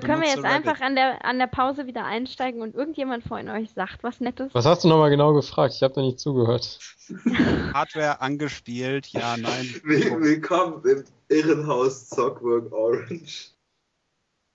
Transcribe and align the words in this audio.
So, 0.00 0.06
können 0.06 0.20
wir 0.20 0.28
jetzt 0.28 0.44
einfach 0.44 0.80
an 0.80 0.94
der, 0.94 1.24
an 1.24 1.38
der 1.38 1.46
Pause 1.46 1.86
wieder 1.86 2.04
einsteigen 2.04 2.60
und 2.60 2.74
irgendjemand 2.74 3.24
von 3.24 3.48
euch 3.48 3.70
sagt 3.70 4.02
was 4.02 4.20
Nettes? 4.20 4.50
Was 4.52 4.66
hast 4.66 4.84
du 4.84 4.88
nochmal 4.88 5.08
genau 5.08 5.32
gefragt? 5.32 5.74
Ich 5.74 5.82
habe 5.82 5.94
da 5.94 6.02
nicht 6.02 6.20
zugehört. 6.20 6.78
Hardware 7.72 8.20
angespielt, 8.20 9.06
ja, 9.08 9.36
nein. 9.38 9.74
Willkommen 9.84 10.82
im 10.84 11.04
Irrenhaus 11.28 12.08
Zockwork 12.08 12.70
Orange. 12.72 13.52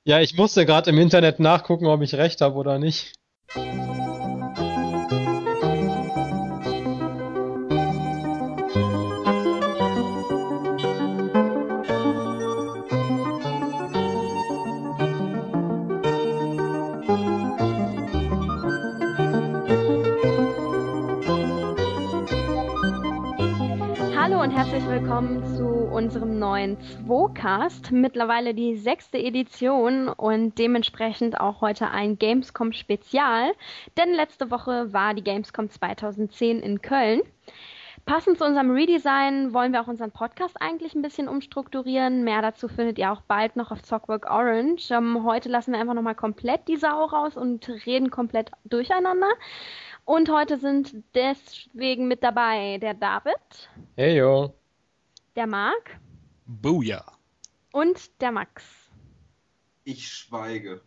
Ja, 0.04 0.20
ich 0.20 0.36
musste 0.36 0.66
gerade 0.66 0.92
im 0.92 0.98
Internet 1.00 1.40
nachgucken, 1.40 1.88
ob 1.88 2.02
ich 2.02 2.14
recht 2.14 2.42
habe 2.42 2.56
oder 2.56 2.78
nicht. 2.78 3.14
Unserem 26.02 26.40
neuen 26.40 26.82
Zwocast. 26.82 27.92
Mittlerweile 27.92 28.56
die 28.56 28.76
sechste 28.76 29.20
Edition 29.20 30.08
und 30.08 30.58
dementsprechend 30.58 31.40
auch 31.40 31.62
heute 31.62 31.92
ein 31.92 32.18
Gamescom 32.18 32.74
Spezial. 32.74 33.52
Denn 33.98 34.12
letzte 34.16 34.50
Woche 34.50 34.92
war 34.94 35.14
die 35.14 35.24
Gamescom 35.24 35.70
2010 35.70 36.62
in 36.62 36.82
Köln. 36.82 37.22
Passend 38.04 38.40
zu 38.40 38.46
unserem 38.46 38.72
Redesign 38.72 39.54
wollen 39.54 39.74
wir 39.74 39.82
auch 39.82 39.88
unseren 39.88 40.10
Podcast 40.10 40.60
eigentlich 40.60 40.96
ein 40.96 41.04
bisschen 41.04 41.28
umstrukturieren. 41.28 42.24
Mehr 42.24 42.42
dazu 42.42 42.68
findet 42.68 42.98
ihr 42.98 43.12
auch 43.12 43.22
bald 43.22 43.56
noch 43.56 43.70
auf 43.70 43.84
Zockwork 43.84 44.28
Orange. 44.28 44.90
Ähm, 44.90 45.24
heute 45.24 45.50
lassen 45.50 45.72
wir 45.72 45.80
einfach 45.80 45.94
nochmal 45.94 46.16
komplett 46.16 46.68
die 46.68 46.78
Sau 46.78 47.06
raus 47.06 47.38
und 47.38 47.70
reden 47.86 48.10
komplett 48.10 48.50
durcheinander. 48.66 49.30
Und 50.06 50.32
heute 50.32 50.58
sind 50.58 50.96
deswegen 51.14 52.08
mit 52.08 52.24
dabei 52.24 52.80
der 52.80 52.96
David. 52.96 53.70
Hey 53.96 54.18
yo 54.18 54.61
der 55.36 55.48
Marc. 55.48 56.00
Booyah. 56.46 57.06
Und 57.72 58.22
der 58.22 58.32
Max. 58.32 58.64
Ich 59.84 60.08
schweige. 60.10 60.82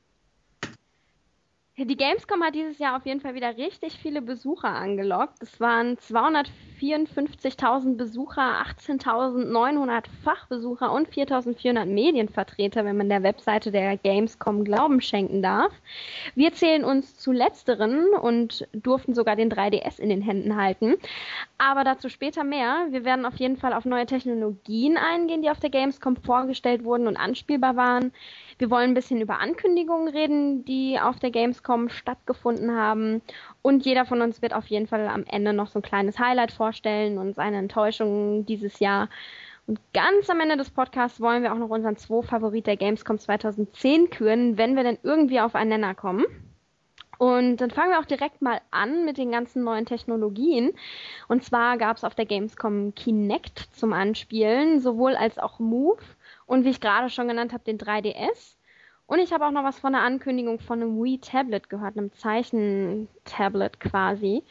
Die 1.77 1.97
Gamescom 1.97 2.41
hat 2.44 2.55
dieses 2.55 2.78
Jahr 2.78 2.97
auf 2.97 3.05
jeden 3.05 3.20
Fall 3.20 3.34
wieder 3.34 3.56
richtig 3.56 3.98
viele 4.00 4.22
Besucher 4.22 4.69
angelockt. 4.69 5.42
Es 5.42 5.58
waren 5.58 5.97
254.000 5.97 7.97
Besucher, 7.97 8.64
18.900 8.78 10.05
Fachbesucher 10.22 10.92
und 10.92 11.08
4.400 11.08 11.86
Medienvertreter, 11.86 12.84
wenn 12.84 12.97
man 12.97 13.08
der 13.08 13.25
Webseite 13.25 13.72
der 13.72 13.97
Gamescom 13.97 14.62
Glauben 14.62 15.00
schenken 15.00 15.42
darf. 15.42 15.72
Wir 16.36 16.52
zählen 16.52 16.84
uns 16.84 17.19
zu 17.19 17.33
letzteren 17.33 18.05
und 18.22 18.69
durften 18.72 19.12
sogar 19.12 19.34
den 19.34 19.50
3DS 19.50 19.98
in 19.98 20.11
den 20.11 20.22
Händen 20.22 20.55
halten. 20.55 20.95
Aber 21.58 21.83
dazu 21.83 22.08
später 22.08 22.45
mehr. 22.45 22.86
Wir 22.91 23.05
werden 23.05 23.27
auf 23.27 23.39
jeden 23.39 23.56
Fall 23.56 23.72
auf 23.72 23.84
neue 23.84 24.06
Technologien 24.06 24.97
eingehen, 24.97 25.42
die 25.42 25.50
auf 25.50 25.58
der 25.58 25.70
Gamescom 25.70 26.14
vorgestellt 26.14 26.84
wurden 26.84 27.08
und 27.08 27.17
anspielbar 27.17 27.75
waren. 27.75 28.12
Wir 28.58 28.70
wollen 28.70 28.91
ein 28.91 28.94
bisschen 28.94 29.20
über 29.20 29.41
Ankündigungen 29.41 30.08
reden, 30.08 30.64
die 30.64 30.98
auf 31.00 31.19
der 31.19 31.30
Gamescom 31.30 31.88
stattgefunden 31.88 32.77
haben. 32.77 33.22
Und 33.62 33.84
jeder 33.84 34.05
von 34.05 34.22
uns 34.22 34.42
wird 34.42 34.55
auf 34.55 34.66
jeden 34.66 34.86
Fall 34.86 35.06
am 35.08 35.24
Ende 35.27 35.52
noch 35.52 35.69
so 35.69 35.78
ein 35.80 35.83
kleines 35.83 36.19
Highlight 36.19 36.52
vorstellen 36.52 37.19
und 37.19 37.34
seine 37.34 37.58
Enttäuschungen 37.58 38.46
dieses 38.46 38.78
Jahr. 38.78 39.08
Und 39.66 39.80
ganz 39.94 40.28
am 40.28 40.41
Ende 40.41 40.56
des 40.56 40.70
Podcasts 40.70 41.20
wollen 41.20 41.42
wir 41.42 41.52
auch 41.52 41.58
noch 41.58 41.70
unseren 41.70 41.96
zwei 41.96 42.22
Favorit 42.22 42.66
der 42.66 42.77
Gamescom 42.77 43.19
2010 43.19 44.11
küren, 44.11 44.58
wenn 44.58 44.77
wir 44.77 44.83
denn 44.83 44.98
irgendwie 45.02 45.41
auf 45.41 45.55
einen 45.55 45.70
Nenner 45.70 45.94
kommen. 45.94 46.24
Und 47.18 47.58
dann 47.58 47.70
fangen 47.70 47.91
wir 47.91 48.00
auch 48.00 48.05
direkt 48.05 48.42
mal 48.42 48.61
an 48.70 49.05
mit 49.05 49.18
den 49.18 49.30
ganzen 49.30 49.62
neuen 49.64 49.86
Technologien. 49.86 50.72
Und 51.28 51.44
zwar 51.44 51.78
gab 51.78 51.96
es 51.96 52.05
auf 52.05 52.14
der 52.14 52.27
Gamescom 52.27 52.95
Kinect 52.95 53.58
zum 53.73 53.92
Anspielen, 53.92 54.80
sowohl 54.80 55.14
als 55.14 55.39
auch 55.39 55.58
Move 55.58 56.02
und 56.46 56.64
wie 56.64 56.70
ich 56.70 56.80
gerade 56.80 57.10
schon 57.10 57.28
genannt 57.28 57.52
habe, 57.52 57.64
den 57.64 57.78
3DS. 57.78 58.56
Und 59.06 59.18
ich 59.18 59.32
habe 59.32 59.46
auch 59.46 59.50
noch 59.50 59.64
was 59.64 59.78
von 59.78 59.92
der 59.92 60.02
Ankündigung 60.02 60.58
von 60.58 60.80
einem 60.80 61.02
Wii 61.02 61.18
Tablet 61.18 61.68
gehört, 61.68 61.96
einem 61.96 62.12
Zeichentablet 62.12 63.78
quasi. 63.80 64.42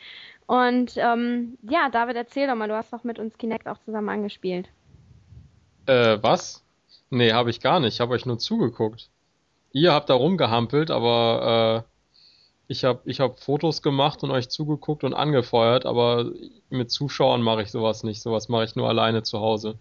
Und 0.45 0.93
ähm, 0.97 1.57
ja, 1.63 1.89
David, 1.89 2.15
erzähl 2.15 2.47
doch 2.47 2.55
mal, 2.55 2.67
du 2.67 2.75
hast 2.75 2.93
doch 2.93 3.03
mit 3.03 3.17
uns 3.17 3.37
Kinect 3.37 3.67
auch 3.67 3.79
zusammen 3.79 4.09
angespielt. 4.09 4.69
Äh, 5.87 6.17
was? 6.21 6.63
Nee, 7.09 7.33
habe 7.33 7.49
ich 7.49 7.61
gar 7.61 7.79
nicht. 7.79 7.95
Ich 7.95 7.99
habe 8.01 8.13
euch 8.13 8.25
nur 8.25 8.37
zugeguckt. 8.37 9.09
Ihr 9.71 9.93
habt 9.93 10.09
da 10.09 10.13
rumgehampelt, 10.13 10.91
aber 10.91 11.85
äh, 11.87 11.93
ich 12.67 12.83
habe 12.83 13.01
ich 13.05 13.19
hab 13.19 13.39
Fotos 13.39 13.81
gemacht 13.81 14.23
und 14.23 14.31
euch 14.31 14.49
zugeguckt 14.49 15.03
und 15.03 15.13
angefeuert, 15.13 15.85
aber 15.85 16.31
mit 16.69 16.91
Zuschauern 16.91 17.41
mache 17.41 17.63
ich 17.63 17.71
sowas 17.71 18.03
nicht. 18.03 18.21
Sowas 18.21 18.49
mache 18.49 18.65
ich 18.65 18.75
nur 18.75 18.87
alleine 18.87 19.23
zu 19.23 19.39
Hause. 19.39 19.79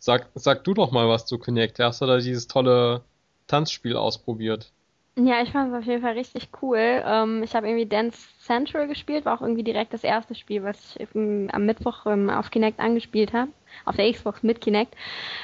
Sag, 0.00 0.30
sag 0.34 0.64
du 0.64 0.74
doch 0.74 0.90
mal 0.90 1.08
was 1.08 1.26
zu 1.26 1.38
Connect. 1.38 1.78
Hast 1.78 2.00
du 2.00 2.06
da 2.06 2.16
dieses 2.16 2.48
tolle 2.48 3.02
Tanzspiel 3.46 3.96
ausprobiert? 3.96 4.72
Ja, 5.16 5.42
ich 5.42 5.50
fand 5.52 5.72
es 5.72 5.78
auf 5.78 5.84
jeden 5.84 6.00
Fall 6.02 6.14
richtig 6.14 6.48
cool. 6.62 6.78
Ähm, 6.78 7.42
ich 7.42 7.54
habe 7.54 7.68
irgendwie 7.68 7.86
Dance 7.86 8.18
Central 8.40 8.88
gespielt, 8.88 9.26
war 9.26 9.36
auch 9.36 9.42
irgendwie 9.42 9.62
direkt 9.62 9.92
das 9.92 10.02
erste 10.02 10.34
Spiel, 10.34 10.62
was 10.64 10.96
ich 10.96 11.08
am 11.14 11.66
Mittwoch 11.66 12.06
ähm, 12.06 12.30
auf 12.30 12.50
Kinect 12.50 12.80
angespielt 12.80 13.34
habe. 13.34 13.52
Auf 13.84 13.96
der 13.96 14.10
Xbox 14.10 14.42
mit 14.42 14.62
Kinect. 14.62 14.94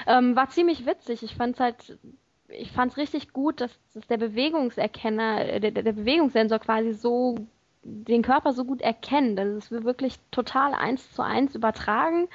Ähm, 0.06 0.34
war 0.34 0.48
ziemlich 0.48 0.86
witzig. 0.86 1.22
Ich 1.22 1.34
fand 1.34 1.54
es 1.54 1.60
halt 1.60 1.98
ich 2.48 2.70
fand 2.72 2.92
es 2.92 2.98
richtig 2.98 3.32
gut, 3.32 3.60
dass, 3.60 3.78
dass 3.92 4.06
der 4.06 4.18
Bewegungserkenner, 4.18 5.60
der, 5.60 5.70
der 5.70 5.92
Bewegungssensor 5.92 6.58
quasi 6.58 6.92
so 6.92 7.36
den 7.86 8.22
Körper 8.22 8.52
so 8.52 8.64
gut. 8.64 8.82
Also 8.82 9.56
es 9.56 9.70
wird 9.70 9.84
wirklich 9.84 10.18
total 10.30 10.74
eins 10.74 11.12
zu 11.12 11.22
eins 11.22 11.54
übertragen. 11.54 12.28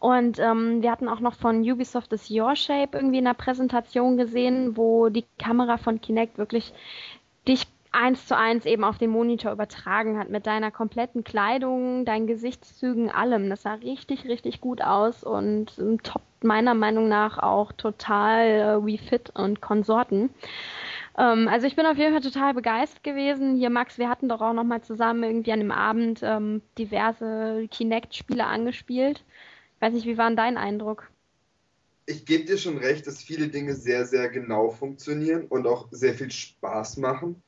Und 0.00 0.38
ähm, 0.38 0.82
wir 0.82 0.90
hatten 0.90 1.08
auch 1.08 1.20
noch 1.20 1.34
von 1.34 1.60
Ubisoft 1.60 2.12
das 2.12 2.30
Your 2.30 2.56
Shape 2.56 2.96
irgendwie 2.96 3.18
in 3.18 3.24
der 3.24 3.34
Präsentation 3.34 4.16
gesehen, 4.16 4.76
wo 4.76 5.08
die 5.08 5.24
Kamera 5.38 5.76
von 5.76 6.00
Kinect 6.00 6.38
wirklich 6.38 6.72
dich 7.46 7.66
eins 7.90 8.26
zu 8.26 8.36
eins 8.36 8.66
eben 8.66 8.84
auf 8.84 8.98
den 8.98 9.10
Monitor 9.10 9.52
übertragen 9.52 10.18
hat 10.18 10.28
mit 10.28 10.46
deiner 10.46 10.70
kompletten 10.70 11.24
Kleidung, 11.24 12.04
deinen 12.04 12.26
Gesichtszügen, 12.26 13.10
allem. 13.10 13.48
Das 13.48 13.62
sah 13.62 13.74
richtig, 13.74 14.26
richtig 14.26 14.60
gut 14.60 14.82
aus 14.82 15.24
und 15.24 15.72
top 16.02 16.22
meiner 16.42 16.74
Meinung 16.74 17.08
nach 17.08 17.38
auch 17.38 17.72
total 17.72 18.46
äh, 18.46 18.86
Wii 18.86 18.98
Fit 18.98 19.30
und 19.34 19.60
Konsorten. 19.60 20.30
Ähm, 21.18 21.48
also 21.48 21.66
ich 21.66 21.74
bin 21.74 21.84
auf 21.84 21.98
jeden 21.98 22.12
Fall 22.12 22.22
total 22.22 22.54
begeistert 22.54 23.02
gewesen. 23.02 23.56
Hier, 23.56 23.70
Max, 23.70 23.98
wir 23.98 24.08
hatten 24.08 24.28
doch 24.28 24.40
auch 24.40 24.52
noch 24.52 24.64
mal 24.64 24.82
zusammen 24.82 25.24
irgendwie 25.24 25.52
an 25.52 25.58
dem 25.58 25.72
Abend 25.72 26.20
ähm, 26.22 26.62
diverse 26.78 27.66
Kinect-Spiele 27.70 28.46
angespielt. 28.46 29.24
Ich 29.74 29.82
weiß 29.82 29.92
nicht, 29.94 30.06
wie 30.06 30.16
war 30.16 30.28
denn 30.28 30.36
dein 30.36 30.56
Eindruck? 30.56 31.10
Ich 32.06 32.24
gebe 32.24 32.44
dir 32.44 32.56
schon 32.56 32.78
recht, 32.78 33.06
dass 33.06 33.22
viele 33.22 33.48
Dinge 33.48 33.74
sehr, 33.74 34.06
sehr 34.06 34.30
genau 34.30 34.70
funktionieren 34.70 35.46
und 35.46 35.66
auch 35.66 35.88
sehr 35.90 36.14
viel 36.14 36.30
Spaß 36.30 36.96
machen. 36.98 37.42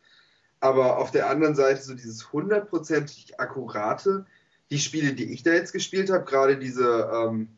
Aber 0.58 0.98
auf 0.98 1.12
der 1.12 1.30
anderen 1.30 1.54
Seite 1.54 1.80
so 1.80 1.94
dieses 1.94 2.32
hundertprozentig 2.32 3.40
akkurate, 3.40 4.26
die 4.70 4.78
Spiele, 4.78 5.14
die 5.14 5.32
ich 5.32 5.42
da 5.42 5.52
jetzt 5.52 5.72
gespielt 5.72 6.10
habe, 6.10 6.24
gerade 6.24 6.58
diese 6.58 7.08
ähm, 7.12 7.48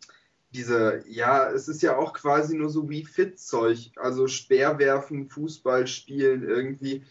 diese, 0.53 1.03
ja, 1.09 1.51
es 1.51 1.69
ist 1.69 1.83
ja 1.83 1.97
auch 1.97 2.13
quasi 2.13 2.57
nur 2.57 2.69
so 2.69 2.89
wie 2.91 3.05
Fit-Zeug, 3.05 3.93
also 3.97 4.29
Speerwerfen, 4.29 5.29
Fußball 5.29 5.87
spielen 5.87 6.43
irgendwie. 6.47 7.05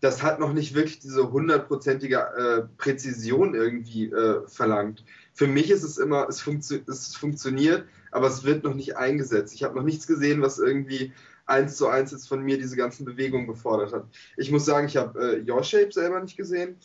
Das 0.00 0.22
hat 0.22 0.38
noch 0.38 0.52
nicht 0.52 0.74
wirklich 0.74 1.00
diese 1.00 1.30
hundertprozentige 1.30 2.16
äh, 2.16 2.62
Präzision 2.76 3.54
irgendwie 3.54 4.06
äh, 4.06 4.46
verlangt. 4.46 5.04
Für 5.32 5.46
mich 5.46 5.70
ist 5.70 5.82
es 5.82 5.98
immer, 5.98 6.28
es, 6.28 6.40
funktio 6.40 6.78
es 6.86 7.16
funktioniert, 7.16 7.84
aber 8.10 8.28
es 8.28 8.44
wird 8.44 8.64
noch 8.64 8.74
nicht 8.74 8.96
eingesetzt. 8.96 9.54
Ich 9.54 9.64
habe 9.64 9.76
noch 9.76 9.84
nichts 9.84 10.06
gesehen, 10.06 10.42
was 10.42 10.58
irgendwie 10.58 11.12
eins 11.46 11.76
zu 11.76 11.88
eins 11.88 12.12
jetzt 12.12 12.28
von 12.28 12.42
mir 12.42 12.58
diese 12.58 12.76
ganzen 12.76 13.04
Bewegungen 13.04 13.46
gefordert 13.46 13.92
hat. 13.92 14.06
Ich 14.36 14.50
muss 14.50 14.64
sagen, 14.64 14.86
ich 14.86 14.96
habe 14.96 15.38
äh, 15.38 15.50
Your 15.50 15.64
Shape 15.64 15.92
selber 15.92 16.20
nicht 16.20 16.36
gesehen. 16.36 16.76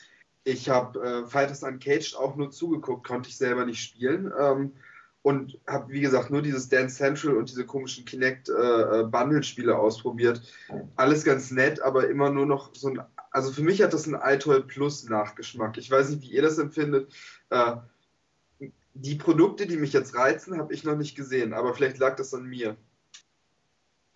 Ich 0.43 0.69
habe 0.69 0.99
äh, 0.99 1.27
Fighters 1.27 1.63
Uncaged 1.63 2.15
auch 2.15 2.35
nur 2.35 2.51
zugeguckt, 2.51 3.07
konnte 3.07 3.29
ich 3.29 3.38
selber 3.38 3.65
nicht 3.65 3.81
spielen. 3.81 4.31
Ähm, 4.39 4.73
und 5.23 5.57
habe, 5.67 5.91
wie 5.91 6.01
gesagt, 6.01 6.29
nur 6.29 6.41
dieses 6.41 6.69
Dance 6.69 6.97
Central 6.97 7.37
und 7.37 7.49
diese 7.49 7.65
komischen 7.65 8.05
Kinect 8.05 8.49
äh, 8.49 9.01
äh, 9.01 9.71
ausprobiert. 9.71 10.41
Alles 10.97 11.23
ganz 11.23 11.49
nett, 11.49 11.81
aber 11.81 12.09
immer 12.09 12.29
nur 12.29 12.45
noch 12.45 12.75
so 12.75 12.89
ein. 12.89 13.01
Also 13.31 13.51
für 13.51 13.63
mich 13.63 13.81
hat 13.81 13.93
das 13.93 14.05
ein 14.05 14.19
iToy 14.21 14.61
Plus 14.61 15.09
Nachgeschmack. 15.09 15.77
Ich 15.77 15.89
weiß 15.89 16.09
nicht, 16.09 16.21
wie 16.21 16.35
ihr 16.35 16.43
das 16.43 16.59
empfindet. 16.59 17.11
Äh, 17.49 17.77
die 18.93 19.15
Produkte, 19.15 19.65
die 19.65 19.77
mich 19.77 19.93
jetzt 19.93 20.15
reizen, 20.15 20.59
habe 20.59 20.73
ich 20.73 20.83
noch 20.83 20.95
nicht 20.95 21.15
gesehen, 21.15 21.53
aber 21.53 21.73
vielleicht 21.73 21.97
lag 21.97 22.15
das 22.15 22.33
an 22.33 22.43
mir. 22.43 22.77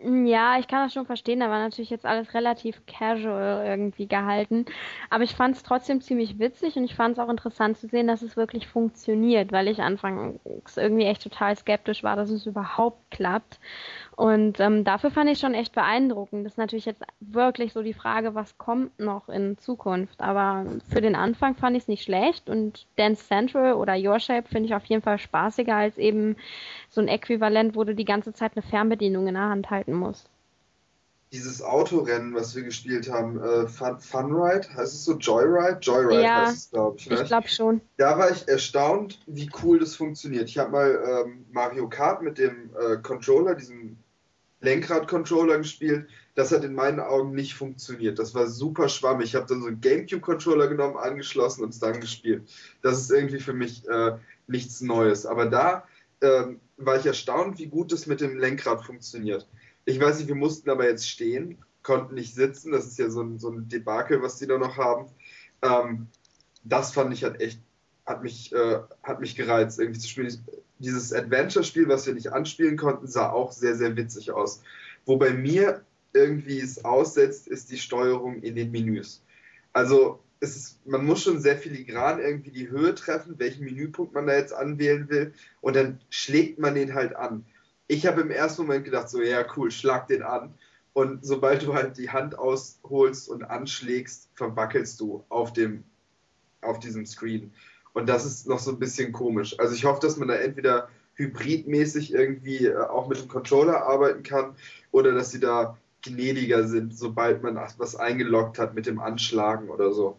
Ja, 0.00 0.56
ich 0.60 0.68
kann 0.68 0.84
das 0.84 0.92
schon 0.92 1.06
verstehen, 1.06 1.40
da 1.40 1.50
war 1.50 1.58
natürlich 1.58 1.90
jetzt 1.90 2.06
alles 2.06 2.32
relativ 2.32 2.86
casual 2.86 3.66
irgendwie 3.66 4.06
gehalten. 4.06 4.64
Aber 5.10 5.24
ich 5.24 5.34
fand 5.34 5.56
es 5.56 5.64
trotzdem 5.64 6.00
ziemlich 6.00 6.38
witzig 6.38 6.76
und 6.76 6.84
ich 6.84 6.94
fand 6.94 7.14
es 7.14 7.18
auch 7.18 7.28
interessant 7.28 7.76
zu 7.78 7.88
sehen, 7.88 8.06
dass 8.06 8.22
es 8.22 8.36
wirklich 8.36 8.68
funktioniert, 8.68 9.50
weil 9.50 9.66
ich 9.66 9.80
anfangs 9.80 10.38
irgendwie 10.76 11.04
echt 11.04 11.24
total 11.24 11.56
skeptisch 11.56 12.04
war, 12.04 12.14
dass 12.14 12.30
es 12.30 12.46
überhaupt 12.46 13.10
klappt. 13.10 13.58
Und 14.18 14.58
ähm, 14.58 14.82
dafür 14.82 15.12
fand 15.12 15.30
ich 15.30 15.38
schon 15.38 15.54
echt 15.54 15.76
beeindruckend. 15.76 16.44
Das 16.44 16.54
ist 16.54 16.58
natürlich 16.58 16.86
jetzt 16.86 17.02
wirklich 17.20 17.72
so 17.72 17.82
die 17.82 17.94
Frage, 17.94 18.34
was 18.34 18.58
kommt 18.58 18.98
noch 18.98 19.28
in 19.28 19.56
Zukunft. 19.58 20.20
Aber 20.20 20.66
für 20.90 21.00
den 21.00 21.14
Anfang 21.14 21.54
fand 21.54 21.76
ich 21.76 21.84
es 21.84 21.88
nicht 21.88 22.02
schlecht 22.02 22.50
und 22.50 22.88
Dance 22.96 23.24
Central 23.24 23.74
oder 23.74 23.94
Your 23.96 24.18
Shape 24.18 24.48
finde 24.48 24.66
ich 24.66 24.74
auf 24.74 24.84
jeden 24.86 25.02
Fall 25.02 25.20
spaßiger 25.20 25.72
als 25.72 25.98
eben 25.98 26.34
so 26.90 27.00
ein 27.00 27.06
Äquivalent, 27.06 27.76
wo 27.76 27.84
du 27.84 27.94
die 27.94 28.04
ganze 28.04 28.32
Zeit 28.32 28.56
eine 28.56 28.62
Fernbedienung 28.62 29.28
in 29.28 29.34
der 29.34 29.50
Hand 29.50 29.70
halten 29.70 29.92
musst. 29.92 30.28
Dieses 31.30 31.62
Autorennen, 31.62 32.34
was 32.34 32.56
wir 32.56 32.64
gespielt 32.64 33.08
haben, 33.08 33.40
äh, 33.40 33.68
Fun, 33.68 34.00
Funride, 34.00 34.66
heißt 34.74 34.94
es 34.94 35.04
so 35.04 35.16
Joyride? 35.16 35.78
Joyride 35.80 36.22
ja, 36.24 36.46
heißt 36.46 36.56
es, 36.56 36.70
glaube 36.72 36.96
ich. 36.98 37.08
Ne? 37.08 37.20
Ich 37.22 37.28
glaube 37.28 37.46
schon. 37.46 37.80
Da 37.98 38.18
war 38.18 38.32
ich 38.32 38.48
erstaunt, 38.48 39.20
wie 39.28 39.48
cool 39.62 39.78
das 39.78 39.94
funktioniert. 39.94 40.48
Ich 40.48 40.58
habe 40.58 40.72
mal 40.72 41.24
ähm, 41.24 41.46
Mario 41.52 41.88
Kart 41.88 42.20
mit 42.20 42.38
dem 42.38 42.70
äh, 42.80 42.96
Controller, 42.96 43.54
diesem 43.54 43.96
Lenkrad-Controller 44.60 45.58
gespielt. 45.58 46.08
Das 46.34 46.52
hat 46.52 46.64
in 46.64 46.74
meinen 46.74 47.00
Augen 47.00 47.34
nicht 47.34 47.54
funktioniert. 47.54 48.18
Das 48.18 48.34
war 48.34 48.46
super 48.46 48.88
schwammig. 48.88 49.26
Ich 49.26 49.34
habe 49.34 49.46
dann 49.46 49.60
so 49.60 49.68
einen 49.68 49.80
GameCube-Controller 49.80 50.68
genommen, 50.68 50.96
angeschlossen 50.96 51.64
und 51.64 51.70
es 51.70 51.78
dann 51.78 52.00
gespielt. 52.00 52.48
Das 52.82 52.98
ist 53.00 53.10
irgendwie 53.10 53.40
für 53.40 53.52
mich 53.52 53.86
äh, 53.88 54.16
nichts 54.46 54.80
Neues. 54.80 55.26
Aber 55.26 55.46
da 55.46 55.84
äh, 56.20 56.44
war 56.76 56.96
ich 56.96 57.06
erstaunt, 57.06 57.58
wie 57.58 57.66
gut 57.66 57.92
das 57.92 58.06
mit 58.06 58.20
dem 58.20 58.38
Lenkrad 58.38 58.84
funktioniert. 58.84 59.48
Ich 59.84 60.00
weiß 60.00 60.18
nicht, 60.18 60.28
wir 60.28 60.34
mussten 60.34 60.70
aber 60.70 60.88
jetzt 60.88 61.08
stehen, 61.08 61.58
konnten 61.82 62.14
nicht 62.14 62.34
sitzen. 62.34 62.72
Das 62.72 62.86
ist 62.86 62.98
ja 62.98 63.10
so 63.10 63.22
ein, 63.22 63.38
so 63.38 63.50
ein 63.50 63.68
Debakel, 63.68 64.22
was 64.22 64.36
die 64.36 64.46
da 64.46 64.58
noch 64.58 64.76
haben. 64.76 65.06
Ähm, 65.62 66.08
das 66.64 66.92
fand 66.92 67.12
ich 67.14 67.24
halt 67.24 67.40
echt, 67.40 67.60
hat 68.06 68.22
mich, 68.22 68.52
äh, 68.52 68.80
hat 69.02 69.20
mich 69.20 69.36
gereizt, 69.36 69.78
irgendwie 69.78 70.00
zu 70.00 70.08
spielen 70.08 70.44
dieses 70.78 71.12
Adventure-Spiel, 71.12 71.88
was 71.88 72.06
wir 72.06 72.14
nicht 72.14 72.32
anspielen 72.32 72.76
konnten, 72.76 73.06
sah 73.06 73.30
auch 73.30 73.52
sehr, 73.52 73.74
sehr 73.74 73.96
witzig 73.96 74.30
aus. 74.30 74.62
Wo 75.04 75.16
bei 75.16 75.32
mir 75.32 75.84
irgendwie 76.12 76.60
es 76.60 76.84
aussetzt, 76.84 77.48
ist 77.48 77.70
die 77.70 77.78
Steuerung 77.78 78.42
in 78.42 78.54
den 78.56 78.70
Menüs. 78.70 79.22
Also 79.72 80.20
ist, 80.40 80.86
man 80.86 81.04
muss 81.04 81.22
schon 81.22 81.40
sehr 81.40 81.56
filigran 81.56 82.20
irgendwie 82.20 82.50
die 82.50 82.68
Höhe 82.68 82.94
treffen, 82.94 83.38
welchen 83.38 83.64
Menüpunkt 83.64 84.14
man 84.14 84.26
da 84.26 84.34
jetzt 84.34 84.52
anwählen 84.52 85.08
will, 85.08 85.32
und 85.60 85.76
dann 85.76 86.00
schlägt 86.10 86.58
man 86.58 86.74
den 86.74 86.94
halt 86.94 87.16
an. 87.16 87.44
Ich 87.88 88.06
habe 88.06 88.20
im 88.20 88.30
ersten 88.30 88.62
Moment 88.62 88.84
gedacht, 88.84 89.08
so, 89.08 89.22
ja, 89.22 89.44
cool, 89.56 89.70
schlag 89.70 90.06
den 90.08 90.22
an. 90.22 90.54
Und 90.92 91.24
sobald 91.24 91.64
du 91.64 91.74
halt 91.74 91.96
die 91.96 92.10
Hand 92.10 92.38
ausholst 92.38 93.28
und 93.28 93.44
anschlägst, 93.44 94.28
verwackelst 94.34 95.00
du 95.00 95.24
auf, 95.28 95.52
dem, 95.52 95.84
auf 96.60 96.80
diesem 96.80 97.06
Screen. 97.06 97.52
Und 97.92 98.08
das 98.08 98.24
ist 98.24 98.46
noch 98.46 98.58
so 98.58 98.70
ein 98.70 98.78
bisschen 98.78 99.12
komisch. 99.12 99.58
Also 99.58 99.74
ich 99.74 99.84
hoffe, 99.84 100.00
dass 100.00 100.16
man 100.16 100.28
da 100.28 100.34
entweder 100.34 100.88
hybridmäßig 101.14 102.12
irgendwie 102.12 102.66
äh, 102.66 102.76
auch 102.76 103.08
mit 103.08 103.20
dem 103.20 103.28
Controller 103.28 103.82
arbeiten 103.82 104.22
kann 104.22 104.54
oder 104.92 105.12
dass 105.12 105.30
sie 105.30 105.40
da 105.40 105.76
gnädiger 106.02 106.66
sind, 106.66 106.96
sobald 106.96 107.42
man 107.42 107.56
was 107.56 107.96
eingeloggt 107.96 108.58
hat 108.58 108.74
mit 108.74 108.86
dem 108.86 109.00
Anschlagen 109.00 109.68
oder 109.68 109.92
so. 109.92 110.16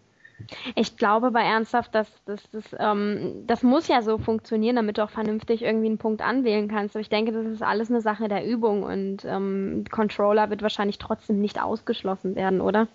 Ich 0.75 0.97
glaube 0.97 1.27
aber 1.27 1.41
ernsthaft, 1.41 1.93
dass, 1.93 2.07
dass, 2.25 2.49
dass 2.51 2.63
ähm, 2.77 3.43
das 3.45 3.61
muss 3.63 3.87
ja 3.87 4.01
so 4.01 4.17
funktionieren, 4.17 4.77
damit 4.77 4.97
du 4.97 5.03
auch 5.03 5.09
vernünftig 5.09 5.61
irgendwie 5.61 5.87
einen 5.87 5.97
Punkt 5.97 6.21
anwählen 6.21 6.67
kannst. 6.69 6.95
Aber 6.95 7.01
ich 7.01 7.09
denke, 7.09 7.31
das 7.31 7.45
ist 7.45 7.61
alles 7.61 7.89
eine 7.89 8.01
Sache 8.01 8.27
der 8.27 8.45
Übung 8.45 8.83
und 8.83 9.25
ähm, 9.25 9.83
Controller 9.91 10.49
wird 10.49 10.61
wahrscheinlich 10.61 10.97
trotzdem 10.97 11.41
nicht 11.41 11.61
ausgeschlossen 11.61 12.35
werden, 12.35 12.61
oder? 12.61 12.87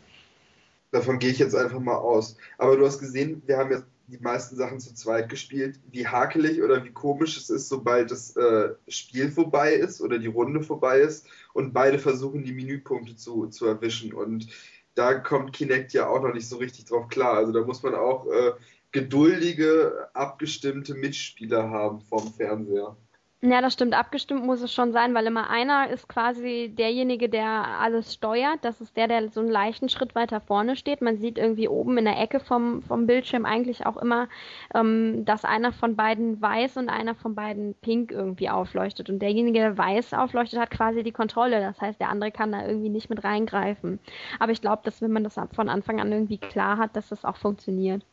Davon 0.90 1.18
gehe 1.18 1.30
ich 1.30 1.38
jetzt 1.38 1.54
einfach 1.54 1.80
mal 1.80 1.96
aus. 1.96 2.36
Aber 2.56 2.76
du 2.76 2.86
hast 2.86 3.00
gesehen, 3.00 3.42
wir 3.46 3.58
haben 3.58 3.70
jetzt 3.70 3.86
die 4.06 4.18
meisten 4.18 4.56
Sachen 4.56 4.80
zu 4.80 4.94
zweit 4.94 5.28
gespielt, 5.28 5.80
wie 5.90 6.06
hakelig 6.06 6.62
oder 6.62 6.84
wie 6.84 6.92
komisch 6.92 7.36
es 7.36 7.50
ist, 7.50 7.68
sobald 7.68 8.10
das 8.10 8.36
äh, 8.36 8.74
Spiel 8.88 9.30
vorbei 9.30 9.72
ist 9.74 10.00
oder 10.00 10.18
die 10.18 10.26
Runde 10.26 10.62
vorbei 10.62 11.00
ist 11.00 11.26
und 11.52 11.72
beide 11.72 11.98
versuchen, 11.98 12.44
die 12.44 12.52
Menüpunkte 12.52 13.16
zu, 13.16 13.46
zu 13.46 13.66
erwischen. 13.66 14.12
Und 14.12 14.48
da 14.94 15.14
kommt 15.14 15.52
Kinect 15.52 15.92
ja 15.92 16.08
auch 16.08 16.22
noch 16.22 16.34
nicht 16.34 16.48
so 16.48 16.56
richtig 16.56 16.84
drauf 16.84 17.08
klar. 17.08 17.36
Also 17.38 17.52
da 17.52 17.62
muss 17.62 17.82
man 17.82 17.94
auch 17.94 18.26
äh, 18.26 18.52
geduldige, 18.92 20.08
abgestimmte 20.12 20.94
Mitspieler 20.94 21.70
haben 21.70 22.00
vom 22.02 22.32
Fernseher. 22.32 22.96
Ja, 23.46 23.60
das 23.60 23.74
stimmt. 23.74 23.92
Abgestimmt 23.92 24.46
muss 24.46 24.62
es 24.62 24.72
schon 24.72 24.92
sein, 24.92 25.12
weil 25.12 25.26
immer 25.26 25.50
einer 25.50 25.90
ist 25.90 26.08
quasi 26.08 26.72
derjenige, 26.74 27.28
der 27.28 27.78
alles 27.78 28.14
steuert. 28.14 28.60
Das 28.62 28.80
ist 28.80 28.96
der, 28.96 29.06
der 29.06 29.28
so 29.28 29.40
einen 29.40 29.50
leichten 29.50 29.90
Schritt 29.90 30.14
weiter 30.14 30.40
vorne 30.40 30.76
steht. 30.76 31.02
Man 31.02 31.18
sieht 31.18 31.36
irgendwie 31.36 31.68
oben 31.68 31.98
in 31.98 32.06
der 32.06 32.18
Ecke 32.18 32.40
vom, 32.40 32.80
vom 32.84 33.06
Bildschirm 33.06 33.44
eigentlich 33.44 33.84
auch 33.84 33.98
immer, 33.98 34.28
ähm, 34.74 35.26
dass 35.26 35.44
einer 35.44 35.72
von 35.72 35.94
beiden 35.94 36.40
weiß 36.40 36.78
und 36.78 36.88
einer 36.88 37.14
von 37.14 37.34
beiden 37.34 37.74
pink 37.82 38.12
irgendwie 38.12 38.48
aufleuchtet. 38.48 39.10
Und 39.10 39.18
derjenige, 39.18 39.58
der 39.58 39.76
weiß 39.76 40.14
aufleuchtet, 40.14 40.58
hat 40.58 40.70
quasi 40.70 41.02
die 41.02 41.12
Kontrolle. 41.12 41.60
Das 41.60 41.78
heißt, 41.82 42.00
der 42.00 42.08
andere 42.08 42.32
kann 42.32 42.52
da 42.52 42.66
irgendwie 42.66 42.88
nicht 42.88 43.10
mit 43.10 43.24
reingreifen. 43.24 43.98
Aber 44.38 44.52
ich 44.52 44.62
glaube, 44.62 44.80
dass 44.84 45.02
wenn 45.02 45.12
man 45.12 45.22
das 45.24 45.38
von 45.52 45.68
Anfang 45.68 46.00
an 46.00 46.10
irgendwie 46.10 46.38
klar 46.38 46.78
hat, 46.78 46.96
dass 46.96 47.10
das 47.10 47.26
auch 47.26 47.36
funktioniert. 47.36 48.06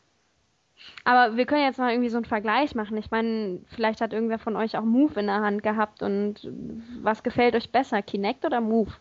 Aber 1.04 1.36
wir 1.36 1.46
können 1.46 1.64
jetzt 1.64 1.80
mal 1.80 1.92
irgendwie 1.92 2.10
so 2.10 2.18
einen 2.18 2.26
Vergleich 2.26 2.76
machen. 2.76 2.98
Ich 2.98 3.10
meine, 3.12 3.60
vielleicht 3.76 4.02
hat 4.02 4.14
irgendwer 4.14 4.40
von 4.40 4.56
euch 4.56 4.78
auch 4.78 4.84
Move 4.84 5.20
in 5.20 5.28
der 5.28 5.42
Hand 5.42 5.64
gehabt 5.64 6.04
und 6.04 6.52
was 7.02 7.24
gefällt 7.24 7.56
euch 7.56 7.72
besser, 7.72 8.02
Kinect 8.02 8.46
oder 8.46 8.62
Move? 8.62 8.92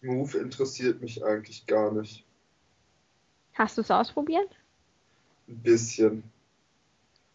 Move 0.00 0.36
interessiert 0.38 1.00
mich 1.00 1.24
eigentlich 1.24 1.66
gar 1.66 1.92
nicht. 1.92 2.24
Hast 3.54 3.78
du 3.78 3.82
es 3.82 3.90
ausprobiert? 3.90 4.48
Ein 5.48 5.58
bisschen. 5.58 6.22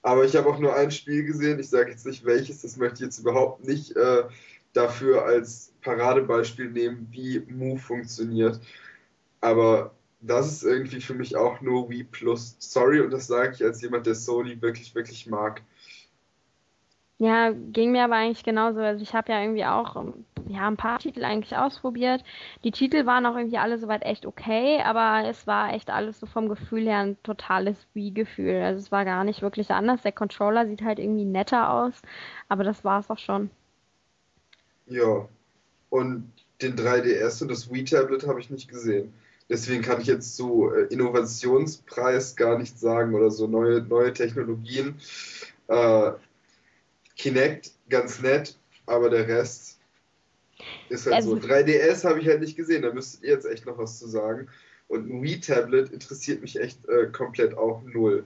Aber 0.02 0.26
ich 0.26 0.36
habe 0.36 0.50
auch 0.50 0.60
nur 0.60 0.76
ein 0.76 0.92
Spiel 0.92 1.24
gesehen. 1.24 1.60
Ich 1.60 1.70
sage 1.70 1.92
jetzt 1.92 2.06
nicht 2.06 2.26
welches, 2.26 2.62
das 2.62 2.78
möchte 2.78 2.96
ich 2.96 3.02
jetzt 3.02 3.20
überhaupt 3.20 3.66
nicht 3.66 3.96
äh, 3.96 4.24
dafür 4.74 5.26
als 5.26 5.74
Paradebeispiel 5.82 6.70
nehmen, 6.70 7.08
wie 7.12 7.40
Move 7.50 7.80
funktioniert. 7.80 8.60
Aber 9.42 9.92
das 10.22 10.52
ist 10.52 10.64
irgendwie 10.64 11.02
für 11.02 11.14
mich 11.14 11.38
auch 11.38 11.62
nur 11.62 11.90
Wii 11.90 12.04
Plus. 12.04 12.56
Sorry, 12.60 13.02
und 13.02 13.12
das 13.12 13.28
sage 13.28 13.54
ich 13.54 13.64
als 13.64 13.82
jemand, 13.82 14.06
der 14.06 14.16
Sony 14.16 14.62
wirklich, 14.62 14.94
wirklich 14.96 15.28
mag. 15.28 15.62
Ja, 17.20 17.52
ging 17.52 17.92
mir 17.92 18.06
aber 18.06 18.16
eigentlich 18.16 18.44
genauso. 18.44 18.80
Also 18.80 19.04
ich 19.04 19.14
habe 19.14 19.32
ja 19.32 19.42
irgendwie 19.42 19.66
auch 19.66 19.96
ja, 20.48 20.68
ein 20.68 20.78
paar 20.78 21.00
Titel 21.00 21.24
eigentlich 21.24 21.56
ausprobiert. 21.56 22.24
Die 22.64 22.72
Titel 22.72 23.06
waren 23.06 23.26
auch 23.26 23.36
irgendwie 23.36 23.58
alle 23.58 23.78
soweit 23.78 24.04
echt 24.04 24.26
okay, 24.26 24.82
aber 24.82 25.28
es 25.28 25.46
war 25.46 25.74
echt 25.74 25.90
alles 25.90 26.20
so 26.20 26.26
vom 26.26 26.48
Gefühl 26.48 26.88
her 26.88 27.00
ein 27.00 27.22
totales 27.24 27.76
Wii-Gefühl. 27.94 28.62
Also 28.64 28.80
es 28.80 28.92
war 28.92 29.06
gar 29.06 29.24
nicht 29.26 29.42
wirklich 29.42 29.70
anders. 29.72 30.02
Der 30.02 30.14
Controller 30.14 30.66
sieht 30.66 30.82
halt 30.82 30.98
irgendwie 30.98 31.26
netter 31.26 31.72
aus, 31.72 31.94
aber 32.48 32.64
das 32.64 32.84
war 32.84 33.02
es 33.02 33.10
auch 33.10 33.20
schon. 33.20 33.50
Ja, 34.88 35.28
und 35.90 36.32
den 36.62 36.76
3DS 36.76 37.42
und 37.42 37.50
das 37.50 37.72
Wii-Tablet 37.72 38.28
habe 38.28 38.40
ich 38.40 38.50
nicht 38.50 38.70
gesehen. 38.70 39.14
Deswegen 39.50 39.82
kann 39.82 40.00
ich 40.00 40.08
jetzt 40.08 40.36
so 40.36 40.72
äh, 40.72 40.84
Innovationspreis 40.94 42.36
gar 42.36 42.58
nicht 42.58 42.80
sagen 42.80 43.16
oder 43.16 43.32
so 43.32 43.48
neue, 43.48 43.82
neue 43.82 44.14
Technologien. 44.14 44.96
Äh, 45.68 46.12
Kinect 47.16 47.72
ganz 47.90 48.22
nett, 48.22 48.58
aber 48.86 49.10
der 49.10 49.28
Rest 49.28 49.80
ist 50.90 51.06
halt 51.06 51.16
also, 51.16 51.36
so. 51.36 51.48
3DS 51.48 52.04
habe 52.04 52.20
ich 52.20 52.28
halt 52.28 52.42
nicht 52.42 52.56
gesehen, 52.56 52.84
da 52.84 52.94
müsstet 52.94 53.24
ihr 53.24 53.32
jetzt 53.32 53.46
echt 53.46 53.66
noch 53.66 53.78
was 53.78 54.00
zu 54.00 54.08
sagen. 54.08 54.48
Und 54.88 55.10
ein 55.10 55.22
Wii-Tablet 55.22 55.90
interessiert 55.92 56.42
mich 56.42 56.60
echt 56.60 56.88
äh, 56.88 57.08
komplett 57.08 57.58
auch 57.58 57.82
null 57.84 58.26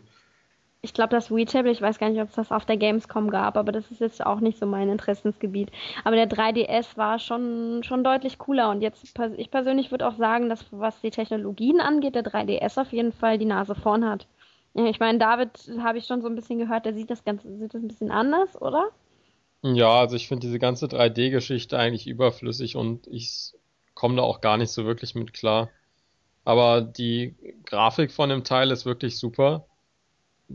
ich 0.85 0.93
glaube, 0.93 1.11
das 1.11 1.31
Wii-Tablet, 1.31 1.71
ich 1.71 1.81
weiß 1.81 1.97
gar 1.97 2.09
nicht, 2.09 2.21
ob 2.21 2.27
es 2.27 2.35
das 2.35 2.51
auf 2.51 2.65
der 2.65 2.75
Gamescom 2.75 3.29
gab, 3.29 3.55
aber 3.55 3.71
das 3.71 3.89
ist 3.89 4.01
jetzt 4.01 4.23
auch 4.23 4.41
nicht 4.41 4.59
so 4.59 4.65
mein 4.65 4.89
Interessensgebiet. 4.89 5.71
Aber 6.03 6.17
der 6.17 6.27
3DS 6.27 6.97
war 6.97 7.19
schon, 7.19 7.83
schon 7.83 8.03
deutlich 8.03 8.37
cooler 8.37 8.69
und 8.69 8.81
jetzt, 8.81 9.17
ich 9.37 9.49
persönlich 9.49 9.91
würde 9.91 10.05
auch 10.05 10.17
sagen, 10.17 10.49
dass 10.49 10.65
was 10.71 10.99
die 10.99 11.09
Technologien 11.09 11.79
angeht, 11.79 12.15
der 12.15 12.25
3DS 12.25 12.77
auf 12.77 12.91
jeden 12.91 13.13
Fall 13.13 13.37
die 13.37 13.45
Nase 13.45 13.75
vorn 13.75 14.03
hat. 14.03 14.27
Ich 14.73 14.99
meine, 14.99 15.19
David 15.19 15.51
habe 15.79 15.99
ich 15.99 16.05
schon 16.05 16.21
so 16.21 16.27
ein 16.27 16.35
bisschen 16.35 16.59
gehört, 16.59 16.85
der 16.85 16.93
sieht 16.93 17.09
das 17.09 17.23
Ganze, 17.23 17.55
sieht 17.57 17.73
das 17.73 17.81
ein 17.81 17.87
bisschen 17.87 18.11
anders, 18.11 18.61
oder? 18.61 18.89
Ja, 19.61 20.01
also 20.01 20.17
ich 20.17 20.27
finde 20.27 20.47
diese 20.47 20.59
ganze 20.59 20.87
3D-Geschichte 20.87 21.79
eigentlich 21.79 22.07
überflüssig 22.07 22.75
und 22.75 23.07
ich 23.07 23.53
komme 23.93 24.17
da 24.17 24.23
auch 24.23 24.41
gar 24.41 24.57
nicht 24.57 24.71
so 24.71 24.83
wirklich 24.83 25.15
mit 25.15 25.31
klar. 25.31 25.69
Aber 26.43 26.81
die 26.81 27.35
Grafik 27.63 28.11
von 28.11 28.27
dem 28.27 28.43
Teil 28.43 28.69
ist 28.71 28.85
wirklich 28.85 29.17
super 29.17 29.65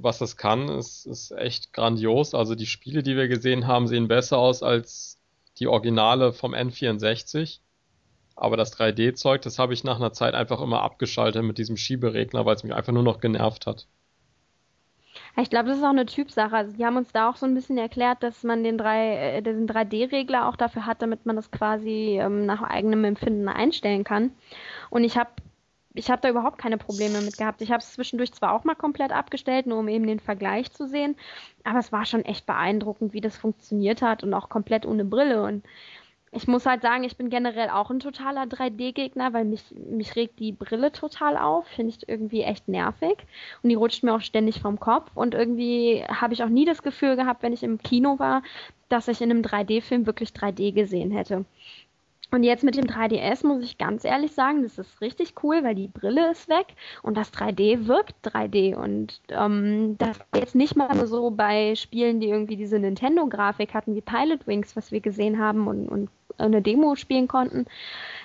was 0.02 0.20
es 0.20 0.36
kann, 0.36 0.68
ist, 0.68 1.06
ist 1.06 1.32
echt 1.32 1.72
grandios. 1.72 2.34
Also 2.34 2.54
die 2.54 2.66
Spiele, 2.66 3.02
die 3.02 3.16
wir 3.16 3.28
gesehen 3.28 3.66
haben, 3.66 3.86
sehen 3.86 4.08
besser 4.08 4.38
aus 4.38 4.62
als 4.62 5.18
die 5.58 5.66
Originale 5.66 6.32
vom 6.32 6.54
N64. 6.54 7.60
Aber 8.36 8.56
das 8.56 8.76
3D-Zeug, 8.78 9.42
das 9.42 9.58
habe 9.58 9.74
ich 9.74 9.82
nach 9.82 9.96
einer 9.96 10.12
Zeit 10.12 10.34
einfach 10.34 10.60
immer 10.60 10.82
abgeschaltet 10.82 11.42
mit 11.42 11.58
diesem 11.58 11.76
Schieberegler, 11.76 12.46
weil 12.46 12.54
es 12.54 12.62
mich 12.62 12.74
einfach 12.74 12.92
nur 12.92 13.02
noch 13.02 13.20
genervt 13.20 13.66
hat. 13.66 13.86
Ich 15.36 15.50
glaube, 15.50 15.68
das 15.68 15.78
ist 15.78 15.84
auch 15.84 15.90
eine 15.90 16.06
Typsache. 16.06 16.54
Also 16.54 16.76
die 16.76 16.84
haben 16.84 16.96
uns 16.96 17.12
da 17.12 17.30
auch 17.30 17.36
so 17.36 17.46
ein 17.46 17.54
bisschen 17.54 17.78
erklärt, 17.78 18.22
dass 18.22 18.42
man 18.42 18.64
den, 18.64 18.78
drei, 18.78 19.36
äh, 19.36 19.42
den 19.42 19.68
3D-Regler 19.68 20.48
auch 20.48 20.56
dafür 20.56 20.86
hat, 20.86 21.02
damit 21.02 21.26
man 21.26 21.36
das 21.36 21.50
quasi 21.50 22.18
ähm, 22.20 22.46
nach 22.46 22.62
eigenem 22.62 23.04
Empfinden 23.04 23.48
einstellen 23.48 24.04
kann. 24.04 24.32
Und 24.90 25.04
ich 25.04 25.16
habe 25.16 25.30
ich 25.94 26.10
habe 26.10 26.20
da 26.20 26.28
überhaupt 26.28 26.58
keine 26.58 26.78
Probleme 26.78 27.20
mit 27.20 27.36
gehabt. 27.36 27.62
Ich 27.62 27.70
habe 27.70 27.82
es 27.82 27.92
zwischendurch 27.92 28.32
zwar 28.32 28.52
auch 28.52 28.64
mal 28.64 28.74
komplett 28.74 29.12
abgestellt, 29.12 29.66
nur 29.66 29.78
um 29.78 29.88
eben 29.88 30.06
den 30.06 30.20
Vergleich 30.20 30.70
zu 30.72 30.86
sehen, 30.86 31.16
aber 31.64 31.78
es 31.78 31.92
war 31.92 32.04
schon 32.04 32.24
echt 32.24 32.46
beeindruckend, 32.46 33.12
wie 33.12 33.20
das 33.20 33.36
funktioniert 33.36 34.02
hat 34.02 34.22
und 34.22 34.34
auch 34.34 34.48
komplett 34.48 34.86
ohne 34.86 35.04
Brille. 35.04 35.42
Und 35.42 35.64
ich 36.30 36.46
muss 36.46 36.66
halt 36.66 36.82
sagen, 36.82 37.04
ich 37.04 37.16
bin 37.16 37.30
generell 37.30 37.70
auch 37.70 37.90
ein 37.90 38.00
totaler 38.00 38.42
3D-Gegner, 38.42 39.32
weil 39.32 39.44
mich, 39.44 39.64
mich 39.74 40.14
regt 40.14 40.38
die 40.38 40.52
Brille 40.52 40.92
total 40.92 41.38
auf. 41.38 41.66
Finde 41.68 41.94
ich 41.96 42.08
irgendwie 42.08 42.42
echt 42.42 42.68
nervig. 42.68 43.16
Und 43.62 43.70
die 43.70 43.74
rutscht 43.74 44.02
mir 44.02 44.14
auch 44.14 44.20
ständig 44.20 44.60
vom 44.60 44.78
Kopf. 44.78 45.10
Und 45.14 45.34
irgendwie 45.34 46.04
habe 46.06 46.34
ich 46.34 46.42
auch 46.42 46.48
nie 46.48 46.66
das 46.66 46.82
Gefühl 46.82 47.16
gehabt, 47.16 47.42
wenn 47.42 47.54
ich 47.54 47.62
im 47.62 47.78
Kino 47.78 48.18
war, 48.18 48.42
dass 48.90 49.08
ich 49.08 49.22
in 49.22 49.30
einem 49.30 49.42
3D-Film 49.42 50.06
wirklich 50.06 50.30
3D 50.30 50.72
gesehen 50.72 51.10
hätte. 51.10 51.46
Und 52.30 52.42
jetzt 52.42 52.62
mit 52.62 52.76
dem 52.76 52.84
3DS 52.84 53.46
muss 53.46 53.64
ich 53.64 53.78
ganz 53.78 54.04
ehrlich 54.04 54.32
sagen, 54.32 54.62
das 54.62 54.78
ist 54.78 55.00
richtig 55.00 55.34
cool, 55.42 55.64
weil 55.64 55.74
die 55.74 55.88
Brille 55.88 56.30
ist 56.30 56.48
weg 56.48 56.66
und 57.02 57.16
das 57.16 57.32
3D 57.32 57.86
wirkt 57.86 58.14
3D. 58.22 58.74
Und 58.74 59.20
ähm, 59.30 59.96
das 59.96 60.18
jetzt 60.34 60.54
nicht 60.54 60.76
mal 60.76 61.06
so 61.06 61.30
bei 61.30 61.74
Spielen, 61.74 62.20
die 62.20 62.28
irgendwie 62.28 62.56
diese 62.56 62.78
Nintendo-Grafik 62.78 63.72
hatten, 63.72 63.94
wie 63.94 64.02
Pilot 64.02 64.46
Wings, 64.46 64.76
was 64.76 64.92
wir 64.92 65.00
gesehen 65.00 65.38
haben 65.38 65.66
und, 65.68 65.88
und 65.88 66.10
eine 66.36 66.62
Demo 66.62 66.94
spielen 66.94 67.28
konnten, 67.28 67.66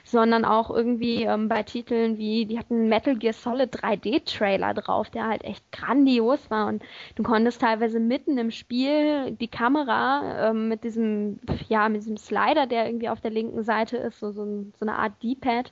sondern 0.03 0.45
auch 0.45 0.69
irgendwie 0.69 1.24
ähm, 1.24 1.48
bei 1.48 1.63
Titeln 1.63 2.17
wie, 2.17 2.45
die 2.45 2.60
hatten 2.60 2.89
Metal 2.89 3.15
Gear 3.15 3.33
Solid 3.33 3.74
3D-Trailer 3.74 4.74
drauf, 4.74 5.10
der 5.10 5.27
halt 5.27 5.43
echt 5.43 5.72
grandios 5.72 6.50
war. 6.51 6.67
Und 6.67 6.83
du 7.15 7.24
konntest 7.24 7.62
teilweise 7.62 8.00
mitten 8.00 8.38
im 8.38 8.51
Spiel 8.51 9.31
die 9.31 9.48
Kamera 9.48 10.50
ähm, 10.50 10.67
mit 10.67 10.83
diesem, 10.83 11.39
ja, 11.69 11.88
mit 11.89 12.01
diesem 12.01 12.17
Slider, 12.17 12.67
der 12.67 12.86
irgendwie 12.86 13.10
auf 13.10 13.22
der 13.22 13.31
linken 13.31 13.63
Seite 13.63 13.98
ist, 13.98 14.19
so, 14.19 14.31
so, 14.31 14.45
so 14.45 14.86
eine 14.86 14.95
Art 14.98 15.13
D-Pad, 15.24 15.72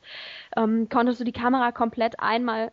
ähm, 0.58 0.88
konntest 0.90 1.20
du 1.20 1.24
die 1.26 1.32
Kamera 1.34 1.72
komplett 1.72 2.20
einmal 2.20 2.72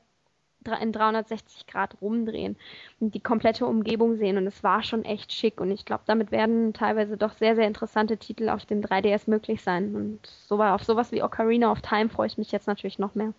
in 0.80 0.92
360 0.92 1.66
Grad 1.66 1.96
rumdrehen 2.00 2.56
und 3.00 3.14
die 3.14 3.20
komplette 3.20 3.66
Umgebung 3.66 4.16
sehen. 4.16 4.36
Und 4.36 4.46
es 4.46 4.62
war 4.62 4.82
schon 4.82 5.04
echt 5.04 5.32
schick. 5.32 5.60
Und 5.60 5.70
ich 5.70 5.84
glaube, 5.84 6.02
damit 6.06 6.30
werden 6.30 6.72
teilweise 6.72 7.16
doch 7.16 7.32
sehr, 7.32 7.54
sehr 7.54 7.66
interessante 7.66 8.16
Titel 8.16 8.48
auf 8.48 8.66
dem 8.66 8.82
3DS 8.82 9.30
möglich 9.30 9.62
sein. 9.62 9.94
Und 9.94 10.20
so, 10.46 10.62
auf 10.62 10.84
sowas 10.84 11.12
wie 11.12 11.22
Ocarina 11.22 11.70
of 11.70 11.80
Time 11.80 12.08
freue 12.08 12.26
ich 12.26 12.38
mich 12.38 12.52
jetzt 12.52 12.66
natürlich 12.66 12.98
noch 12.98 13.14
mehr. 13.14 13.32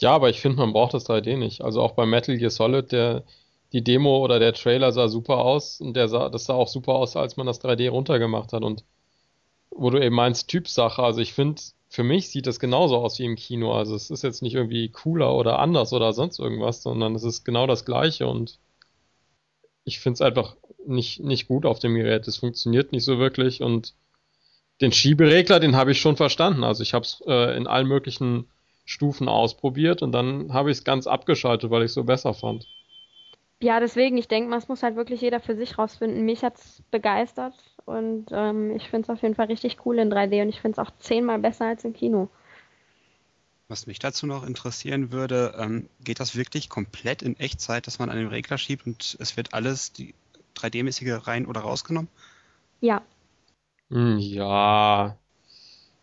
Ja, 0.00 0.12
aber 0.12 0.28
ich 0.28 0.40
finde, 0.40 0.58
man 0.58 0.72
braucht 0.72 0.94
das 0.94 1.08
3D 1.08 1.36
nicht. 1.36 1.62
Also 1.62 1.80
auch 1.80 1.92
bei 1.92 2.04
Metal 2.04 2.36
Gear 2.36 2.50
Solid, 2.50 2.92
der, 2.92 3.22
die 3.72 3.82
Demo 3.82 4.18
oder 4.22 4.38
der 4.38 4.52
Trailer 4.52 4.92
sah 4.92 5.08
super 5.08 5.38
aus 5.38 5.80
und 5.80 5.94
der 5.94 6.08
sah, 6.08 6.28
das 6.28 6.44
sah 6.44 6.54
auch 6.54 6.68
super 6.68 6.94
aus, 6.94 7.16
als 7.16 7.36
man 7.36 7.46
das 7.46 7.62
3D 7.62 7.88
runtergemacht 7.88 8.52
hat. 8.52 8.62
Und 8.62 8.84
wo 9.70 9.90
du 9.90 10.02
eben 10.02 10.14
meinst, 10.14 10.48
Typsache, 10.48 11.02
also 11.02 11.20
ich 11.20 11.32
finde, 11.32 11.62
für 11.88 12.02
mich 12.02 12.30
sieht 12.30 12.46
das 12.46 12.60
genauso 12.60 12.96
aus 12.96 13.18
wie 13.18 13.24
im 13.24 13.36
Kino. 13.36 13.72
Also 13.72 13.94
es 13.94 14.10
ist 14.10 14.22
jetzt 14.22 14.42
nicht 14.42 14.54
irgendwie 14.54 14.90
cooler 14.90 15.34
oder 15.34 15.58
anders 15.58 15.92
oder 15.92 16.12
sonst 16.12 16.38
irgendwas, 16.38 16.82
sondern 16.82 17.14
es 17.14 17.24
ist 17.24 17.44
genau 17.44 17.66
das 17.66 17.84
gleiche 17.84 18.26
und 18.26 18.58
ich 19.84 20.00
finde 20.00 20.14
es 20.14 20.20
einfach 20.20 20.56
nicht, 20.84 21.20
nicht 21.20 21.46
gut 21.48 21.64
auf 21.64 21.78
dem 21.78 21.94
Gerät. 21.94 22.26
Es 22.26 22.38
funktioniert 22.38 22.92
nicht 22.92 23.04
so 23.04 23.18
wirklich 23.18 23.62
und 23.62 23.94
den 24.80 24.92
Schieberegler, 24.92 25.60
den 25.60 25.76
habe 25.76 25.92
ich 25.92 26.00
schon 26.00 26.16
verstanden. 26.16 26.64
Also 26.64 26.82
ich 26.82 26.92
habe 26.92 27.04
es 27.04 27.22
äh, 27.26 27.56
in 27.56 27.66
allen 27.66 27.86
möglichen 27.86 28.50
Stufen 28.84 29.28
ausprobiert 29.28 30.02
und 30.02 30.12
dann 30.12 30.52
habe 30.52 30.70
ich 30.70 30.78
es 30.78 30.84
ganz 30.84 31.06
abgeschaltet, 31.06 31.70
weil 31.70 31.82
ich 31.82 31.86
es 31.86 31.94
so 31.94 32.04
besser 32.04 32.34
fand. 32.34 32.66
Ja, 33.62 33.80
deswegen, 33.80 34.18
ich 34.18 34.28
denke 34.28 34.54
es 34.54 34.68
muss 34.68 34.82
halt 34.82 34.96
wirklich 34.96 35.22
jeder 35.22 35.40
für 35.40 35.56
sich 35.56 35.78
rausfinden. 35.78 36.24
Mich 36.24 36.42
hat 36.42 36.58
es 36.58 36.82
begeistert 36.90 37.54
und 37.86 38.26
ähm, 38.32 38.76
ich 38.76 38.90
finde 38.90 39.06
es 39.06 39.10
auf 39.10 39.22
jeden 39.22 39.34
Fall 39.34 39.46
richtig 39.46 39.78
cool 39.86 39.98
in 39.98 40.12
3D 40.12 40.42
und 40.42 40.48
ich 40.48 40.60
finde 40.60 40.80
es 40.80 40.86
auch 40.86 40.92
zehnmal 40.98 41.38
besser 41.38 41.66
als 41.66 41.84
im 41.84 41.92
Kino. 41.92 42.28
Was 43.68 43.86
mich 43.86 43.98
dazu 43.98 44.26
noch 44.26 44.46
interessieren 44.46 45.10
würde, 45.10 45.54
ähm, 45.58 45.88
geht 46.04 46.20
das 46.20 46.36
wirklich 46.36 46.68
komplett 46.68 47.22
in 47.22 47.38
Echtzeit, 47.38 47.86
dass 47.86 47.98
man 47.98 48.10
an 48.10 48.16
den 48.16 48.28
Regler 48.28 48.58
schiebt 48.58 48.86
und 48.86 49.16
es 49.18 49.36
wird 49.36 49.54
alles 49.54 49.92
die 49.92 50.14
3D-mäßige 50.56 51.26
rein 51.26 51.46
oder 51.46 51.62
rausgenommen? 51.62 52.08
Ja. 52.80 53.02
Hm, 53.90 54.18
ja. 54.18 55.16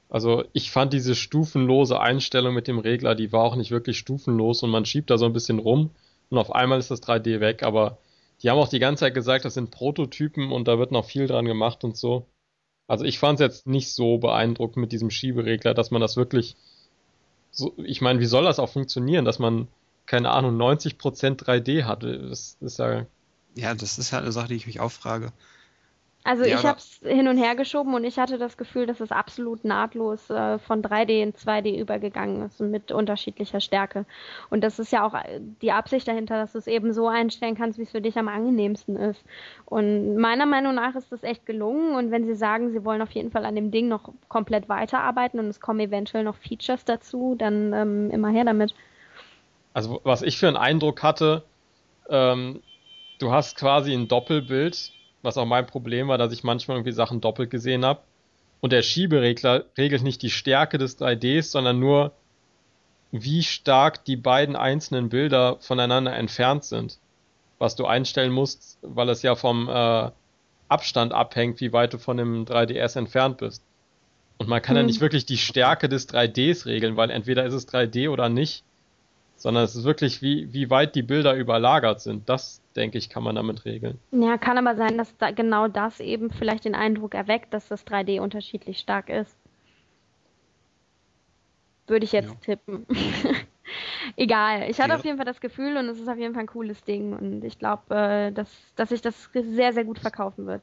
Also 0.10 0.44
ich 0.54 0.72
fand 0.72 0.94
diese 0.94 1.16
stufenlose 1.16 2.00
Einstellung 2.00 2.54
mit 2.54 2.68
dem 2.68 2.80
Regler, 2.80 3.16
die 3.16 3.32
war 3.32 3.44
auch 3.44 3.56
nicht 3.56 3.72
wirklich 3.72 3.98
stufenlos 3.98 4.62
und 4.64 4.70
man 4.70 4.86
schiebt 4.86 5.10
da 5.10 5.18
so 5.18 5.26
ein 5.26 5.34
bisschen 5.34 5.60
rum 5.60 5.90
und 6.30 6.38
auf 6.38 6.54
einmal 6.54 6.80
ist 6.80 6.92
das 6.92 7.02
3D 7.02 7.40
weg, 7.40 7.64
aber 7.64 7.98
die 8.44 8.50
haben 8.50 8.60
auch 8.60 8.68
die 8.70 8.80
ganze 8.80 9.02
Zeit 9.02 9.14
gesagt, 9.14 9.46
das 9.46 9.54
sind 9.56 9.72
Prototypen 9.72 10.52
und 10.52 10.68
da 10.68 10.78
wird 10.78 10.92
noch 10.92 11.06
viel 11.06 11.28
dran 11.28 11.46
gemacht 11.46 11.84
und 11.84 11.98
so. 11.98 12.28
Also 12.88 13.06
ich 13.06 13.18
fand 13.20 13.40
es 13.40 13.44
jetzt 13.46 13.68
nicht 13.68 13.94
so 13.94 14.18
beeindruckend 14.18 14.78
mit 14.78 14.92
diesem 14.92 15.10
Schieberegler, 15.10 15.74
dass 15.74 15.92
man 15.92 16.02
das 16.02 16.18
wirklich 16.18 16.58
so, 17.52 17.74
ich 17.78 18.02
meine, 18.02 18.20
wie 18.20 18.26
soll 18.26 18.44
das 18.44 18.60
auch 18.60 18.70
funktionieren, 18.70 19.26
dass 19.26 19.40
man, 19.40 19.68
keine 20.06 20.32
Ahnung, 20.32 20.58
90% 20.58 21.38
3D 21.38 21.84
hat? 21.86 22.04
Das 22.04 22.58
ist 22.60 22.80
ja. 22.80 23.06
Ja, 23.56 23.76
das 23.76 24.00
ist 24.00 24.12
ja 24.12 24.18
eine 24.18 24.32
Sache, 24.32 24.48
die 24.48 24.56
ich 24.56 24.66
mich 24.66 24.80
auch 24.80 24.92
frage. 24.92 25.32
Also 26.26 26.46
ja, 26.46 26.58
ich 26.58 26.66
habe 26.66 26.78
es 26.78 27.02
hin 27.06 27.28
und 27.28 27.38
her 27.38 27.56
geschoben 27.56 27.94
und 27.94 28.06
ich 28.06 28.18
hatte 28.18 28.38
das 28.38 28.56
Gefühl, 28.56 28.86
dass 28.86 29.02
es 29.02 29.12
absolut 29.12 29.66
nahtlos 29.66 30.30
äh, 30.30 30.58
von 30.58 30.82
3D 30.82 31.22
in 31.22 31.34
2D 31.34 31.78
übergegangen 31.78 32.44
ist 32.46 32.62
mit 32.62 32.94
unterschiedlicher 32.94 33.60
Stärke. 33.60 34.06
Und 34.50 34.64
das 34.64 34.80
ist 34.80 34.94
ja 34.94 35.06
auch 35.06 35.14
äh, 35.14 35.42
die 35.62 35.74
Absicht 35.74 36.08
dahinter, 36.08 36.38
dass 36.38 36.54
du 36.54 36.60
es 36.60 36.68
eben 36.68 36.94
so 36.94 37.10
einstellen 37.10 37.56
kannst, 37.56 37.78
wie 37.78 37.84
es 37.84 37.92
für 37.92 38.00
dich 38.00 38.18
am 38.18 38.30
angenehmsten 38.30 38.96
ist. 38.96 39.22
Und 39.66 40.16
meiner 40.16 40.46
Meinung 40.46 40.76
nach 40.76 40.96
ist 40.96 41.12
das 41.12 41.24
echt 41.24 41.46
gelungen. 41.46 41.94
Und 41.96 42.12
wenn 42.12 42.26
sie 42.26 42.36
sagen, 42.36 42.72
sie 42.72 42.86
wollen 42.86 43.02
auf 43.02 43.12
jeden 43.12 43.32
Fall 43.32 43.44
an 43.44 43.56
dem 43.56 43.72
Ding 43.72 43.90
noch 43.90 44.14
komplett 44.30 44.70
weiterarbeiten 44.70 45.42
und 45.42 45.48
es 45.48 45.60
kommen 45.60 45.82
eventuell 45.82 46.24
noch 46.24 46.38
Features 46.38 46.86
dazu, 46.86 47.36
dann 47.38 47.74
ähm, 47.74 48.12
immer 48.12 48.30
her 48.30 48.46
damit. 48.46 48.74
Also 49.74 50.00
was 50.06 50.22
ich 50.22 50.38
für 50.38 50.48
einen 50.48 50.58
Eindruck 50.58 51.04
hatte, 51.04 51.44
ähm, 52.08 52.62
du 53.20 53.32
hast 53.32 53.58
quasi 53.58 53.94
ein 53.94 54.08
Doppelbild 54.08 54.94
was 55.24 55.38
auch 55.38 55.46
mein 55.46 55.66
Problem 55.66 56.08
war, 56.08 56.18
dass 56.18 56.32
ich 56.32 56.44
manchmal 56.44 56.78
irgendwie 56.78 56.92
Sachen 56.92 57.22
doppelt 57.22 57.50
gesehen 57.50 57.84
habe. 57.84 58.02
Und 58.62 58.72
der 58.72 58.84
Schieberegler 58.84 59.66
regelt 59.78 60.04
nicht 60.04 60.22
die 60.22 60.30
Stärke 60.30 60.78
des 60.78 61.00
3Ds, 61.00 61.52
sondern 61.52 61.80
nur, 61.80 62.14
wie 63.12 63.44
stark 63.44 64.06
die 64.06 64.16
beiden 64.16 64.56
einzelnen 64.56 65.10
Bilder 65.10 65.58
voneinander 65.60 66.16
entfernt 66.16 66.64
sind. 66.64 67.00
Was 67.60 67.76
du 67.76 67.86
einstellen 67.86 68.32
musst, 68.32 68.78
weil 68.82 69.10
es 69.10 69.22
ja 69.22 69.36
vom 69.36 69.70
äh, 69.70 70.12
Abstand 70.68 71.14
abhängt, 71.14 71.60
wie 71.62 71.74
weit 71.74 71.94
du 71.94 71.98
von 71.98 72.18
dem 72.18 72.46
3DS 72.46 72.98
entfernt 72.98 73.38
bist. 73.38 73.64
Und 74.38 74.50
man 74.50 74.62
kann 74.62 74.76
hm. 74.76 74.82
ja 74.82 74.88
nicht 74.88 75.02
wirklich 75.02 75.26
die 75.26 75.38
Stärke 75.38 75.90
des 75.90 76.10
3Ds 76.10 76.66
regeln, 76.66 76.98
weil 76.98 77.10
entweder 77.10 77.46
ist 77.46 77.54
es 77.54 77.68
3D 77.68 78.10
oder 78.10 78.30
nicht 78.30 78.64
sondern 79.44 79.66
es 79.66 79.76
ist 79.76 79.84
wirklich, 79.84 80.22
wie, 80.22 80.54
wie 80.54 80.70
weit 80.70 80.96
die 80.96 81.02
Bilder 81.02 81.36
überlagert 81.36 82.00
sind. 82.00 82.30
Das, 82.30 82.62
denke 82.76 82.98
ich, 82.98 83.10
kann 83.10 83.24
man 83.24 83.36
damit 83.36 83.66
regeln. 83.66 84.00
Ja, 84.12 84.38
kann 84.38 84.58
aber 84.58 84.76
sein, 84.76 84.98
dass 84.98 85.16
da 85.18 85.32
genau 85.32 85.68
das 85.68 86.00
eben 86.00 86.32
vielleicht 86.32 86.66
den 86.66 86.76
Eindruck 86.76 87.14
erweckt, 87.14 87.54
dass 87.54 87.68
das 87.68 87.86
3D 87.86 88.20
unterschiedlich 88.20 88.80
stark 88.80 89.10
ist. 89.10 89.36
Würde 91.88 92.06
ich 92.06 92.12
jetzt 92.12 92.30
ja. 92.30 92.56
tippen. 92.56 92.86
Egal. 94.16 94.70
Ich 94.70 94.80
hatte 94.80 94.92
ja. 94.92 94.96
auf 94.98 95.06
jeden 95.06 95.18
Fall 95.18 95.26
das 95.26 95.42
Gefühl 95.42 95.78
und 95.78 95.88
es 95.90 96.00
ist 96.00 96.08
auf 96.08 96.18
jeden 96.18 96.34
Fall 96.34 96.44
ein 96.44 96.48
cooles 96.48 96.84
Ding 96.84 97.14
und 97.14 97.44
ich 97.44 97.60
glaube, 97.60 97.96
äh, 97.96 98.32
dass, 98.32 98.50
dass 98.76 98.90
sich 98.90 99.02
das 99.02 99.30
sehr, 99.34 99.74
sehr 99.74 99.86
gut 99.86 100.00
verkaufen 100.00 100.46
wird. 100.46 100.62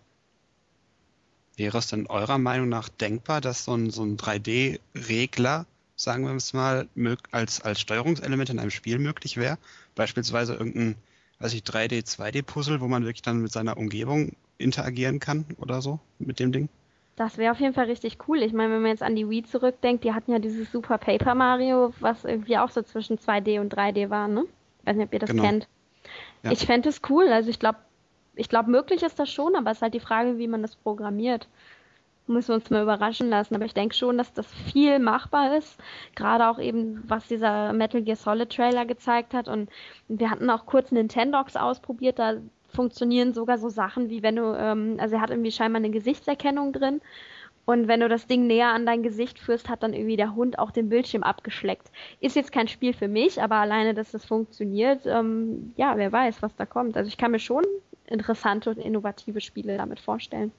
Wäre 1.56 1.78
es 1.78 1.88
denn 1.88 2.06
eurer 2.06 2.38
Meinung 2.38 2.68
nach 2.68 2.88
denkbar, 2.88 3.40
dass 3.40 3.64
so 3.64 3.74
ein, 3.74 3.90
so 3.90 4.02
ein 4.02 4.16
3D-Regler 4.16 5.66
sagen 6.00 6.24
wir 6.24 6.34
es 6.34 6.54
mal, 6.54 6.88
als, 7.30 7.60
als 7.60 7.80
Steuerungselement 7.80 8.48
in 8.48 8.58
einem 8.58 8.70
Spiel 8.70 8.98
möglich 8.98 9.36
wäre. 9.36 9.58
Beispielsweise 9.94 10.54
irgendein, 10.54 10.96
weiß 11.40 11.54
ich, 11.54 11.62
3D, 11.62 12.04
2D-Puzzle, 12.04 12.80
wo 12.80 12.86
man 12.86 13.04
wirklich 13.04 13.22
dann 13.22 13.40
mit 13.40 13.50
seiner 13.50 13.76
Umgebung 13.76 14.32
interagieren 14.58 15.18
kann 15.18 15.46
oder 15.58 15.80
so 15.80 15.98
mit 16.18 16.38
dem 16.38 16.52
Ding. 16.52 16.68
Das 17.16 17.36
wäre 17.36 17.52
auf 17.52 17.60
jeden 17.60 17.74
Fall 17.74 17.86
richtig 17.86 18.18
cool. 18.28 18.42
Ich 18.42 18.52
meine, 18.52 18.74
wenn 18.74 18.82
man 18.82 18.92
jetzt 18.92 19.02
an 19.02 19.16
die 19.16 19.28
Wii 19.28 19.42
zurückdenkt, 19.42 20.04
die 20.04 20.14
hatten 20.14 20.32
ja 20.32 20.38
dieses 20.38 20.70
Super 20.70 20.98
Paper 20.98 21.34
Mario, 21.34 21.92
was 22.00 22.24
irgendwie 22.24 22.56
auch 22.56 22.70
so 22.70 22.82
zwischen 22.82 23.18
2D 23.18 23.60
und 23.60 23.74
3D 23.74 24.08
war, 24.08 24.28
ne? 24.28 24.44
Ich 24.80 24.86
weiß 24.86 24.96
nicht, 24.96 25.06
ob 25.06 25.12
ihr 25.12 25.18
das 25.18 25.30
genau. 25.30 25.42
kennt. 25.42 25.68
Ja. 26.42 26.52
Ich 26.52 26.64
fände 26.64 26.88
es 26.88 27.02
cool. 27.10 27.28
Also 27.28 27.50
ich 27.50 27.58
glaube, 27.58 27.78
ich 28.34 28.48
glaube, 28.48 28.70
möglich 28.70 29.02
ist 29.02 29.18
das 29.18 29.30
schon, 29.30 29.54
aber 29.54 29.70
es 29.70 29.78
ist 29.78 29.82
halt 29.82 29.94
die 29.94 30.00
Frage, 30.00 30.38
wie 30.38 30.48
man 30.48 30.62
das 30.62 30.76
programmiert 30.76 31.48
müssen 32.30 32.48
wir 32.48 32.54
uns 32.56 32.70
mal 32.70 32.82
überraschen 32.82 33.28
lassen. 33.28 33.54
Aber 33.54 33.64
ich 33.64 33.74
denke 33.74 33.94
schon, 33.94 34.18
dass 34.18 34.32
das 34.32 34.46
viel 34.72 34.98
machbar 34.98 35.56
ist. 35.56 35.78
Gerade 36.14 36.48
auch 36.48 36.58
eben, 36.58 37.02
was 37.06 37.26
dieser 37.28 37.72
Metal 37.72 38.02
Gear 38.02 38.16
Solid 38.16 38.50
Trailer 38.50 38.86
gezeigt 38.86 39.34
hat. 39.34 39.48
Und 39.48 39.68
wir 40.08 40.30
hatten 40.30 40.50
auch 40.50 40.66
kurz 40.66 40.92
Nintendox 40.92 41.56
ausprobiert. 41.56 42.18
Da 42.18 42.34
funktionieren 42.68 43.34
sogar 43.34 43.58
so 43.58 43.68
Sachen 43.68 44.10
wie 44.10 44.22
wenn 44.22 44.36
du, 44.36 44.54
ähm, 44.56 44.96
also 44.98 45.16
er 45.16 45.20
hat 45.20 45.30
irgendwie 45.30 45.52
scheinbar 45.52 45.80
eine 45.80 45.90
Gesichtserkennung 45.90 46.72
drin. 46.72 47.00
Und 47.66 47.86
wenn 47.86 48.00
du 48.00 48.08
das 48.08 48.26
Ding 48.26 48.46
näher 48.46 48.68
an 48.68 48.86
dein 48.86 49.02
Gesicht 49.02 49.38
führst, 49.38 49.68
hat 49.68 49.82
dann 49.82 49.92
irgendwie 49.92 50.16
der 50.16 50.34
Hund 50.34 50.58
auch 50.58 50.70
den 50.70 50.88
Bildschirm 50.88 51.22
abgeschleckt. 51.22 51.90
Ist 52.20 52.34
jetzt 52.34 52.52
kein 52.52 52.68
Spiel 52.68 52.92
für 52.94 53.06
mich, 53.06 53.40
aber 53.40 53.56
alleine, 53.56 53.94
dass 53.94 54.10
das 54.10 54.24
funktioniert, 54.24 55.06
ähm, 55.06 55.72
ja, 55.76 55.96
wer 55.96 56.10
weiß, 56.10 56.42
was 56.42 56.56
da 56.56 56.66
kommt. 56.66 56.96
Also 56.96 57.08
ich 57.08 57.16
kann 57.16 57.30
mir 57.30 57.38
schon 57.38 57.64
interessante 58.06 58.70
und 58.70 58.78
innovative 58.78 59.40
Spiele 59.40 59.76
damit 59.76 60.00
vorstellen. 60.00 60.52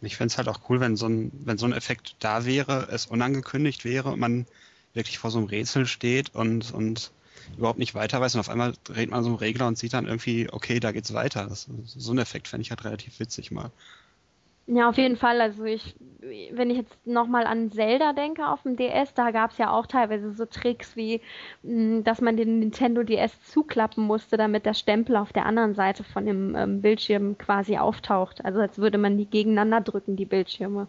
Ich 0.00 0.16
fände 0.16 0.32
es 0.32 0.38
halt 0.38 0.48
auch 0.48 0.68
cool, 0.68 0.80
wenn 0.80 0.96
so, 0.96 1.06
ein, 1.08 1.30
wenn 1.44 1.58
so 1.58 1.66
ein 1.66 1.72
Effekt 1.72 2.16
da 2.20 2.44
wäre, 2.44 2.88
es 2.90 3.06
unangekündigt 3.06 3.84
wäre 3.84 4.10
und 4.10 4.20
man 4.20 4.46
wirklich 4.92 5.18
vor 5.18 5.30
so 5.30 5.38
einem 5.38 5.46
Rätsel 5.48 5.86
steht 5.86 6.34
und, 6.34 6.72
und 6.72 7.12
überhaupt 7.56 7.78
nicht 7.78 7.94
weiter 7.94 8.20
weiß 8.20 8.34
und 8.34 8.40
auf 8.40 8.48
einmal 8.48 8.74
dreht 8.84 9.10
man 9.10 9.22
so 9.22 9.30
einen 9.30 9.38
Regler 9.38 9.66
und 9.66 9.78
sieht 9.78 9.92
dann 9.94 10.06
irgendwie, 10.06 10.50
okay, 10.52 10.80
da 10.80 10.92
geht's 10.92 11.12
weiter. 11.14 11.46
Das, 11.46 11.68
so 11.84 12.12
ein 12.12 12.18
Effekt 12.18 12.48
fände 12.48 12.62
ich 12.62 12.70
halt 12.70 12.84
relativ 12.84 13.18
witzig 13.20 13.50
mal. 13.50 13.72
Ja, 14.68 14.88
auf 14.88 14.96
jeden 14.96 15.16
Fall. 15.16 15.40
Also 15.40 15.64
ich, 15.64 15.94
wenn 16.50 16.70
ich 16.70 16.76
jetzt 16.78 17.06
nochmal 17.06 17.46
an 17.46 17.70
Zelda 17.70 18.12
denke 18.12 18.48
auf 18.48 18.62
dem 18.62 18.76
DS, 18.76 19.14
da 19.14 19.30
gab 19.30 19.52
es 19.52 19.58
ja 19.58 19.70
auch 19.70 19.86
teilweise 19.86 20.32
so 20.32 20.44
Tricks 20.44 20.96
wie, 20.96 21.20
mm, 21.62 22.02
dass 22.02 22.20
man 22.20 22.36
den 22.36 22.58
Nintendo 22.58 23.04
DS 23.04 23.40
zuklappen 23.44 24.02
musste, 24.02 24.36
damit 24.36 24.66
der 24.66 24.74
Stempel 24.74 25.16
auf 25.16 25.32
der 25.32 25.46
anderen 25.46 25.74
Seite 25.74 26.02
von 26.02 26.26
dem 26.26 26.56
ähm, 26.56 26.82
Bildschirm 26.82 27.38
quasi 27.38 27.78
auftaucht. 27.78 28.44
Also 28.44 28.58
als 28.58 28.78
würde 28.78 28.98
man 28.98 29.16
die 29.18 29.26
gegeneinander 29.26 29.80
drücken, 29.82 30.16
die 30.16 30.24
Bildschirme. 30.24 30.88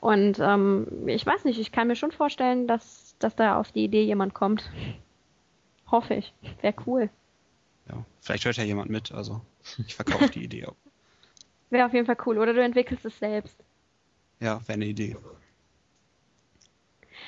Und 0.00 0.40
ähm, 0.40 0.88
ich 1.06 1.24
weiß 1.24 1.44
nicht, 1.44 1.60
ich 1.60 1.70
kann 1.70 1.86
mir 1.86 1.96
schon 1.96 2.10
vorstellen, 2.10 2.66
dass, 2.66 3.14
dass 3.20 3.36
da 3.36 3.60
auf 3.60 3.70
die 3.70 3.84
Idee 3.84 4.02
jemand 4.02 4.34
kommt. 4.34 4.68
Hoffe 5.88 6.14
ich. 6.14 6.34
Wäre 6.62 6.74
cool. 6.86 7.10
Ja, 7.88 8.04
vielleicht 8.20 8.44
hört 8.44 8.56
ja 8.56 8.64
jemand 8.64 8.90
mit, 8.90 9.12
also 9.12 9.40
ich 9.86 9.94
verkaufe 9.94 10.30
die 10.30 10.42
Idee 10.42 10.66
auch. 10.66 10.74
Wäre 11.74 11.86
auf 11.86 11.92
jeden 11.92 12.06
Fall 12.06 12.16
cool. 12.24 12.38
Oder 12.38 12.52
du 12.52 12.62
entwickelst 12.62 13.04
es 13.04 13.18
selbst. 13.18 13.58
Ja, 14.38 14.60
wäre 14.68 14.74
eine 14.74 14.84
Idee. 14.84 15.16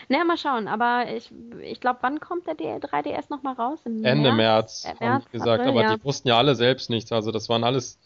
Naja, 0.09 0.23
mal 0.23 0.37
schauen. 0.37 0.69
Aber 0.69 1.12
ich, 1.12 1.33
ich 1.62 1.81
glaube, 1.81 1.99
wann 2.03 2.21
kommt 2.21 2.47
der 2.47 2.55
3DS 2.55 3.25
nochmal 3.29 3.55
raus? 3.55 3.81
Im 3.85 4.05
Ende 4.05 4.33
März, 4.33 4.85
März 4.85 5.00
haben 5.00 5.25
die 5.26 5.33
gesagt. 5.33 5.62
April, 5.62 5.69
aber 5.73 5.83
ja. 5.83 5.97
die 5.97 6.05
wussten 6.05 6.29
ja 6.29 6.38
alle 6.38 6.55
selbst 6.55 6.91
nichts. 6.91 7.11
Also 7.11 7.33
das 7.33 7.49
waren 7.49 7.65
alles 7.65 7.99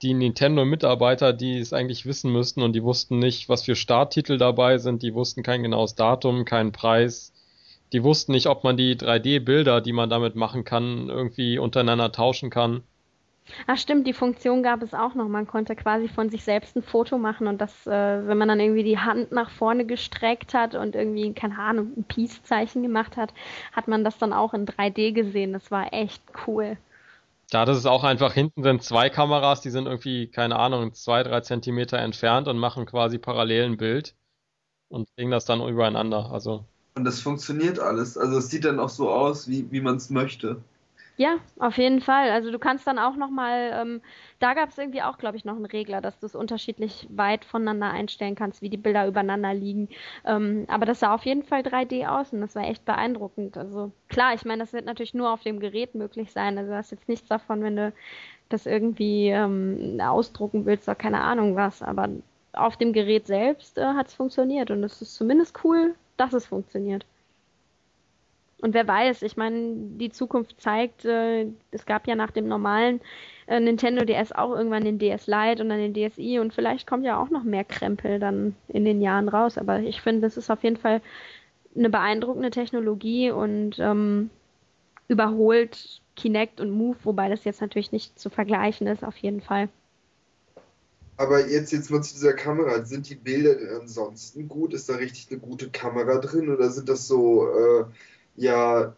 die 0.00 0.14
Nintendo-Mitarbeiter, 0.14 1.32
die 1.32 1.58
es 1.58 1.72
eigentlich 1.72 2.06
wissen 2.06 2.30
müssten 2.30 2.62
und 2.62 2.72
die 2.74 2.84
wussten 2.84 3.18
nicht, 3.18 3.48
was 3.48 3.64
für 3.64 3.74
Starttitel 3.74 4.38
dabei 4.38 4.78
sind. 4.78 5.02
Die 5.02 5.12
wussten 5.12 5.42
kein 5.42 5.64
genaues 5.64 5.96
Datum, 5.96 6.44
keinen 6.44 6.70
Preis. 6.70 7.32
Die 7.92 8.04
wussten 8.04 8.30
nicht, 8.30 8.46
ob 8.46 8.62
man 8.62 8.76
die 8.76 8.94
3D-Bilder, 8.94 9.80
die 9.80 9.92
man 9.92 10.08
damit 10.08 10.36
machen 10.36 10.62
kann, 10.62 11.08
irgendwie 11.08 11.58
untereinander 11.58 12.12
tauschen 12.12 12.48
kann. 12.48 12.84
Ach 13.66 13.76
stimmt, 13.76 14.06
die 14.06 14.12
Funktion 14.12 14.62
gab 14.62 14.82
es 14.82 14.94
auch 14.94 15.14
noch. 15.14 15.28
Man 15.28 15.46
konnte 15.46 15.76
quasi 15.76 16.08
von 16.08 16.30
sich 16.30 16.44
selbst 16.44 16.76
ein 16.76 16.82
Foto 16.82 17.18
machen 17.18 17.46
und 17.46 17.60
das, 17.60 17.86
äh, 17.86 18.26
wenn 18.26 18.38
man 18.38 18.48
dann 18.48 18.60
irgendwie 18.60 18.84
die 18.84 18.98
Hand 18.98 19.32
nach 19.32 19.50
vorne 19.50 19.84
gestreckt 19.84 20.54
hat 20.54 20.74
und 20.74 20.94
irgendwie, 20.94 21.32
keine 21.32 21.58
Ahnung, 21.58 21.92
ein 21.96 22.04
Peace-Zeichen 22.04 22.82
gemacht 22.82 23.16
hat, 23.16 23.32
hat 23.72 23.88
man 23.88 24.04
das 24.04 24.18
dann 24.18 24.32
auch 24.32 24.54
in 24.54 24.66
3D 24.66 25.12
gesehen. 25.12 25.52
Das 25.52 25.70
war 25.70 25.92
echt 25.92 26.22
cool. 26.46 26.76
Ja, 27.52 27.64
das 27.64 27.78
ist 27.78 27.86
auch 27.86 28.04
einfach, 28.04 28.32
hinten 28.32 28.62
sind 28.62 28.82
zwei 28.82 29.10
Kameras, 29.10 29.60
die 29.60 29.70
sind 29.70 29.86
irgendwie, 29.86 30.28
keine 30.28 30.56
Ahnung, 30.56 30.94
zwei, 30.94 31.24
drei 31.24 31.40
Zentimeter 31.40 31.98
entfernt 31.98 32.46
und 32.46 32.58
machen 32.58 32.86
quasi 32.86 33.18
parallel 33.18 33.64
ein 33.64 33.76
Bild 33.76 34.14
und 34.88 35.08
legen 35.16 35.32
das 35.32 35.46
dann 35.46 35.60
übereinander. 35.60 36.30
Also. 36.30 36.64
Und 36.94 37.04
das 37.04 37.20
funktioniert 37.20 37.80
alles. 37.80 38.16
Also 38.16 38.38
es 38.38 38.50
sieht 38.50 38.64
dann 38.64 38.78
auch 38.78 38.88
so 38.88 39.10
aus, 39.10 39.48
wie, 39.48 39.70
wie 39.72 39.80
man 39.80 39.96
es 39.96 40.10
möchte. 40.10 40.62
Ja, 41.20 41.38
auf 41.58 41.76
jeden 41.76 42.00
Fall. 42.00 42.30
Also 42.30 42.50
du 42.50 42.58
kannst 42.58 42.86
dann 42.86 42.98
auch 42.98 43.14
nochmal, 43.14 43.72
ähm, 43.74 44.00
da 44.38 44.54
gab 44.54 44.70
es 44.70 44.78
irgendwie 44.78 45.02
auch, 45.02 45.18
glaube 45.18 45.36
ich, 45.36 45.44
noch 45.44 45.54
einen 45.54 45.66
Regler, 45.66 46.00
dass 46.00 46.18
du 46.18 46.24
es 46.24 46.34
unterschiedlich 46.34 47.06
weit 47.10 47.44
voneinander 47.44 47.90
einstellen 47.90 48.34
kannst, 48.36 48.62
wie 48.62 48.70
die 48.70 48.78
Bilder 48.78 49.06
übereinander 49.06 49.52
liegen. 49.52 49.90
Ähm, 50.24 50.64
aber 50.68 50.86
das 50.86 51.00
sah 51.00 51.14
auf 51.14 51.26
jeden 51.26 51.42
Fall 51.42 51.62
3D 51.62 52.06
aus 52.06 52.32
und 52.32 52.40
das 52.40 52.54
war 52.54 52.64
echt 52.66 52.86
beeindruckend. 52.86 53.58
Also 53.58 53.92
klar, 54.08 54.32
ich 54.32 54.46
meine, 54.46 54.62
das 54.62 54.72
wird 54.72 54.86
natürlich 54.86 55.12
nur 55.12 55.30
auf 55.30 55.42
dem 55.42 55.60
Gerät 55.60 55.94
möglich 55.94 56.32
sein. 56.32 56.56
Also 56.56 56.70
du 56.70 56.76
hast 56.78 56.90
jetzt 56.90 57.06
nichts 57.08 57.28
davon, 57.28 57.62
wenn 57.62 57.76
du 57.76 57.92
das 58.48 58.66
irgendwie 58.66 59.28
ähm, 59.28 60.00
ausdrucken 60.02 60.66
willst 60.66 60.88
oder 60.88 60.94
keine 60.96 61.20
Ahnung 61.22 61.54
was. 61.56 61.82
Aber 61.82 62.08
auf 62.54 62.78
dem 62.78 62.94
Gerät 62.94 63.26
selbst 63.26 63.78
äh, 63.78 63.84
hat 63.84 64.08
es 64.08 64.14
funktioniert 64.14 64.70
und 64.70 64.82
es 64.84 65.02
ist 65.02 65.14
zumindest 65.16 65.64
cool, 65.64 65.94
dass 66.16 66.32
es 66.32 66.46
funktioniert. 66.46 67.04
Und 68.60 68.74
wer 68.74 68.86
weiß, 68.86 69.22
ich 69.22 69.36
meine, 69.36 69.74
die 69.96 70.10
Zukunft 70.10 70.60
zeigt, 70.60 71.04
äh, 71.04 71.46
es 71.70 71.86
gab 71.86 72.06
ja 72.06 72.14
nach 72.14 72.30
dem 72.30 72.46
normalen 72.46 73.00
äh, 73.46 73.58
Nintendo 73.58 74.04
DS 74.04 74.32
auch 74.32 74.54
irgendwann 74.54 74.84
den 74.84 74.98
DS 74.98 75.26
Lite 75.26 75.62
und 75.62 75.70
dann 75.70 75.92
den 75.92 75.94
DSi 75.94 76.38
und 76.38 76.52
vielleicht 76.52 76.86
kommt 76.86 77.04
ja 77.04 77.18
auch 77.18 77.30
noch 77.30 77.42
mehr 77.42 77.64
Krempel 77.64 78.18
dann 78.18 78.54
in 78.68 78.84
den 78.84 79.00
Jahren 79.00 79.28
raus. 79.28 79.56
Aber 79.56 79.80
ich 79.80 80.02
finde, 80.02 80.22
das 80.22 80.36
ist 80.36 80.50
auf 80.50 80.62
jeden 80.62 80.76
Fall 80.76 81.00
eine 81.74 81.88
beeindruckende 81.88 82.50
Technologie 82.50 83.30
und 83.30 83.78
ähm, 83.78 84.30
überholt 85.08 86.00
Kinect 86.16 86.60
und 86.60 86.70
Move, 86.70 86.96
wobei 87.04 87.28
das 87.28 87.44
jetzt 87.44 87.60
natürlich 87.60 87.92
nicht 87.92 88.18
zu 88.18 88.28
vergleichen 88.28 88.86
ist, 88.86 89.04
auf 89.04 89.16
jeden 89.16 89.40
Fall. 89.40 89.68
Aber 91.16 91.46
jetzt, 91.46 91.72
jetzt 91.72 91.90
mal 91.90 92.02
zu 92.02 92.14
dieser 92.14 92.32
Kamera. 92.32 92.84
Sind 92.84 93.10
die 93.10 93.14
Bilder 93.14 93.54
ansonsten 93.78 94.48
gut? 94.48 94.72
Ist 94.72 94.88
da 94.88 94.94
richtig 94.94 95.30
eine 95.30 95.40
gute 95.40 95.68
Kamera 95.68 96.18
drin 96.18 96.48
oder 96.48 96.70
sind 96.70 96.88
das 96.88 97.06
so 97.06 97.46
äh, 97.46 97.84
ja 98.36 98.94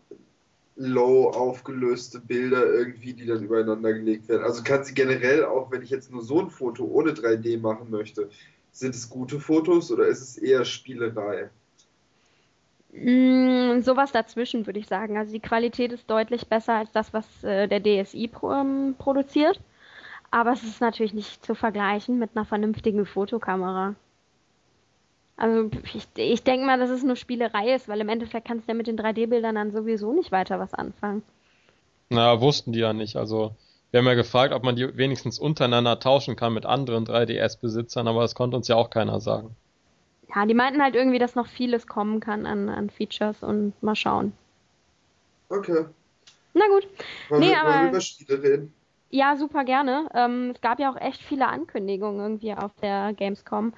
low 0.77 1.29
aufgelöste 1.29 2.21
Bilder 2.21 2.65
irgendwie, 2.65 3.13
die 3.13 3.27
dann 3.27 3.43
übereinander 3.43 3.93
gelegt 3.93 4.29
werden. 4.29 4.43
Also 4.43 4.63
kann 4.63 4.85
sie 4.85 4.95
generell, 4.95 5.45
auch 5.45 5.71
wenn 5.71 5.83
ich 5.83 5.91
jetzt 5.91 6.11
nur 6.11 6.23
so 6.23 6.41
ein 6.41 6.51
Foto 6.51 6.85
ohne 6.85 7.13
3D 7.13 7.61
machen 7.61 7.91
möchte, 7.91 8.31
sind 8.73 8.95
es 8.95 9.11
gute 9.11 9.39
Fotos 9.39 9.91
oder 9.93 10.07
ist 10.07 10.23
es 10.23 10.39
eher 10.39 10.65
Spielerei? 10.65 11.51
Mm, 12.93 13.81
sowas 13.81 14.13
dazwischen 14.13 14.67
würde 14.67 14.79
ich 14.79 14.87
sagen. 14.87 15.19
Also 15.19 15.33
die 15.33 15.41
Qualität 15.41 15.93
ist 15.93 16.11
deutlich 16.11 16.47
besser 16.47 16.75
als 16.75 16.93
das, 16.93 17.13
was 17.13 17.45
äh, 17.45 17.69
der 17.69 17.81
DSI 17.81 18.29
pro, 18.29 18.53
ähm, 18.53 18.95
produziert. 18.99 19.61
Aber 20.31 20.53
es 20.53 20.63
ist 20.63 20.81
natürlich 20.81 21.13
nicht 21.13 21.45
zu 21.45 21.55
vergleichen 21.55 22.19
mit 22.19 22.31
einer 22.35 22.47
vernünftigen 22.47 23.05
Fotokamera. 23.05 23.95
Also 25.43 25.71
ich, 25.93 26.07
ich 26.15 26.45
denke 26.45 26.65
mal, 26.65 26.79
dass 26.79 26.89
es 26.89 27.03
nur 27.03 27.17
Spielerei 27.17 27.75
ist, 27.75 27.89
weil 27.89 28.01
im 28.01 28.09
Endeffekt 28.09 28.47
kannst 28.47 28.69
du 28.69 28.73
ja 28.73 28.77
mit 28.77 28.87
den 28.87 28.97
3D-Bildern 28.97 29.57
dann 29.57 29.73
sowieso 29.73 30.13
nicht 30.13 30.31
weiter 30.31 30.61
was 30.61 30.73
anfangen. 30.73 31.25
Na, 32.11 32.41
wussten 32.41 32.71
die 32.71 32.79
ja 32.79 32.93
nicht. 32.93 33.17
Also 33.17 33.57
wir 33.91 33.99
haben 33.99 34.07
ja 34.07 34.15
gefragt, 34.15 34.55
ob 34.55 34.63
man 34.63 34.77
die 34.77 34.97
wenigstens 34.97 35.41
untereinander 35.41 35.99
tauschen 35.99 36.37
kann 36.37 36.55
mit 36.55 36.65
anderen 36.65 37.05
3DS-Besitzern, 37.05 38.07
aber 38.07 38.21
das 38.21 38.37
konnte 38.37 38.57
uns 38.57 38.69
ja 38.69 38.77
auch 38.77 38.89
keiner 38.89 39.21
sagen. 39.21 39.57
Ja, 40.33 40.47
die 40.47 40.55
meinten 40.55 40.81
halt 40.81 40.95
irgendwie, 40.95 41.19
dass 41.19 41.35
noch 41.35 41.49
vieles 41.49 41.89
kommen 41.89 42.21
kann 42.21 42.47
an, 42.47 42.69
an 42.69 42.89
Features 42.89 43.43
und 43.43 43.73
mal 43.83 43.97
schauen. 43.97 44.35
Okay. 45.49 45.87
Na 46.55 46.69
gut. 46.69 46.87
Wollen, 47.31 47.41
nee, 47.41 47.49
wir, 47.49 47.61
aber, 47.61 47.69
wollen 47.71 47.83
wir 47.83 47.89
über 47.89 48.01
Spiele 48.01 48.41
reden? 48.41 48.75
Ja, 49.15 49.37
super 49.37 49.65
gerne. 49.65 50.09
Ähm, 50.15 50.53
es 50.55 50.61
gab 50.63 50.81
ja 50.81 50.91
auch 50.91 50.97
echt 50.97 51.21
viele 51.23 51.47
Ankündigungen 51.47 52.19
irgendwie 52.21 52.55
auf 52.55 52.73
der 52.81 53.13
Gamescom. 53.13 53.75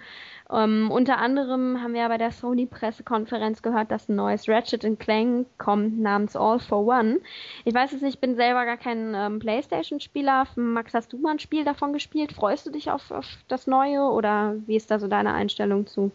Ähm, 0.48 0.92
unter 0.92 1.18
anderem 1.18 1.82
haben 1.82 1.92
wir 1.92 2.02
ja 2.02 2.08
bei 2.08 2.18
der 2.18 2.30
Sony-Pressekonferenz 2.30 3.60
gehört, 3.60 3.90
dass 3.90 4.08
ein 4.08 4.14
neues 4.14 4.48
Ratchet 4.48 4.86
Clank 5.00 5.48
kommt 5.58 5.98
namens 6.00 6.36
All 6.36 6.60
for 6.60 6.86
One. 6.86 7.20
Ich 7.64 7.74
weiß 7.74 7.92
es 7.92 8.00
nicht, 8.02 8.14
ich 8.14 8.20
bin 8.20 8.36
selber 8.36 8.64
gar 8.64 8.76
kein 8.76 9.12
ähm, 9.16 9.40
Playstation-Spieler. 9.40 10.46
Max, 10.54 10.94
hast 10.94 11.12
du 11.12 11.18
mal 11.18 11.32
ein 11.32 11.38
Spiel 11.40 11.64
davon 11.64 11.92
gespielt? 11.92 12.32
Freust 12.32 12.66
du 12.66 12.70
dich 12.70 12.92
auf, 12.92 13.10
auf 13.10 13.26
das 13.48 13.66
Neue 13.66 14.02
oder 14.02 14.54
wie 14.66 14.76
ist 14.76 14.92
da 14.92 15.00
so 15.00 15.08
deine 15.08 15.32
Einstellung 15.32 15.88
zu? 15.88 16.12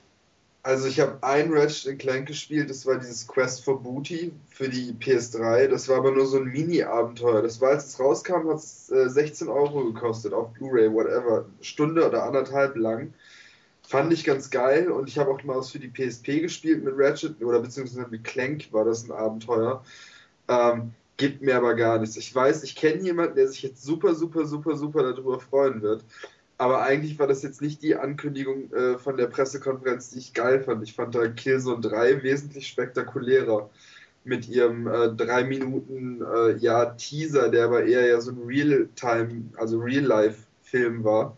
Also 0.61 0.87
ich 0.87 0.99
habe 0.99 1.17
ein 1.21 1.53
Ratchet 1.53 1.99
Clank 1.99 2.27
gespielt, 2.27 2.69
das 2.69 2.85
war 2.85 2.97
dieses 2.97 3.25
Quest 3.27 3.63
for 3.63 3.81
Booty 3.81 4.33
für 4.49 4.67
die 4.67 4.93
PS3. 4.93 5.67
Das 5.67 5.87
war 5.87 5.97
aber 5.97 6.11
nur 6.11 6.25
so 6.25 6.37
ein 6.37 6.45
Mini-Abenteuer. 6.45 7.41
Das 7.41 7.61
war, 7.61 7.69
als 7.69 7.87
es 7.87 7.99
rauskam, 7.99 8.49
hat 8.49 8.57
es 8.57 8.91
äh, 8.91 9.09
16 9.09 9.47
Euro 9.47 9.85
gekostet 9.85 10.33
auf 10.33 10.51
Blu-ray, 10.53 10.91
whatever. 10.91 11.45
Stunde 11.61 12.05
oder 12.05 12.23
anderthalb 12.23 12.75
lang. 12.75 13.13
Fand 13.87 14.11
ich 14.11 14.25
ganz 14.25 14.49
geil 14.49 14.91
und 14.91 15.07
ich 15.07 15.17
habe 15.17 15.31
auch 15.31 15.43
mal 15.43 15.57
was 15.57 15.71
für 15.71 15.79
die 15.79 15.87
PSP 15.87 16.41
gespielt 16.41 16.83
mit 16.83 16.93
Ratchet 16.97 17.41
oder 17.41 17.59
beziehungsweise 17.61 18.07
mit 18.09 18.23
Clank 18.25 18.71
war 18.71 18.83
das 18.83 19.05
ein 19.05 19.11
Abenteuer. 19.11 19.83
Ähm, 20.49 20.93
gibt 21.17 21.41
mir 21.41 21.55
aber 21.55 21.73
gar 21.75 21.99
nichts. 21.99 22.17
Ich 22.17 22.33
weiß, 22.35 22.63
ich 22.63 22.75
kenne 22.75 23.01
jemanden, 23.01 23.35
der 23.35 23.47
sich 23.47 23.63
jetzt 23.63 23.83
super, 23.83 24.13
super, 24.13 24.45
super, 24.45 24.75
super 24.75 25.03
darüber 25.03 25.39
freuen 25.39 25.81
wird. 25.81 26.03
Aber 26.59 26.83
eigentlich 26.83 27.17
war 27.17 27.25
das 27.25 27.41
jetzt 27.41 27.61
nicht 27.61 27.81
die 27.81 27.95
Ankündigung 27.95 28.71
äh, 28.73 28.97
von 28.97 29.15
der 29.15 29.27
Pressekonferenz, 29.27 30.09
die 30.09 30.19
ich 30.19 30.33
geil 30.33 30.61
fand. 30.61 30.83
Ich 30.83 30.93
fand 30.93 31.15
da 31.15 31.25
Killzone 31.29 31.79
3 31.79 32.21
wesentlich 32.21 32.67
spektakulärer. 32.67 33.69
Mit 34.25 34.49
ihrem 34.49 34.85
äh, 34.85 35.15
drei 35.15 35.45
Minuten 35.45 36.21
äh, 36.21 36.57
ja, 36.57 36.87
Teaser, 36.87 37.47
der 37.47 37.63
aber 37.63 37.85
eher 37.85 38.05
ja 38.05 38.19
so 38.19 38.31
ein 38.31 38.43
Real-Time, 38.45 39.45
also 39.55 39.79
Real-Life-Film 39.79 41.05
war. 41.05 41.37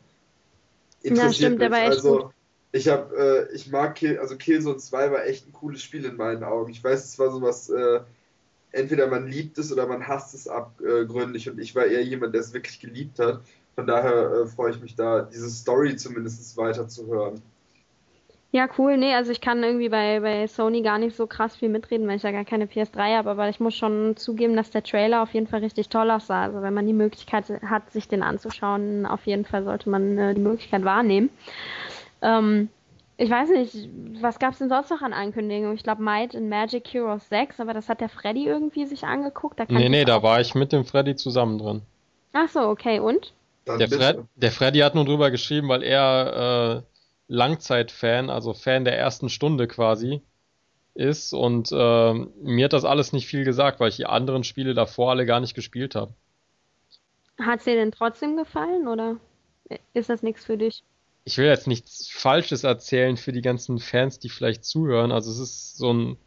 Interessiert 1.03 1.31
ja, 1.31 1.33
stimmt, 1.33 1.61
der 1.61 1.71
war 1.71 1.81
echt 1.83 1.91
also. 1.91 2.31
Ich 2.71 2.87
habe, 2.87 3.47
äh, 3.51 3.55
ich 3.55 3.69
mag 3.69 3.93
Kill, 3.93 4.17
also 4.17 4.35
Killzone 4.37 4.77
2 4.77 5.11
war 5.11 5.25
echt 5.25 5.47
ein 5.47 5.53
cooles 5.53 5.83
Spiel 5.83 6.03
in 6.05 6.15
meinen 6.15 6.43
Augen. 6.43 6.71
Ich 6.71 6.83
weiß, 6.83 7.05
es 7.05 7.19
war 7.19 7.29
sowas, 7.29 7.69
äh, 7.69 7.99
entweder 8.71 9.05
man 9.05 9.27
liebt 9.27 9.59
es 9.59 9.71
oder 9.71 9.85
man 9.85 10.07
hasst 10.07 10.33
es 10.33 10.47
abgründlich 10.47 11.47
und 11.47 11.59
ich 11.59 11.75
war 11.75 11.85
eher 11.85 12.03
jemand, 12.03 12.33
der 12.33 12.41
es 12.41 12.53
wirklich 12.53 12.79
geliebt 12.79 13.19
hat. 13.19 13.41
Von 13.75 13.87
daher 13.87 14.31
äh, 14.31 14.47
freue 14.47 14.71
ich 14.71 14.81
mich 14.81 14.95
da, 14.95 15.21
diese 15.21 15.49
Story 15.49 15.95
zumindest 15.95 16.57
weiter 16.57 16.87
zu 16.87 17.07
hören. 17.07 17.41
Ja, 18.53 18.67
cool. 18.77 18.97
Nee, 18.97 19.15
also 19.15 19.31
ich 19.31 19.39
kann 19.39 19.63
irgendwie 19.63 19.87
bei, 19.87 20.19
bei 20.19 20.45
Sony 20.45 20.81
gar 20.81 20.97
nicht 20.97 21.15
so 21.15 21.25
krass 21.25 21.55
viel 21.55 21.69
mitreden, 21.69 22.05
weil 22.07 22.17
ich 22.17 22.23
ja 22.23 22.31
gar 22.31 22.43
keine 22.43 22.65
PS3 22.65 23.15
habe, 23.15 23.29
aber 23.29 23.47
ich 23.47 23.61
muss 23.61 23.75
schon 23.75 24.17
zugeben, 24.17 24.57
dass 24.57 24.71
der 24.71 24.83
Trailer 24.83 25.23
auf 25.23 25.33
jeden 25.33 25.47
Fall 25.47 25.61
richtig 25.61 25.87
toll 25.87 26.11
aussah. 26.11 26.43
Also 26.43 26.61
wenn 26.61 26.73
man 26.73 26.85
die 26.85 26.93
Möglichkeit 26.93 27.45
hat, 27.65 27.89
sich 27.91 28.09
den 28.09 28.23
anzuschauen, 28.23 29.05
auf 29.05 29.25
jeden 29.25 29.45
Fall 29.45 29.63
sollte 29.63 29.89
man 29.89 30.17
äh, 30.17 30.33
die 30.33 30.41
Möglichkeit 30.41 30.83
wahrnehmen. 30.83 31.29
Ähm, 32.21 32.67
ich 33.15 33.29
weiß 33.29 33.49
nicht, 33.51 33.87
was 34.19 34.37
gab 34.37 34.51
es 34.53 34.59
denn 34.59 34.67
sonst 34.67 34.89
noch 34.89 35.01
an 35.01 35.13
Ankündigungen? 35.13 35.75
Ich 35.75 35.83
glaube 35.83 36.03
Might 36.03 36.33
in 36.33 36.49
Magic 36.49 36.87
Heroes 36.91 37.29
6, 37.29 37.61
aber 37.61 37.73
das 37.73 37.87
hat 37.87 38.01
der 38.01 38.09
Freddy 38.09 38.47
irgendwie 38.47 38.85
sich 38.85 39.05
angeguckt. 39.05 39.61
Da 39.61 39.65
nee, 39.69 39.87
nee, 39.87 40.03
da 40.03 40.23
war 40.23 40.41
ich 40.41 40.55
mit 40.55 40.73
dem 40.73 40.83
Freddy 40.83 41.15
zusammen 41.15 41.57
drin. 41.57 41.83
Ach 42.33 42.49
so, 42.49 42.61
okay, 42.61 42.99
und? 42.99 43.31
Der, 43.77 43.89
Fred, 43.89 44.19
der, 44.35 44.51
Freddy 44.51 44.79
hat 44.79 44.95
nur 44.95 45.05
drüber 45.05 45.31
geschrieben, 45.31 45.67
weil 45.69 45.83
er 45.83 46.83
äh, 46.83 46.91
Langzeitfan, 47.27 48.29
also 48.29 48.53
Fan 48.53 48.85
der 48.85 48.97
ersten 48.97 49.29
Stunde 49.29 49.67
quasi 49.67 50.21
ist 50.93 51.33
und 51.33 51.71
äh, 51.71 52.13
mir 52.13 52.65
hat 52.65 52.73
das 52.73 52.85
alles 52.85 53.13
nicht 53.13 53.27
viel 53.27 53.45
gesagt, 53.45 53.79
weil 53.79 53.89
ich 53.89 53.95
die 53.95 54.05
anderen 54.05 54.43
Spiele 54.43 54.73
davor 54.73 55.11
alle 55.11 55.25
gar 55.25 55.39
nicht 55.39 55.53
gespielt 55.53 55.95
habe. 55.95 56.13
Hat 57.39 57.59
es 57.59 57.65
dir 57.65 57.75
denn 57.75 57.91
trotzdem 57.91 58.35
gefallen 58.35 58.87
oder 58.87 59.17
ist 59.93 60.09
das 60.09 60.23
nichts 60.23 60.45
für 60.45 60.57
dich? 60.57 60.83
Ich 61.23 61.37
will 61.37 61.45
jetzt 61.45 61.67
nichts 61.67 62.09
Falsches 62.11 62.63
erzählen 62.63 63.15
für 63.15 63.31
die 63.31 63.41
ganzen 63.41 63.79
Fans, 63.79 64.19
die 64.19 64.29
vielleicht 64.29 64.65
zuhören. 64.65 65.11
Also 65.11 65.31
es 65.31 65.37
ist 65.37 65.77
so 65.77 65.93
ein, 65.93 66.17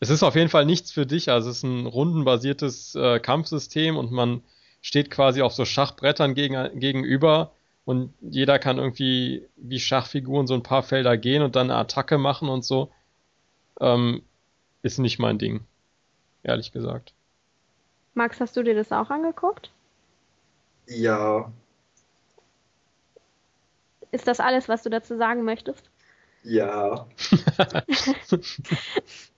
es 0.00 0.08
ist 0.08 0.22
auf 0.22 0.36
jeden 0.36 0.48
Fall 0.48 0.64
nichts 0.64 0.92
für 0.92 1.04
dich. 1.04 1.30
Also 1.30 1.50
es 1.50 1.58
ist 1.58 1.62
ein 1.64 1.86
rundenbasiertes 1.86 2.94
äh, 2.94 3.18
Kampfsystem 3.20 3.96
und 3.96 4.12
man 4.12 4.42
steht 4.86 5.10
quasi 5.10 5.42
auf 5.42 5.52
so 5.52 5.64
Schachbrettern 5.64 6.36
gegen, 6.36 6.78
gegenüber 6.78 7.50
und 7.84 8.14
jeder 8.20 8.60
kann 8.60 8.78
irgendwie 8.78 9.48
wie 9.56 9.80
Schachfiguren 9.80 10.46
so 10.46 10.54
ein 10.54 10.62
paar 10.62 10.84
Felder 10.84 11.16
gehen 11.16 11.42
und 11.42 11.56
dann 11.56 11.72
eine 11.72 11.80
Attacke 11.80 12.18
machen 12.18 12.48
und 12.48 12.64
so. 12.64 12.92
Ähm, 13.80 14.22
ist 14.82 14.98
nicht 14.98 15.18
mein 15.18 15.38
Ding. 15.38 15.66
Ehrlich 16.44 16.70
gesagt. 16.70 17.14
Max, 18.14 18.38
hast 18.38 18.56
du 18.56 18.62
dir 18.62 18.76
das 18.76 18.92
auch 18.92 19.10
angeguckt? 19.10 19.72
Ja. 20.86 21.50
Ist 24.12 24.28
das 24.28 24.38
alles, 24.38 24.68
was 24.68 24.84
du 24.84 24.88
dazu 24.88 25.16
sagen 25.16 25.42
möchtest? 25.42 25.90
Ja. 26.44 27.08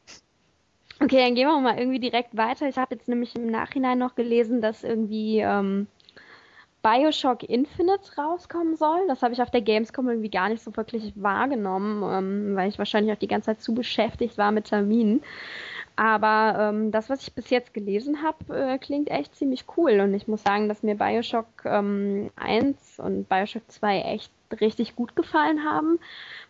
okay, 1.01 1.25
dann 1.25 1.35
gehen 1.35 1.49
wir 1.49 1.61
mal 1.61 1.79
irgendwie 1.79 2.01
direkt 2.01 2.37
weiter. 2.37 2.69
Ich 2.69 2.77
habe 2.77 2.95
jetzt 2.95 3.09
nämlich 3.09 3.35
im 3.37 3.51
Nachhinein 3.51 3.99
noch 3.99 4.15
gelesen, 4.15 4.61
dass 4.61 4.85
irgendwie 4.85 5.41
ähm, 5.41 5.87
Bioshock 6.83 7.43
Infinite 7.43 8.17
rauskommen 8.17 8.77
soll. 8.77 9.07
Das 9.09 9.23
habe 9.23 9.35
ich 9.35 9.43
auf 9.43 9.51
der 9.51 9.61
Gamescom 9.61 10.09
irgendwie 10.09 10.31
gar 10.31 10.49
nicht 10.49 10.63
so 10.63 10.77
wirklich 10.77 11.13
wahrgenommen, 11.17 12.03
ähm, 12.03 12.57
weil 12.57 12.69
ich 12.69 12.79
wahrscheinlich 12.79 13.13
auch 13.13 13.19
die 13.19 13.29
ganze 13.29 13.47
Zeit 13.47 13.61
zu 13.61 13.75
beschäftigt 13.75 14.39
war 14.39 14.53
mit 14.53 14.67
Terminen. 14.67 15.23
Aber 15.97 16.57
ähm, 16.61 16.93
das, 16.93 17.11
was 17.11 17.23
ich 17.23 17.35
bis 17.35 17.51
jetzt 17.51 17.75
gelesen 17.75 18.23
habe, 18.23 18.57
äh, 18.57 18.79
klingt 18.79 19.11
echt 19.11 19.35
ziemlich 19.35 19.65
cool. 19.77 19.99
Und 20.01 20.15
ich 20.15 20.29
muss 20.29 20.45
sagen, 20.45 20.69
dass 20.69 20.85
mir 20.85 20.95
Bioshock 20.95 21.47
ähm, 21.65 22.31
1 22.37 23.01
und 23.01 23.29
Bioshock 23.29 23.63
2 23.67 24.03
echt 24.03 24.31
richtig 24.61 24.97
gut 24.97 25.17
gefallen 25.17 25.65
haben. 25.65 25.99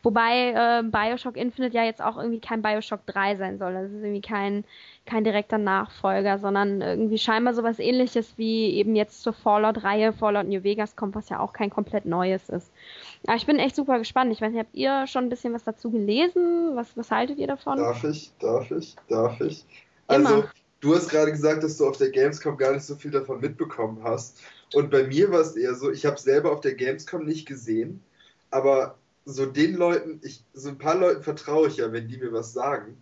Wobei 0.03 0.53
äh, 0.53 0.83
Bioshock 0.83 1.37
Infinite 1.37 1.77
ja 1.77 1.85
jetzt 1.85 2.03
auch 2.03 2.17
irgendwie 2.17 2.41
kein 2.41 2.63
Bioshock 2.63 3.05
3 3.07 3.37
sein 3.37 3.59
soll. 3.59 3.73
Das 3.73 3.91
ist 3.91 4.03
irgendwie 4.03 4.21
kein, 4.21 4.65
kein 5.07 5.25
direkter 5.25 5.59
Nachfolger, 5.59 6.39
sondern 6.39 6.81
irgendwie 6.81 7.19
scheinbar 7.19 7.55
sowas 7.55 7.79
ähnliches 7.79 8.37
wie 8.37 8.75
eben 8.75 8.95
jetzt 8.95 9.23
zur 9.23 9.33
Fallout-Reihe 9.33 10.13
Fallout 10.13 10.47
New 10.47 10.63
Vegas 10.63 10.97
kommt, 10.97 11.15
was 11.15 11.29
ja 11.29 11.41
auch 11.41 11.53
kein 11.53 11.71
komplett 11.71 12.05
neues 12.07 12.49
ist. 12.49 12.73
Aber 13.27 13.37
ich 13.37 13.47
bin 13.47 13.59
echt 13.59 13.77
super 13.77 13.99
gespannt. 13.99 14.33
Ich 14.33 14.41
weiß 14.41 14.53
nicht, 14.53 14.61
habt 14.61 14.75
ihr 14.75 15.07
schon 15.07 15.25
ein 15.25 15.31
bisschen 15.31 15.53
was 15.53 15.65
dazu 15.65 15.91
gelesen? 15.91 16.77
Was, 16.77 16.97
was 16.97 17.11
haltet 17.11 17.39
ihr 17.39 17.47
davon? 17.47 17.79
Darf 17.79 18.05
ich? 18.05 18.33
Darf 18.39 18.71
ich? 18.71 18.95
Darf 19.09 19.41
ich? 19.41 19.65
Also, 20.07 20.35
Immer. 20.35 20.51
Du 20.81 20.95
hast 20.95 21.09
gerade 21.09 21.33
gesagt, 21.33 21.63
dass 21.63 21.77
du 21.77 21.87
auf 21.87 21.97
der 21.97 22.11
Gamescom 22.11 22.57
gar 22.57 22.73
nicht 22.73 22.85
so 22.85 22.97
viel 22.97 23.11
davon 23.11 23.41
mitbekommen 23.41 24.03
hast. 24.03 24.39
Und 24.75 24.91
bei 24.91 25.05
mir 25.05 25.31
war 25.31 25.41
es 25.41 25.57
eher 25.57 25.75
so, 25.75 25.91
ich 25.91 26.05
habe 26.07 26.19
selber 26.19 26.53
auf 26.53 26.61
der 26.61 26.75
Gamescom 26.75 27.25
nicht 27.25 27.47
gesehen, 27.47 28.03
aber 28.51 28.97
so 29.25 29.47
den 29.47 29.75
Leuten, 29.75 30.21
ich, 30.23 30.43
so 30.55 30.69
ein 30.71 30.79
paar 30.79 30.97
Leuten 30.97 31.23
vertraue 31.23 31.69
ich 31.69 31.77
ja, 31.77 31.93
wenn 31.93 32.09
die 32.09 32.19
mir 32.19 32.33
was 32.33 32.53
sagen. 32.53 32.97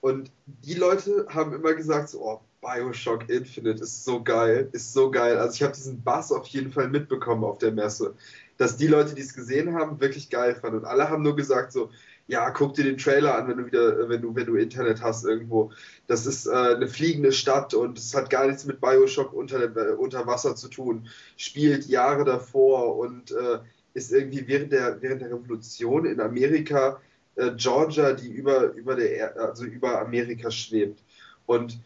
Und 0.00 0.30
die 0.46 0.74
Leute 0.74 1.26
haben 1.28 1.54
immer 1.54 1.74
gesagt, 1.74 2.10
so, 2.10 2.22
oh, 2.22 2.40
Bioshock 2.60 3.28
Infinite 3.28 3.82
ist 3.82 4.04
so 4.04 4.22
geil, 4.22 4.68
ist 4.72 4.92
so 4.92 5.10
geil. 5.10 5.38
Also 5.38 5.54
ich 5.54 5.62
habe 5.62 5.72
diesen 5.72 6.02
Bass 6.02 6.30
auf 6.30 6.46
jeden 6.48 6.72
Fall 6.72 6.88
mitbekommen 6.88 7.44
auf 7.44 7.58
der 7.58 7.72
Messe, 7.72 8.14
dass 8.58 8.76
die 8.76 8.86
Leute, 8.86 9.14
die 9.14 9.22
es 9.22 9.34
gesehen 9.34 9.74
haben, 9.74 10.00
wirklich 10.00 10.28
geil 10.28 10.54
fanden. 10.54 10.80
Und 10.80 10.84
alle 10.84 11.08
haben 11.08 11.22
nur 11.22 11.36
gesagt 11.36 11.72
so, 11.72 11.90
ja, 12.30 12.50
guck 12.50 12.74
dir 12.74 12.84
den 12.84 12.96
Trailer 12.96 13.36
an, 13.36 13.48
wenn 13.48 13.58
du 13.58 13.66
wieder, 13.66 14.08
wenn 14.08 14.22
du, 14.22 14.34
wenn 14.34 14.46
du 14.46 14.54
Internet 14.54 15.02
hast 15.02 15.24
irgendwo. 15.24 15.72
Das 16.06 16.26
ist 16.26 16.46
äh, 16.46 16.50
eine 16.50 16.86
fliegende 16.86 17.32
Stadt 17.32 17.74
und 17.74 17.98
es 17.98 18.14
hat 18.14 18.30
gar 18.30 18.46
nichts 18.46 18.64
mit 18.64 18.80
Bioshock 18.80 19.32
unter, 19.32 19.64
äh, 19.64 19.92
unter 19.94 20.26
Wasser 20.26 20.54
zu 20.54 20.68
tun. 20.68 21.08
Spielt 21.36 21.86
Jahre 21.86 22.24
davor 22.24 22.96
und 22.96 23.32
äh, 23.32 23.58
ist 23.94 24.12
irgendwie 24.12 24.46
während 24.46 24.72
der, 24.72 25.02
während 25.02 25.22
der 25.22 25.32
Revolution 25.32 26.06
in 26.06 26.20
Amerika 26.20 27.00
äh, 27.34 27.50
Georgia, 27.56 28.12
die 28.12 28.28
über, 28.28 28.72
über, 28.74 28.94
der, 28.94 29.36
also 29.36 29.64
über 29.64 30.00
Amerika 30.00 30.52
schwebt. 30.52 31.02
Und 31.46 31.80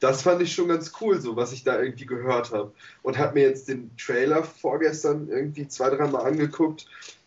das 0.00 0.22
fand 0.22 0.40
ich 0.40 0.54
schon 0.54 0.68
ganz 0.68 0.92
cool, 1.00 1.20
so 1.20 1.36
was 1.36 1.52
ich 1.52 1.62
da 1.62 1.80
irgendwie 1.80 2.06
gehört 2.06 2.52
habe. 2.52 2.72
Und 3.02 3.18
habe 3.18 3.34
mir 3.34 3.48
jetzt 3.48 3.68
den 3.68 3.90
Trailer 3.98 4.44
vorgestern 4.44 5.28
irgendwie 5.28 5.68
zwei, 5.68 5.90
dreimal 5.90 6.26
angeguckt. 6.26 6.86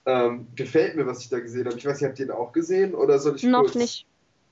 Ähm, 0.09 0.47
gefällt 0.55 0.95
mir, 0.95 1.05
was 1.05 1.19
ich 1.19 1.29
da 1.29 1.39
gesehen 1.39 1.65
habe. 1.65 1.77
Ich 1.77 1.85
weiß 1.85 1.99
nicht, 1.99 2.07
habt 2.07 2.19
ihr 2.19 2.27
den 2.27 2.35
auch 2.35 2.53
gesehen 2.53 2.95
oder 2.95 3.19
soll 3.19 3.35
ich 3.35 3.43
Noch 3.43 3.63
kurz, 3.63 3.75
nicht. 3.75 4.07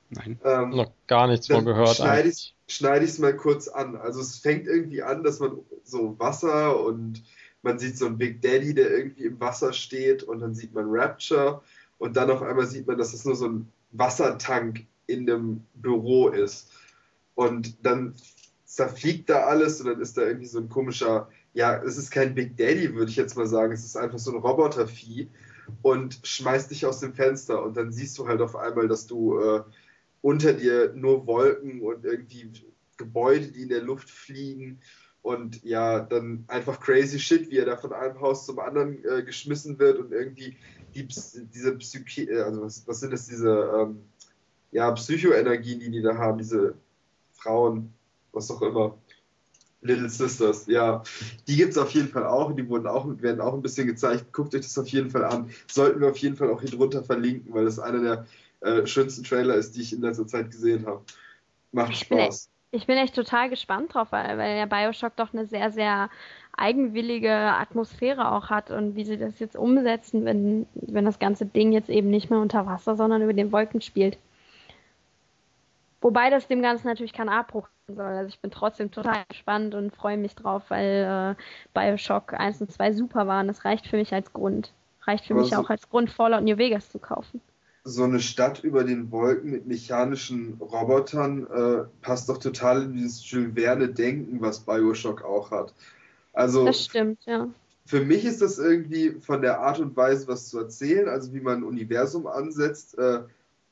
Nein. 0.09 0.37
Ähm, 0.43 0.71
Noch 0.71 0.91
gar 1.07 1.27
nichts 1.27 1.47
von 1.47 1.63
gehört. 1.63 1.95
Schneide 1.95 3.05
ich 3.05 3.11
es 3.11 3.19
mal 3.19 3.35
kurz 3.35 3.69
an. 3.69 3.95
Also 3.95 4.19
es 4.19 4.37
fängt 4.37 4.67
irgendwie 4.67 5.01
an, 5.01 5.23
dass 5.23 5.39
man 5.39 5.59
so 5.85 6.19
Wasser 6.19 6.83
und 6.83 7.23
man 7.61 7.79
sieht 7.79 7.97
so 7.97 8.05
einen 8.05 8.17
Big 8.17 8.41
Daddy, 8.41 8.73
der 8.73 8.91
irgendwie 8.91 9.23
im 9.23 9.39
Wasser 9.39 9.71
steht 9.71 10.23
und 10.23 10.41
dann 10.41 10.53
sieht 10.53 10.73
man 10.73 10.85
Rapture 10.89 11.61
und 11.99 12.17
dann 12.17 12.29
auf 12.29 12.41
einmal 12.41 12.67
sieht 12.67 12.85
man, 12.85 12.97
dass 12.97 13.13
es 13.13 13.23
nur 13.23 13.35
so 13.35 13.47
ein 13.47 13.71
Wassertank 13.91 14.85
in 15.07 15.29
einem 15.29 15.61
Büro 15.75 16.27
ist. 16.27 16.71
Und 17.35 17.85
dann 17.85 18.15
zerfliegt 18.65 19.29
da 19.29 19.45
alles 19.45 19.79
und 19.79 19.87
dann 19.87 20.01
ist 20.01 20.17
da 20.17 20.23
irgendwie 20.23 20.47
so 20.47 20.59
ein 20.59 20.69
komischer, 20.69 21.29
ja, 21.55 21.81
es 21.81 21.97
ist 21.97 22.11
kein 22.11 22.35
Big 22.35 22.57
Daddy, 22.57 22.93
würde 22.93 23.09
ich 23.09 23.15
jetzt 23.15 23.37
mal 23.37 23.47
sagen, 23.47 23.71
es 23.71 23.85
ist 23.85 23.95
einfach 23.95 24.19
so 24.19 24.31
ein 24.31 24.37
Robotervieh 24.37 25.29
und 25.81 26.19
schmeißt 26.21 26.69
dich 26.69 26.85
aus 26.85 26.99
dem 26.99 27.13
Fenster 27.13 27.63
und 27.63 27.77
dann 27.77 27.93
siehst 27.93 28.17
du 28.17 28.27
halt 28.27 28.41
auf 28.41 28.57
einmal, 28.57 28.89
dass 28.89 29.07
du 29.07 29.39
äh, 29.39 29.63
unter 30.21 30.51
dir 30.51 30.91
nur 30.93 31.25
Wolken 31.25 31.81
und 31.81 32.03
irgendwie 32.03 32.51
Gebäude, 32.97 33.47
die 33.47 33.63
in 33.63 33.69
der 33.69 33.81
Luft 33.81 34.09
fliegen 34.09 34.81
und 35.21 35.63
ja, 35.63 36.01
dann 36.01 36.43
einfach 36.49 36.81
crazy 36.81 37.19
shit, 37.19 37.49
wie 37.49 37.57
er 37.57 37.65
da 37.65 37.77
von 37.77 37.93
einem 37.93 38.19
Haus 38.19 38.45
zum 38.45 38.59
anderen 38.59 39.03
äh, 39.05 39.23
geschmissen 39.23 39.79
wird 39.79 39.97
und 39.97 40.11
irgendwie 40.11 40.57
die, 40.93 41.07
diese 41.07 41.77
Psyche, 41.77 42.29
äh, 42.29 42.41
also 42.41 42.63
was, 42.63 42.85
was, 42.85 42.99
sind 42.99 43.13
das, 43.13 43.27
diese 43.27 43.71
ähm, 43.79 44.01
ja, 44.71 44.91
Psychoenergien, 44.91 45.79
die 45.79 45.89
die 45.89 46.01
da 46.01 46.17
haben, 46.17 46.37
diese 46.37 46.75
Frauen, 47.31 47.93
was 48.33 48.51
auch 48.51 48.61
immer. 48.61 48.97
Little 49.81 50.09
Sisters, 50.09 50.65
ja. 50.67 51.03
Die 51.47 51.55
gibt 51.55 51.71
es 51.71 51.77
auf 51.77 51.91
jeden 51.91 52.09
Fall 52.09 52.25
auch. 52.25 52.51
Die 52.55 52.67
wurden 52.67 52.87
auch, 52.87 53.05
werden 53.21 53.41
auch 53.41 53.53
ein 53.53 53.61
bisschen 53.61 53.87
gezeigt. 53.87 54.33
Guckt 54.33 54.55
euch 54.55 54.61
das 54.61 54.77
auf 54.77 54.87
jeden 54.87 55.11
Fall 55.11 55.25
an. 55.25 55.49
Sollten 55.67 56.01
wir 56.01 56.09
auf 56.09 56.17
jeden 56.17 56.35
Fall 56.35 56.49
auch 56.49 56.61
hier 56.61 56.71
drunter 56.71 57.03
verlinken, 57.03 57.53
weil 57.53 57.65
das 57.65 57.79
einer 57.79 58.01
der 58.01 58.25
äh, 58.61 58.87
schönsten 58.87 59.23
Trailer 59.23 59.55
ist, 59.55 59.75
die 59.75 59.81
ich 59.81 59.93
in 59.93 60.01
letzter 60.01 60.25
Zeit 60.27 60.49
gesehen 60.49 60.85
habe. 60.87 61.01
Macht 61.71 61.95
Spaß. 61.95 62.49
Ich 62.71 62.87
bin 62.87 62.97
echt 62.97 63.15
total 63.15 63.49
gespannt 63.49 63.93
drauf, 63.93 64.11
weil, 64.11 64.37
weil 64.37 64.55
der 64.55 64.65
Bioshock 64.65 65.15
doch 65.15 65.33
eine 65.33 65.45
sehr, 65.45 65.71
sehr 65.71 66.09
eigenwillige 66.57 67.31
Atmosphäre 67.31 68.31
auch 68.31 68.49
hat 68.49 68.71
und 68.71 68.95
wie 68.95 69.05
sie 69.05 69.17
das 69.17 69.39
jetzt 69.39 69.55
umsetzen, 69.55 70.25
wenn, 70.25 70.65
wenn 70.73 71.05
das 71.05 71.19
ganze 71.19 71.45
Ding 71.45 71.71
jetzt 71.71 71.89
eben 71.89 72.09
nicht 72.09 72.29
mehr 72.29 72.39
unter 72.39 72.65
Wasser, 72.65 72.95
sondern 72.95 73.21
über 73.21 73.33
den 73.33 73.51
Wolken 73.51 73.81
spielt. 73.81 74.17
Wobei 76.01 76.29
das 76.29 76.47
dem 76.47 76.61
Ganzen 76.61 76.87
natürlich 76.87 77.13
kein 77.13 77.29
Abbruch 77.29 77.67
soll. 77.93 78.05
Also 78.05 78.29
ich 78.29 78.39
bin 78.39 78.51
trotzdem 78.51 78.91
total 78.91 79.23
gespannt 79.29 79.75
und 79.75 79.95
freue 79.95 80.17
mich 80.17 80.35
drauf, 80.35 80.63
weil 80.69 81.35
äh, 81.37 81.43
Bioshock 81.73 82.33
1 82.33 82.61
und 82.61 82.71
2 82.71 82.93
super 82.93 83.27
waren. 83.27 83.47
Das 83.47 83.65
reicht 83.65 83.87
für 83.87 83.97
mich 83.97 84.13
als 84.13 84.33
Grund. 84.33 84.73
Reicht 85.03 85.25
für 85.25 85.33
Aber 85.33 85.41
mich 85.41 85.51
so 85.51 85.57
auch 85.57 85.69
als 85.69 85.89
Grund, 85.89 86.09
Fallout 86.09 86.43
New 86.43 86.57
Vegas 86.57 86.89
zu 86.89 86.99
kaufen 86.99 87.41
so 87.87 88.03
eine 88.03 88.19
Stadt 88.19 88.63
über 88.63 88.83
den 88.83 89.11
Wolken 89.11 89.51
mit 89.51 89.67
mechanischen 89.67 90.57
Robotern 90.59 91.45
äh, 91.45 91.83
passt 92.01 92.27
doch 92.27 92.39
total 92.39 92.81
in 92.81 92.93
dieses 92.93 93.29
Jules 93.29 93.53
Verne-Denken, 93.53 94.41
was 94.41 94.61
Bioshock 94.61 95.23
auch 95.23 95.51
hat. 95.51 95.71
Also, 96.33 96.65
das 96.65 96.85
stimmt, 96.85 97.19
ja. 97.25 97.47
Für 97.85 98.01
mich 98.03 98.25
ist 98.25 98.41
das 98.41 98.57
irgendwie 98.57 99.11
von 99.21 99.43
der 99.43 99.59
Art 99.59 99.79
und 99.79 99.95
Weise, 99.95 100.27
was 100.27 100.49
zu 100.49 100.57
erzählen, 100.57 101.07
also 101.07 101.31
wie 101.31 101.41
man 101.41 101.59
ein 101.59 101.63
Universum 101.63 102.25
ansetzt, 102.25 102.97
äh, 102.97 103.19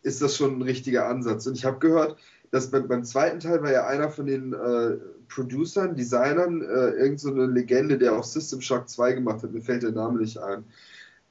ist 0.04 0.22
das 0.22 0.38
schon 0.38 0.60
ein 0.60 0.62
richtiger 0.62 1.08
Ansatz. 1.08 1.48
Und 1.48 1.58
ich 1.58 1.66
habe 1.66 1.80
gehört, 1.80 2.16
dass 2.54 2.70
beim, 2.70 2.88
beim, 2.88 3.04
zweiten 3.04 3.40
Teil 3.40 3.64
war 3.64 3.72
ja 3.72 3.88
einer 3.88 4.12
von 4.12 4.28
den 4.28 4.54
äh, 4.54 4.98
Producern, 5.28 5.96
Designern, 5.96 6.62
äh, 6.62 6.92
irgend 6.92 7.20
so 7.20 7.34
Legende, 7.34 7.98
der 7.98 8.14
auch 8.14 8.24
System 8.24 8.62
Shock 8.62 8.88
2 8.88 9.14
gemacht 9.14 9.42
hat, 9.42 9.54
mir 9.54 9.62
fällt 9.64 9.82
der 9.82 9.92
Name 9.92 10.20
nicht 10.20 10.38
ein. 10.38 10.64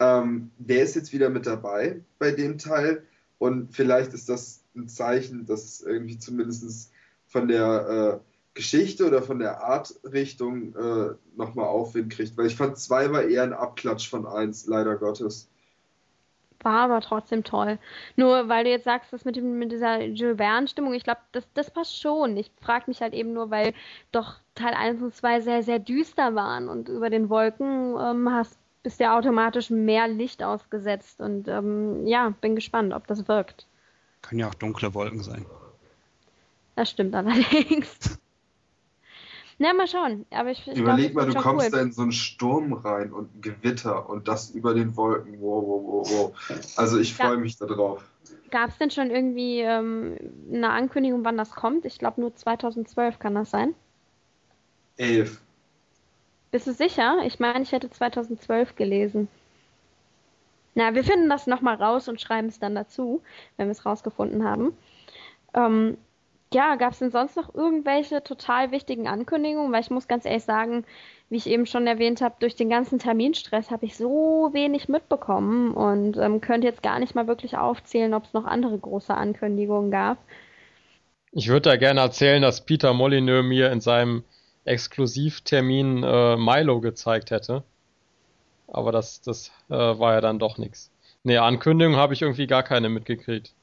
Ähm, 0.00 0.50
der 0.58 0.82
ist 0.82 0.96
jetzt 0.96 1.12
wieder 1.12 1.30
mit 1.30 1.46
dabei 1.46 2.00
bei 2.18 2.32
dem 2.32 2.58
Teil. 2.58 3.04
Und 3.38 3.72
vielleicht 3.72 4.14
ist 4.14 4.28
das 4.28 4.64
ein 4.74 4.88
Zeichen, 4.88 5.46
dass 5.46 5.64
es 5.64 5.82
irgendwie 5.82 6.18
zumindest 6.18 6.90
von 7.28 7.46
der 7.46 8.20
äh, 8.20 8.58
Geschichte 8.58 9.06
oder 9.06 9.22
von 9.22 9.38
der 9.38 9.62
Artrichtung 9.62 10.74
äh, 10.74 11.14
nochmal 11.36 11.66
Aufwind 11.66 12.12
kriegt, 12.12 12.36
weil 12.36 12.46
ich 12.46 12.56
fand 12.56 12.78
zwei 12.78 13.12
war 13.12 13.22
eher 13.22 13.44
ein 13.44 13.52
Abklatsch 13.52 14.10
von 14.10 14.26
eins, 14.26 14.66
leider 14.66 14.96
Gottes. 14.96 15.48
War 16.62 16.84
aber 16.84 17.00
trotzdem 17.00 17.42
toll. 17.44 17.78
Nur 18.16 18.48
weil 18.48 18.64
du 18.64 18.70
jetzt 18.70 18.84
sagst, 18.84 19.12
das 19.12 19.24
mit, 19.24 19.36
dem, 19.36 19.58
mit 19.58 19.72
dieser 19.72 20.02
Jules 20.04 20.36
Verne-Stimmung, 20.36 20.94
ich 20.94 21.04
glaube, 21.04 21.20
das, 21.32 21.44
das 21.54 21.70
passt 21.70 22.00
schon. 22.00 22.36
Ich 22.36 22.50
frage 22.60 22.84
mich 22.86 23.00
halt 23.00 23.14
eben 23.14 23.32
nur, 23.32 23.50
weil 23.50 23.74
doch 24.12 24.36
Teil 24.54 24.74
1 24.74 25.02
und 25.02 25.14
2 25.14 25.40
sehr, 25.40 25.62
sehr 25.62 25.78
düster 25.78 26.34
waren 26.34 26.68
und 26.68 26.88
über 26.88 27.10
den 27.10 27.28
Wolken 27.28 27.96
ähm, 27.98 28.30
hast, 28.30 28.58
bist 28.82 29.00
ja 29.00 29.16
automatisch 29.16 29.70
mehr 29.70 30.06
Licht 30.08 30.42
ausgesetzt. 30.42 31.20
Und 31.20 31.48
ähm, 31.48 32.06
ja, 32.06 32.32
bin 32.40 32.54
gespannt, 32.54 32.92
ob 32.94 33.06
das 33.06 33.26
wirkt. 33.26 33.66
Können 34.22 34.40
ja 34.40 34.48
auch 34.48 34.54
dunkle 34.54 34.94
Wolken 34.94 35.22
sein. 35.22 35.44
Das 36.76 36.90
stimmt 36.90 37.14
allerdings. 37.16 38.20
Na, 39.58 39.72
mal 39.72 39.86
schauen. 39.86 40.26
Aber 40.30 40.50
ich, 40.50 40.66
ich 40.66 40.78
Überleg 40.78 41.12
glaub, 41.12 41.26
mal, 41.26 41.32
du 41.32 41.40
kommst 41.40 41.66
cool. 41.66 41.70
da 41.70 41.80
in 41.80 41.92
so 41.92 42.02
einen 42.02 42.12
Sturm 42.12 42.72
rein 42.72 43.12
und 43.12 43.34
ein 43.34 43.40
Gewitter 43.40 44.08
und 44.08 44.28
das 44.28 44.50
über 44.50 44.74
den 44.74 44.96
Wolken. 44.96 45.40
Wow, 45.40 45.64
wow, 45.66 45.82
wow, 45.84 46.10
wow. 46.10 46.76
Also 46.76 46.98
ich 46.98 47.14
freue 47.14 47.36
mich 47.36 47.56
darauf. 47.58 48.02
Gab 48.50 48.70
es 48.70 48.78
denn 48.78 48.90
schon 48.90 49.10
irgendwie 49.10 49.60
ähm, 49.60 50.16
eine 50.52 50.70
Ankündigung, 50.70 51.24
wann 51.24 51.36
das 51.36 51.52
kommt? 51.52 51.84
Ich 51.84 51.98
glaube 51.98 52.20
nur 52.20 52.34
2012 52.34 53.18
kann 53.18 53.34
das 53.34 53.50
sein. 53.50 53.74
Elf. 54.96 55.40
Bist 56.50 56.66
du 56.66 56.72
sicher? 56.72 57.20
Ich 57.24 57.40
meine, 57.40 57.62
ich 57.62 57.72
hätte 57.72 57.88
2012 57.88 58.76
gelesen. 58.76 59.28
Na, 60.74 60.94
wir 60.94 61.04
finden 61.04 61.28
das 61.28 61.46
nochmal 61.46 61.76
raus 61.76 62.08
und 62.08 62.20
schreiben 62.20 62.48
es 62.48 62.58
dann 62.58 62.74
dazu, 62.74 63.22
wenn 63.56 63.68
wir 63.68 63.72
es 63.72 63.84
rausgefunden 63.84 64.44
haben. 64.44 64.76
Ähm, 65.54 65.96
ja, 66.54 66.76
gab 66.76 66.92
es 66.92 66.98
denn 66.98 67.10
sonst 67.10 67.36
noch 67.36 67.54
irgendwelche 67.54 68.22
total 68.22 68.70
wichtigen 68.70 69.08
Ankündigungen? 69.08 69.72
Weil 69.72 69.82
ich 69.82 69.90
muss 69.90 70.08
ganz 70.08 70.24
ehrlich 70.24 70.44
sagen, 70.44 70.84
wie 71.30 71.36
ich 71.36 71.46
eben 71.46 71.66
schon 71.66 71.86
erwähnt 71.86 72.20
habe, 72.20 72.36
durch 72.40 72.56
den 72.56 72.68
ganzen 72.68 72.98
Terminstress 72.98 73.70
habe 73.70 73.86
ich 73.86 73.96
so 73.96 74.50
wenig 74.52 74.88
mitbekommen 74.88 75.72
und 75.72 76.16
ähm, 76.16 76.40
könnte 76.40 76.66
jetzt 76.66 76.82
gar 76.82 76.98
nicht 76.98 77.14
mal 77.14 77.26
wirklich 77.26 77.56
aufzählen, 77.56 78.14
ob 78.14 78.24
es 78.24 78.32
noch 78.32 78.44
andere 78.44 78.78
große 78.78 79.14
Ankündigungen 79.14 79.90
gab. 79.90 80.18
Ich 81.32 81.48
würde 81.48 81.70
da 81.70 81.76
gerne 81.76 82.00
erzählen, 82.00 82.42
dass 82.42 82.66
Peter 82.66 82.92
Molyneux 82.92 83.42
mir 83.42 83.72
in 83.72 83.80
seinem 83.80 84.24
Exklusivtermin 84.64 86.02
äh, 86.02 86.36
Milo 86.36 86.80
gezeigt 86.80 87.30
hätte. 87.30 87.64
Aber 88.68 88.92
das, 88.92 89.22
das 89.22 89.50
äh, 89.70 89.74
war 89.74 90.14
ja 90.14 90.20
dann 90.20 90.38
doch 90.38 90.58
nichts. 90.58 90.90
Nee, 91.24 91.38
Ankündigungen 91.38 91.98
habe 91.98 92.14
ich 92.14 92.22
irgendwie 92.22 92.46
gar 92.46 92.62
keine 92.62 92.88
mitgekriegt. 92.88 93.54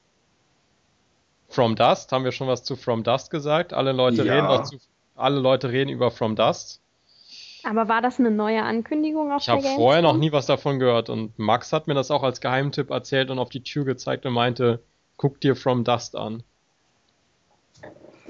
From 1.50 1.76
Dust, 1.76 2.12
haben 2.12 2.24
wir 2.24 2.32
schon 2.32 2.48
was 2.48 2.62
zu 2.62 2.76
From 2.76 3.02
Dust 3.02 3.30
gesagt? 3.30 3.72
Alle 3.72 3.92
Leute 3.92 4.24
Ja. 4.24 4.34
reden 4.34 4.46
auch 4.46 4.62
zu, 4.64 4.78
alle 5.16 5.40
Leute 5.40 5.70
reden 5.70 5.90
über 5.90 6.10
From 6.10 6.36
Dust. 6.36 6.80
Aber 7.64 7.88
war 7.88 8.00
das 8.00 8.18
eine 8.18 8.30
neue 8.30 8.62
Ankündigung 8.62 9.32
auf 9.32 9.42
Ich 9.42 9.48
habe 9.48 9.60
vorher 9.62 10.00
noch 10.02 10.16
nie 10.16 10.32
was 10.32 10.46
davon 10.46 10.78
gehört 10.78 11.10
und 11.10 11.38
Max 11.38 11.72
hat 11.72 11.88
mir 11.88 11.94
das 11.94 12.10
auch 12.10 12.22
als 12.22 12.40
Geheimtipp 12.40 12.90
erzählt 12.90 13.30
und 13.30 13.38
auf 13.38 13.50
die 13.50 13.62
Tür 13.62 13.84
gezeigt 13.84 14.24
und 14.24 14.32
meinte, 14.32 14.82
guck 15.16 15.40
dir 15.40 15.56
From 15.56 15.84
Dust 15.84 16.16
an. 16.16 16.42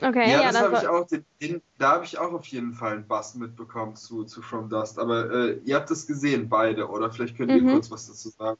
Okay, 0.02 0.30
ja, 0.30 0.40
ja, 0.40 0.46
das 0.46 0.54
dann 0.54 0.64
habe 0.64 0.76
ich 0.76 0.88
auch, 0.88 1.06
den, 1.06 1.24
den, 1.42 1.62
da 1.78 1.90
habe 1.92 2.04
ich 2.06 2.18
auch 2.18 2.33
auf 2.33 2.46
jeden 2.46 2.72
Fall 2.72 2.94
einen 2.94 3.06
Bass 3.06 3.35
mitbekommen 3.35 3.96
zu, 3.96 4.24
zu 4.24 4.40
From 4.40 4.70
Dust. 4.70 4.98
Aber 4.98 5.30
äh, 5.30 5.61
ihr 5.64 5.76
habt 5.76 5.90
es 5.90 6.06
gesehen, 6.06 6.48
beide, 6.48 6.88
oder 6.88 7.11
vielleicht 7.11 7.37
könnt 7.37 7.50
ihr 7.50 7.62
Mhm. 7.62 7.70
kurz 7.70 7.90
was 7.90 8.06
dazu 8.06 8.30
sagen. 8.30 8.59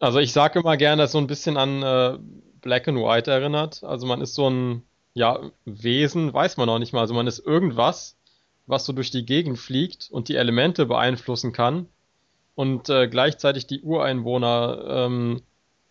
Also 0.00 0.20
ich 0.20 0.32
sage 0.32 0.60
immer 0.60 0.76
gerne, 0.76 1.02
dass 1.02 1.12
so 1.12 1.18
ein 1.18 1.26
bisschen 1.26 1.56
an 1.56 1.82
äh, 1.82 2.18
Black 2.60 2.88
and 2.88 2.98
White 2.98 3.30
erinnert. 3.30 3.82
Also 3.84 4.06
man 4.06 4.20
ist 4.20 4.34
so 4.34 4.48
ein, 4.48 4.82
ja, 5.14 5.50
Wesen, 5.64 6.32
weiß 6.32 6.56
man 6.56 6.66
noch 6.66 6.78
nicht 6.78 6.92
mal. 6.92 7.00
Also 7.00 7.14
man 7.14 7.26
ist 7.26 7.38
irgendwas, 7.40 8.16
was 8.66 8.84
so 8.84 8.92
durch 8.92 9.10
die 9.10 9.24
Gegend 9.24 9.58
fliegt 9.58 10.08
und 10.10 10.28
die 10.28 10.36
Elemente 10.36 10.86
beeinflussen 10.86 11.52
kann 11.52 11.86
und 12.54 12.88
äh, 12.88 13.08
gleichzeitig 13.08 13.66
die 13.66 13.82
Ureinwohner 13.82 14.84
ähm, 14.86 15.42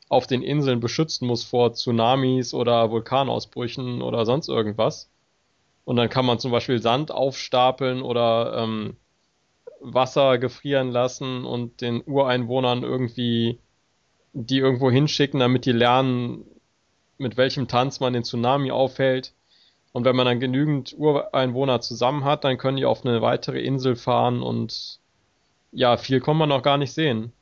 auf 0.10 0.28
den 0.28 0.42
Inseln 0.42 0.80
beschützen 0.80 1.28
muss 1.28 1.44
vor 1.44 1.74
Tsunamis 1.74 2.54
oder 2.54 2.92
Vulkanausbrüchen 2.92 4.02
oder 4.02 4.26
sonst 4.26 4.48
irgendwas. 4.48 5.10
Und 5.86 5.96
dann 5.96 6.10
kann 6.10 6.26
man 6.26 6.40
zum 6.40 6.52
Beispiel 6.52 6.82
Sand 6.82 7.12
aufstapeln 7.12 8.02
oder 8.02 8.64
ähm, 8.64 8.98
Wasser 9.80 10.38
gefrieren 10.38 10.92
lassen 10.92 11.46
und 11.46 11.82
den 11.82 12.04
Ureinwohnern 12.06 12.84
irgendwie 12.84 13.60
die 14.34 14.60
irgendwo 14.60 14.92
hinschicken, 14.92 15.40
damit 15.40 15.66
die 15.66 15.72
lernen, 15.72 16.46
mit 17.18 17.38
welchem 17.38 17.68
Tanz 17.68 18.00
man 18.00 18.14
den 18.14 18.24
Tsunami 18.24 18.72
aufhält. 18.72 19.34
Und 19.94 20.06
wenn 20.06 20.16
man 20.16 20.26
dann 20.26 20.40
genügend 20.40 20.96
Ureinwohner 20.98 21.82
zusammen 21.82 22.24
hat, 22.24 22.44
dann 22.44 22.58
können 22.58 22.78
die 22.78 22.86
auf 22.86 23.06
eine 23.06 23.22
weitere 23.22 23.62
Insel 23.62 23.96
fahren 23.96 24.42
und 24.42 25.00
ja, 25.72 25.98
viel 25.98 26.22
kann 26.22 26.38
man 26.38 26.50
noch 26.50 26.64
gar 26.64 26.78
nicht 26.78 26.94
sehen. 26.94 27.34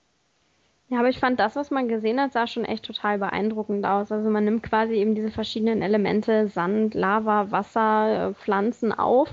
Ja, 0.88 1.00
aber 1.00 1.10
ich 1.10 1.18
fand 1.20 1.40
das, 1.40 1.56
was 1.56 1.72
man 1.72 1.88
gesehen 1.88 2.22
hat, 2.22 2.32
sah 2.32 2.46
schon 2.46 2.64
echt 2.64 2.86
total 2.86 3.18
beeindruckend 3.18 3.84
aus. 3.88 4.12
Also 4.12 4.30
man 4.30 4.46
nimmt 4.46 4.62
quasi 4.62 4.94
eben 4.94 5.16
diese 5.16 5.32
verschiedenen 5.32 5.82
Elemente, 5.82 6.48
Sand, 6.48 6.94
Lava, 6.94 7.50
Wasser, 7.50 8.30
äh, 8.30 8.34
Pflanzen 8.36 8.92
auf 8.92 9.30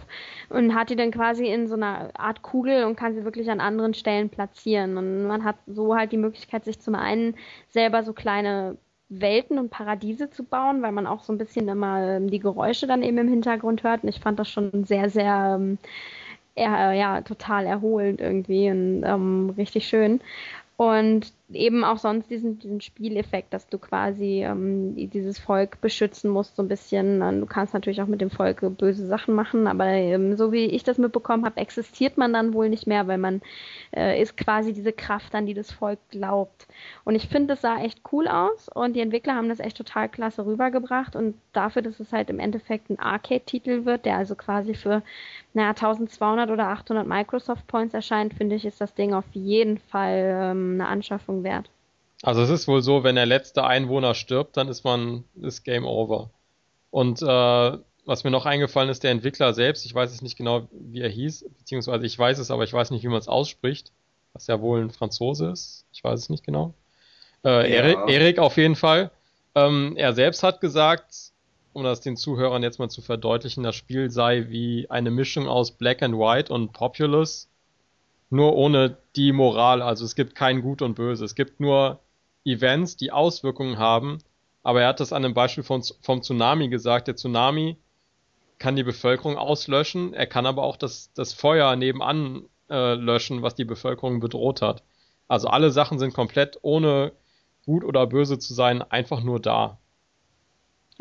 und 0.48 0.74
hat 0.74 0.88
die 0.88 0.96
dann 0.96 1.10
quasi 1.10 1.46
in 1.46 1.68
so 1.68 1.74
einer 1.74 2.10
Art 2.18 2.40
Kugel 2.40 2.84
und 2.84 2.96
kann 2.96 3.14
sie 3.14 3.24
wirklich 3.24 3.50
an 3.50 3.60
anderen 3.60 3.92
Stellen 3.92 4.30
platzieren. 4.30 4.96
Und 4.96 5.26
man 5.26 5.44
hat 5.44 5.56
so 5.66 5.94
halt 5.94 6.12
die 6.12 6.16
Möglichkeit, 6.16 6.64
sich 6.64 6.80
zum 6.80 6.94
einen 6.94 7.36
selber 7.68 8.02
so 8.02 8.14
kleine 8.14 8.78
Welten 9.20 9.58
und 9.58 9.70
Paradiese 9.70 10.30
zu 10.30 10.44
bauen, 10.44 10.82
weil 10.82 10.92
man 10.92 11.06
auch 11.06 11.22
so 11.22 11.32
ein 11.32 11.38
bisschen 11.38 11.68
immer 11.68 12.16
ähm, 12.16 12.30
die 12.30 12.38
Geräusche 12.38 12.86
dann 12.86 13.02
eben 13.02 13.18
im 13.18 13.28
Hintergrund 13.28 13.82
hört. 13.82 14.02
Und 14.02 14.08
ich 14.08 14.20
fand 14.20 14.38
das 14.38 14.48
schon 14.50 14.84
sehr, 14.84 15.10
sehr, 15.10 15.56
ähm, 15.58 15.78
ja, 16.56 17.22
total 17.22 17.66
erholend 17.66 18.20
irgendwie 18.20 18.70
und 18.70 19.04
ähm, 19.04 19.54
richtig 19.56 19.88
schön. 19.88 20.20
Und 20.76 21.32
eben 21.54 21.84
auch 21.84 21.98
sonst 21.98 22.30
diesen, 22.30 22.58
diesen 22.58 22.80
Spieleffekt, 22.80 23.52
dass 23.52 23.68
du 23.68 23.78
quasi 23.78 24.44
ähm, 24.44 24.94
dieses 25.10 25.38
Volk 25.38 25.80
beschützen 25.80 26.30
musst, 26.30 26.56
so 26.56 26.62
ein 26.62 26.68
bisschen. 26.68 27.20
Du 27.40 27.46
kannst 27.46 27.74
natürlich 27.74 28.02
auch 28.02 28.06
mit 28.06 28.20
dem 28.20 28.30
Volk 28.30 28.60
böse 28.78 29.06
Sachen 29.06 29.34
machen, 29.34 29.66
aber 29.66 29.86
ähm, 29.86 30.36
so 30.36 30.52
wie 30.52 30.66
ich 30.66 30.84
das 30.84 30.98
mitbekommen 30.98 31.44
habe, 31.44 31.60
existiert 31.60 32.18
man 32.18 32.32
dann 32.32 32.54
wohl 32.54 32.68
nicht 32.68 32.86
mehr, 32.86 33.06
weil 33.06 33.18
man 33.18 33.42
äh, 33.94 34.20
ist 34.20 34.36
quasi 34.36 34.72
diese 34.72 34.92
Kraft, 34.92 35.34
an 35.34 35.46
die 35.46 35.54
das 35.54 35.70
Volk 35.70 35.98
glaubt. 36.10 36.66
Und 37.04 37.14
ich 37.14 37.28
finde, 37.28 37.48
das 37.48 37.62
sah 37.62 37.78
echt 37.78 38.00
cool 38.12 38.28
aus 38.28 38.68
und 38.68 38.94
die 38.94 39.00
Entwickler 39.00 39.34
haben 39.34 39.48
das 39.48 39.60
echt 39.60 39.76
total 39.76 40.08
klasse 40.08 40.46
rübergebracht 40.46 41.16
und 41.16 41.34
dafür, 41.52 41.82
dass 41.82 42.00
es 42.00 42.12
halt 42.12 42.30
im 42.30 42.38
Endeffekt 42.38 42.90
ein 42.90 42.98
Arcade-Titel 42.98 43.84
wird, 43.84 44.04
der 44.04 44.16
also 44.16 44.34
quasi 44.34 44.74
für 44.74 45.02
naja, 45.54 45.70
1200 45.70 46.50
oder 46.50 46.68
800 46.68 47.06
Microsoft 47.06 47.66
Points 47.66 47.92
erscheint, 47.92 48.32
finde 48.34 48.56
ich, 48.56 48.64
ist 48.64 48.80
das 48.80 48.94
Ding 48.94 49.12
auf 49.12 49.26
jeden 49.32 49.78
Fall 49.78 50.50
ähm, 50.52 50.74
eine 50.74 50.88
Anschaffung 50.88 51.41
wert. 51.44 51.70
Also 52.22 52.42
es 52.42 52.50
ist 52.50 52.68
wohl 52.68 52.82
so, 52.82 53.02
wenn 53.02 53.16
der 53.16 53.26
letzte 53.26 53.64
Einwohner 53.64 54.14
stirbt, 54.14 54.56
dann 54.56 54.68
ist 54.68 54.84
man, 54.84 55.24
ist 55.40 55.64
Game 55.64 55.84
Over. 55.84 56.30
Und 56.90 57.20
äh, 57.22 57.78
was 58.04 58.24
mir 58.24 58.30
noch 58.30 58.46
eingefallen 58.46 58.90
ist, 58.90 59.02
der 59.02 59.10
Entwickler 59.10 59.54
selbst, 59.54 59.84
ich 59.86 59.94
weiß 59.94 60.12
es 60.12 60.22
nicht 60.22 60.36
genau, 60.36 60.68
wie 60.72 61.00
er 61.00 61.08
hieß, 61.08 61.46
beziehungsweise 61.58 62.06
ich 62.06 62.18
weiß 62.18 62.38
es, 62.38 62.50
aber 62.50 62.64
ich 62.64 62.72
weiß 62.72 62.90
nicht, 62.90 63.02
wie 63.02 63.08
man 63.08 63.18
es 63.18 63.28
ausspricht, 63.28 63.92
was 64.32 64.46
ja 64.46 64.60
wohl 64.60 64.80
ein 64.82 64.90
Franzose 64.90 65.50
ist, 65.50 65.86
ich 65.92 66.02
weiß 66.02 66.18
es 66.18 66.30
nicht 66.30 66.44
genau. 66.44 66.74
Äh, 67.44 67.48
Ja. 67.48 67.82
Erik, 67.82 67.98
Erik 68.08 68.38
auf 68.38 68.56
jeden 68.56 68.76
Fall. 68.76 69.10
Ähm, 69.54 69.94
er 69.96 70.12
selbst 70.14 70.42
hat 70.42 70.60
gesagt, 70.60 71.32
um 71.72 71.84
das 71.84 72.00
den 72.00 72.16
Zuhörern 72.16 72.62
jetzt 72.62 72.78
mal 72.78 72.88
zu 72.88 73.02
verdeutlichen, 73.02 73.62
das 73.62 73.76
Spiel 73.76 74.10
sei 74.10 74.46
wie 74.48 74.90
eine 74.90 75.10
Mischung 75.10 75.48
aus 75.48 75.72
Black 75.72 76.02
and 76.02 76.16
White 76.16 76.52
und 76.52 76.72
Populous, 76.72 77.48
nur 78.32 78.56
ohne 78.56 78.96
die 79.14 79.32
Moral. 79.32 79.82
Also 79.82 80.04
es 80.04 80.14
gibt 80.14 80.34
kein 80.34 80.62
Gut 80.62 80.82
und 80.82 80.94
Böse. 80.94 81.24
Es 81.24 81.34
gibt 81.34 81.60
nur 81.60 82.00
Events, 82.44 82.96
die 82.96 83.12
Auswirkungen 83.12 83.78
haben. 83.78 84.18
Aber 84.62 84.82
er 84.82 84.88
hat 84.88 85.00
das 85.00 85.12
an 85.12 85.24
einem 85.24 85.34
Beispiel 85.34 85.64
von, 85.64 85.82
vom 86.00 86.22
Tsunami 86.22 86.68
gesagt. 86.68 87.08
Der 87.08 87.16
Tsunami 87.16 87.76
kann 88.58 88.76
die 88.76 88.84
Bevölkerung 88.84 89.36
auslöschen. 89.36 90.14
Er 90.14 90.26
kann 90.26 90.46
aber 90.46 90.62
auch 90.62 90.76
das, 90.76 91.12
das 91.14 91.32
Feuer 91.32 91.76
nebenan 91.76 92.44
äh, 92.70 92.94
löschen, 92.94 93.42
was 93.42 93.54
die 93.54 93.64
Bevölkerung 93.64 94.20
bedroht 94.20 94.62
hat. 94.62 94.82
Also 95.28 95.48
alle 95.48 95.70
Sachen 95.70 95.98
sind 95.98 96.14
komplett 96.14 96.58
ohne 96.62 97.12
gut 97.66 97.84
oder 97.84 98.06
böse 98.06 98.38
zu 98.38 98.54
sein, 98.54 98.82
einfach 98.82 99.22
nur 99.22 99.40
da. 99.40 99.78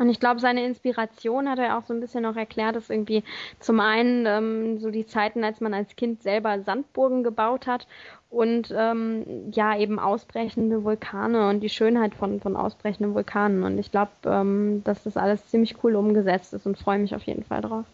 Und 0.02 0.08
ich 0.08 0.18
glaube, 0.18 0.40
seine 0.40 0.66
Inspiration 0.66 1.48
hat 1.48 1.60
er 1.60 1.78
auch 1.78 1.84
so 1.86 1.94
ein 1.94 2.00
bisschen 2.00 2.24
noch 2.24 2.34
erklärt, 2.34 2.74
dass 2.74 2.90
irgendwie 2.90 3.22
zum 3.60 3.78
einen 3.78 4.26
ähm, 4.26 4.80
so 4.80 4.90
die 4.90 5.06
Zeiten, 5.06 5.44
als 5.44 5.60
man 5.60 5.72
als 5.72 5.94
Kind 5.94 6.24
selber 6.24 6.60
Sandburgen 6.60 7.22
gebaut 7.22 7.68
hat 7.68 7.86
und 8.28 8.74
ähm, 8.76 9.52
ja 9.52 9.78
eben 9.78 10.00
ausbrechende 10.00 10.82
Vulkane 10.82 11.48
und 11.48 11.60
die 11.60 11.68
Schönheit 11.68 12.16
von, 12.16 12.40
von 12.40 12.56
ausbrechenden 12.56 13.14
Vulkanen. 13.14 13.62
Und 13.62 13.78
ich 13.78 13.92
glaube, 13.92 14.10
ähm, 14.24 14.82
dass 14.82 15.04
das 15.04 15.16
alles 15.16 15.46
ziemlich 15.46 15.76
cool 15.84 15.94
umgesetzt 15.94 16.52
ist 16.52 16.66
und 16.66 16.76
freue 16.76 16.98
mich 16.98 17.14
auf 17.14 17.22
jeden 17.22 17.44
Fall 17.44 17.60
drauf. 17.60 17.84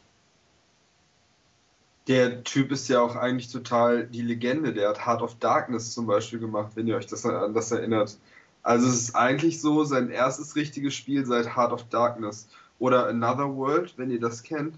der 2.06 2.42
Typ 2.42 2.72
ist 2.72 2.88
ja 2.88 3.02
auch 3.02 3.16
eigentlich 3.16 3.52
total 3.52 4.06
die 4.06 4.22
Legende. 4.22 4.72
Der 4.72 4.88
hat 4.88 5.04
Heart 5.04 5.20
of 5.20 5.34
Darkness 5.40 5.92
zum 5.92 6.06
Beispiel 6.06 6.38
gemacht, 6.38 6.72
wenn 6.74 6.86
ihr 6.86 6.96
euch 6.96 7.06
das 7.06 7.26
an 7.26 7.52
das 7.52 7.70
erinnert. 7.70 8.16
Also 8.68 8.86
es 8.86 8.96
ist 8.96 9.16
eigentlich 9.16 9.62
so 9.62 9.82
sein 9.84 10.10
erstes 10.10 10.54
richtiges 10.54 10.94
Spiel 10.94 11.24
seit 11.24 11.56
Heart 11.56 11.72
of 11.72 11.88
Darkness 11.88 12.48
oder 12.78 13.06
Another 13.06 13.56
World, 13.56 13.94
wenn 13.96 14.10
ihr 14.10 14.20
das 14.20 14.42
kennt. 14.42 14.74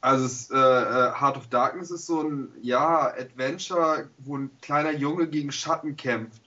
Also 0.00 0.24
es, 0.24 0.50
äh, 0.50 0.56
äh 0.56 1.12
Heart 1.20 1.36
of 1.36 1.48
Darkness 1.48 1.90
ist 1.90 2.06
so 2.06 2.22
ein 2.22 2.48
ja 2.62 3.08
Adventure, 3.08 4.08
wo 4.16 4.38
ein 4.38 4.50
kleiner 4.62 4.92
Junge 4.92 5.28
gegen 5.28 5.52
Schatten 5.52 5.94
kämpft 5.94 6.40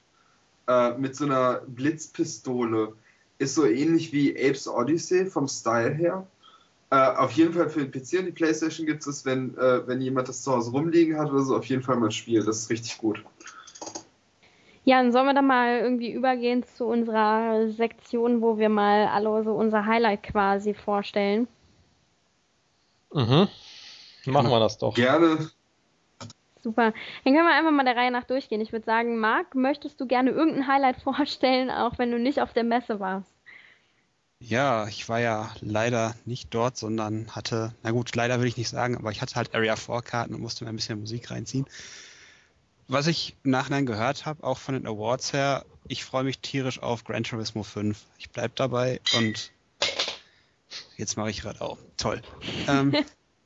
äh, 0.67 0.97
mit 0.97 1.15
so 1.15 1.25
einer 1.25 1.61
Blitzpistole. 1.67 2.93
Ist 3.37 3.53
so 3.53 3.67
ähnlich 3.67 4.11
wie 4.11 4.31
Apes 4.35 4.67
Odyssey 4.67 5.27
vom 5.27 5.47
Style 5.47 5.93
her. 5.93 6.25
Äh, 6.89 6.95
auf 6.95 7.33
jeden 7.33 7.53
Fall 7.53 7.69
für 7.69 7.85
den 7.85 7.91
PC 7.91 8.21
und 8.21 8.25
die 8.25 8.31
Playstation 8.31 8.87
gibt 8.87 9.05
es, 9.05 9.23
wenn, 9.23 9.55
äh, 9.59 9.87
wenn 9.87 10.01
jemand 10.01 10.29
das 10.29 10.41
zu 10.41 10.51
Hause 10.51 10.71
rumliegen 10.71 11.15
hat 11.19 11.29
oder 11.29 11.43
so, 11.43 11.55
auf 11.57 11.65
jeden 11.65 11.83
Fall 11.83 11.97
mal 11.97 12.07
ein 12.07 12.11
Spiel. 12.11 12.43
Das 12.43 12.57
ist 12.57 12.71
richtig 12.71 12.97
gut. 12.97 13.23
Ja, 14.85 15.01
dann 15.01 15.11
sollen 15.11 15.25
wir 15.25 15.33
dann 15.33 15.47
mal 15.47 15.79
irgendwie 15.79 16.11
übergehen 16.11 16.63
zu 16.63 16.85
unserer 16.85 17.69
Sektion, 17.69 18.41
wo 18.41 18.57
wir 18.59 18.69
mal 18.69 19.07
alle 19.07 19.43
so 19.43 19.51
unser 19.53 19.85
Highlight 19.85 20.21
quasi 20.21 20.75
vorstellen. 20.75 21.47
Mhm. 23.11 23.47
Machen 24.25 24.49
wir 24.49 24.59
das 24.59 24.77
doch. 24.77 24.93
Gerne. 24.93 25.49
Super. 26.61 26.93
Dann 27.23 27.33
können 27.33 27.47
wir 27.47 27.55
einfach 27.55 27.71
mal 27.71 27.85
der 27.85 27.95
Reihe 27.95 28.11
nach 28.11 28.25
durchgehen. 28.25 28.61
Ich 28.61 28.71
würde 28.71 28.85
sagen, 28.85 29.17
Marc, 29.17 29.55
möchtest 29.55 29.99
du 29.99 30.05
gerne 30.05 30.31
irgendein 30.31 30.67
Highlight 30.67 30.97
vorstellen, 31.03 31.71
auch 31.71 31.97
wenn 31.97 32.11
du 32.11 32.19
nicht 32.19 32.41
auf 32.41 32.53
der 32.53 32.63
Messe 32.63 32.99
warst? 32.99 33.31
Ja, 34.39 34.87
ich 34.87 35.07
war 35.09 35.19
ja 35.19 35.49
leider 35.61 36.13
nicht 36.25 36.53
dort, 36.53 36.77
sondern 36.77 37.33
hatte, 37.35 37.73
na 37.81 37.91
gut, 37.91 38.15
leider 38.15 38.39
will 38.39 38.47
ich 38.47 38.57
nicht 38.57 38.69
sagen, 38.69 38.97
aber 38.97 39.09
ich 39.11 39.21
hatte 39.21 39.35
halt 39.35 39.55
Area 39.55 39.75
4 39.75 40.01
Karten 40.01 40.35
und 40.35 40.41
musste 40.41 40.65
mir 40.65 40.69
ein 40.69 40.75
bisschen 40.75 40.99
Musik 40.99 41.31
reinziehen. 41.31 41.65
Was 42.87 43.07
ich 43.07 43.35
im 43.43 43.51
Nachhinein 43.51 43.85
gehört 43.85 44.25
habe, 44.25 44.43
auch 44.43 44.59
von 44.59 44.75
den 44.75 44.85
Awards 44.85 45.33
her, 45.33 45.65
ich 45.87 46.05
freue 46.05 46.23
mich 46.23 46.39
tierisch 46.39 46.81
auf 46.81 47.03
Gran 47.03 47.23
Turismo 47.23 47.63
5. 47.63 47.99
Ich 48.17 48.29
bleibe 48.29 48.53
dabei 48.55 49.01
und 49.17 49.51
jetzt 50.97 51.17
mache 51.17 51.31
ich 51.31 51.41
gerade 51.41 51.61
auch. 51.61 51.77
Toll. 51.97 52.21
ähm, 52.67 52.93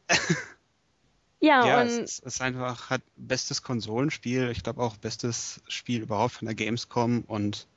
ja, 1.39 1.65
ja 1.65 1.81
und 1.81 1.87
es 1.87 2.19
ist 2.19 2.41
einfach 2.41 2.89
hat 2.89 3.01
bestes 3.15 3.63
Konsolenspiel, 3.63 4.49
ich 4.49 4.63
glaube 4.63 4.81
auch 4.81 4.97
bestes 4.97 5.61
Spiel 5.67 6.01
überhaupt 6.01 6.33
von 6.33 6.45
der 6.45 6.55
Gamescom 6.55 7.23
und 7.27 7.67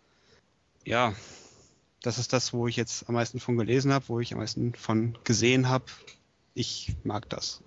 ja, 0.85 1.14
das 2.03 2.18
ist 2.18 2.33
das, 2.33 2.53
wo 2.53 2.66
ich 2.66 2.75
jetzt 2.75 3.09
am 3.09 3.14
meisten 3.14 3.38
von 3.38 3.57
gelesen 3.57 3.92
habe, 3.92 4.09
wo 4.09 4.18
ich 4.18 4.33
am 4.33 4.40
meisten 4.40 4.75
von 4.75 5.16
gesehen 5.22 5.68
habe. 5.68 5.85
Ich 6.55 6.94
mag 7.05 7.29
das. 7.29 7.62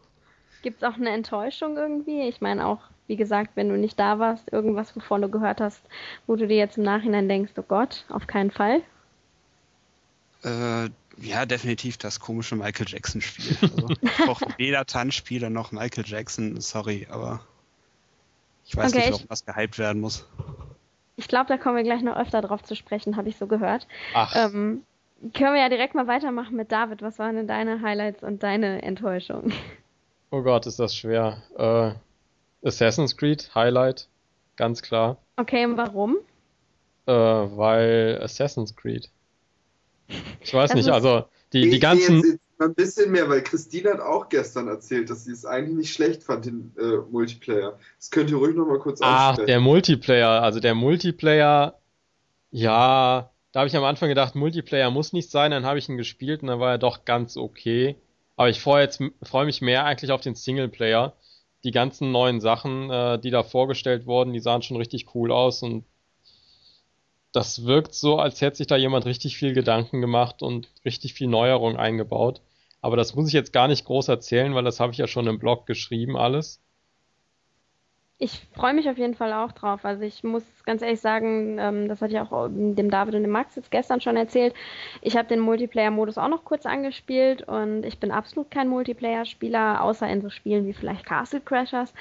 gibt 0.62 0.84
es 0.84 0.90
auch 0.90 0.96
eine 0.96 1.12
Enttäuschung 1.12 1.78
irgendwie? 1.78 2.28
Ich 2.28 2.42
meine 2.42 2.68
auch, 2.68 2.82
wie 3.08 3.16
gesagt, 3.16 3.52
wenn 3.56 3.70
du 3.70 3.78
nicht 3.78 4.00
da 4.00 4.20
warst, 4.20 4.52
irgendwas, 4.52 4.96
wovon 4.96 5.22
du 5.22 5.30
gehört 5.30 5.62
hast, 5.62 5.82
wo 6.28 6.36
du 6.36 6.48
dir 6.48 6.58
jetzt 6.58 6.78
im 6.78 6.84
Nachhinein 6.84 7.28
denkst, 7.30 7.54
oh 7.58 7.64
Gott, 7.68 8.06
auf 8.10 8.28
keinen 8.28 8.52
Fall. 8.52 8.82
Äh, 10.44 10.90
ja, 11.18 11.46
definitiv 11.46 11.98
das 11.98 12.20
komische 12.20 12.56
Michael 12.56 12.88
Jackson-Spiel. 12.88 13.58
Also, 13.62 13.88
auch 14.28 14.42
weder 14.58 14.86
Tanzspieler 14.86 15.50
noch 15.50 15.72
Michael 15.72 16.04
Jackson, 16.06 16.60
sorry, 16.62 17.08
aber 17.10 17.42
ich 18.66 18.76
weiß 18.76 18.92
Okay, 18.92 18.98
nicht, 19.10 19.10
ich- 19.18 19.24
ob 19.24 19.30
was 19.30 19.46
gehypt 19.46 19.78
werden 19.80 20.02
muss. 20.02 20.26
Ich 21.18 21.30
glaube, 21.30 21.48
da 21.48 21.58
kommen 21.58 21.78
wir 21.78 21.84
gleich 21.84 22.02
noch 22.02 22.18
öfter 22.18 22.42
drauf 22.42 22.62
zu 22.64 22.76
sprechen, 22.76 23.16
habe 23.16 23.30
ich 23.30 23.38
so 23.38 23.48
gehört. 23.48 23.88
Ach, 24.14 24.36
Ähm, 24.36 24.84
können 25.34 25.54
wir 25.54 25.62
ja 25.62 25.70
direkt 25.70 25.96
mal 25.96 26.08
weitermachen 26.08 26.58
mit 26.58 26.74
David. 26.74 27.02
Was 27.02 27.20
waren 27.20 27.38
denn 27.38 27.48
deine 27.48 27.82
Highlights 27.82 28.22
und 28.22 28.44
deine 28.44 28.82
Enttäuschung? 28.84 29.54
oh 30.32 30.42
Gott, 30.44 30.66
ist 30.68 30.78
das 30.80 30.94
schwer. 30.96 31.42
Äh, 31.58 31.94
Assassin's 32.66 33.16
Creed 33.16 33.50
Highlight, 33.54 34.08
ganz 34.56 34.82
klar. 34.82 35.18
Okay, 35.38 35.66
und 35.66 35.78
warum? 35.78 36.18
Äh, 37.06 37.12
weil 37.14 38.20
Assassin's 38.22 38.76
Creed. 38.76 39.10
Ich 40.42 40.54
weiß 40.54 40.72
Das 40.72 40.78
nicht, 40.78 40.90
also 40.90 41.26
die, 41.54 41.70
die 41.70 41.80
ganzen. 41.80 42.24
Jetzt, 42.24 42.40
ein 42.58 42.74
bisschen 42.74 43.12
mehr, 43.12 43.28
weil 43.30 43.42
Christine 43.44 43.92
hat 43.92 44.00
auch 44.00 44.30
gestern 44.30 44.68
erzählt, 44.68 45.10
dass 45.10 45.26
sie 45.26 45.32
es 45.32 45.46
eigentlich 45.46 45.76
nicht 45.76 45.94
schlecht 45.94 46.24
fand, 46.24 46.46
den 46.46 46.74
äh, 46.80 46.98
Multiplayer. 47.12 47.78
Das 47.98 48.12
könnt 48.12 48.30
ihr 48.30 48.38
ruhig 48.38 48.56
nochmal 48.56 48.80
kurz 48.80 49.02
Ach, 49.04 49.36
der 49.38 49.60
Multiplayer. 49.60 50.42
Also 50.42 50.62
der 50.62 50.74
Multiplayer, 50.74 51.78
ja, 52.52 53.30
da 53.52 53.60
habe 53.60 53.68
ich 53.68 53.76
am 53.76 53.84
Anfang 53.84 54.10
gedacht, 54.10 54.36
Multiplayer 54.36 54.90
muss 54.90 55.12
nicht 55.12 55.32
sein, 55.32 55.52
dann 55.52 55.66
habe 55.66 55.80
ich 55.80 55.90
ihn 55.90 55.98
gespielt 55.98 56.42
und 56.42 56.48
dann 56.48 56.60
war 56.60 56.72
er 56.72 56.78
doch 56.78 57.04
ganz 57.04 57.36
okay. 57.36 57.96
Aber 58.38 58.50
ich 58.50 58.62
freue 58.62 58.84
jetzt 58.84 59.02
freue 59.22 59.46
mich 59.46 59.62
mehr 59.62 59.86
eigentlich 59.86 60.12
auf 60.12 60.22
den 60.22 60.36
Singleplayer. 60.36 61.14
Die 61.66 61.72
ganzen 61.72 62.12
neuen 62.12 62.40
Sachen, 62.40 62.90
äh, 62.90 63.20
die 63.20 63.32
da 63.32 63.44
vorgestellt 63.44 64.06
wurden, 64.06 64.32
die 64.32 64.40
sahen 64.40 64.62
schon 64.62 64.78
richtig 64.78 65.14
cool 65.16 65.32
aus 65.32 65.64
und 65.64 65.84
das 67.34 67.66
wirkt 67.66 67.94
so, 67.94 68.18
als 68.18 68.40
hätte 68.40 68.58
sich 68.58 68.68
da 68.68 68.78
jemand 68.78 69.06
richtig 69.06 69.36
viel 69.36 69.54
Gedanken 69.54 70.00
gemacht 70.00 70.42
und 70.42 70.70
richtig 70.86 71.14
viel 71.14 71.28
Neuerung 71.28 71.76
eingebaut. 71.76 72.42
Aber 72.82 72.96
das 72.96 73.14
muss 73.16 73.28
ich 73.28 73.34
jetzt 73.34 73.52
gar 73.52 73.68
nicht 73.68 73.84
groß 73.84 74.08
erzählen, 74.08 74.56
weil 74.56 74.64
das 74.64 74.80
habe 74.80 74.94
ich 74.94 75.00
ja 75.00 75.08
schon 75.08 75.28
im 75.28 75.40
Blog 75.40 75.66
geschrieben 75.66 76.16
alles. 76.16 76.62
Ich 78.18 78.48
freue 78.56 78.74
mich 78.74 78.90
auf 78.90 78.98
jeden 78.98 79.14
Fall 79.14 79.34
auch 79.34 79.52
drauf. 79.52 79.84
Also 79.84 80.04
ich 80.04 80.24
muss 80.24 80.44
ganz 80.66 80.82
ehrlich 80.82 81.02
sagen, 81.02 81.58
ähm, 81.60 81.90
das 81.90 82.02
hatte 82.02 82.14
ich 82.14 82.20
auch 82.20 82.48
dem 82.48 82.90
David 82.90 83.16
und 83.16 83.24
dem 83.24 83.32
Max 83.32 83.58
jetzt 83.58 83.72
gestern 83.72 84.00
schon 84.00 84.16
erzählt. 84.16 84.54
Ich 85.02 85.18
habe 85.18 85.28
den 85.28 85.42
Multiplayer-Modus 85.42 86.18
auch 86.18 86.30
noch 86.30 86.46
kurz 86.46 86.66
angespielt 86.66 87.46
und 87.46 87.84
ich 87.84 88.00
bin 88.00 88.12
absolut 88.12 88.50
kein 88.52 88.70
Multiplayer-Spieler, 88.70 89.84
außer 89.84 90.08
in 90.08 90.22
so 90.22 90.30
Spielen 90.30 90.66
wie 90.66 90.72
vielleicht 90.72 91.06
Castle 91.06 91.42
Crashers. 91.42 91.94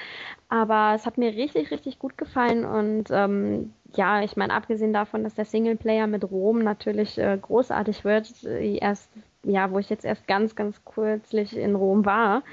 Aber 0.47 0.93
es 0.95 1.05
hat 1.05 1.17
mir 1.17 1.35
richtig, 1.35 1.69
richtig 1.71 1.99
gut 1.99 2.17
gefallen 2.17 2.63
und 2.63 3.09
ähm, 3.11 3.73
ja, 3.95 4.21
ich 4.23 4.37
meine, 4.37 4.53
abgesehen 4.53 4.93
davon, 4.93 5.23
dass 5.23 5.35
der 5.35 5.45
Singleplayer 5.45 6.07
mit 6.07 6.23
Rom 6.23 6.59
natürlich 6.59 7.17
äh, 7.17 7.37
großartig 7.41 8.05
wird, 8.05 8.43
äh, 8.45 8.77
erst 8.77 9.09
ja, 9.45 9.71
wo 9.71 9.79
ich 9.79 9.89
jetzt 9.89 10.05
erst 10.05 10.27
ganz, 10.27 10.55
ganz 10.55 10.83
kürzlich 10.85 11.55
in 11.55 11.75
Rom 11.75 12.05
war. 12.05 12.43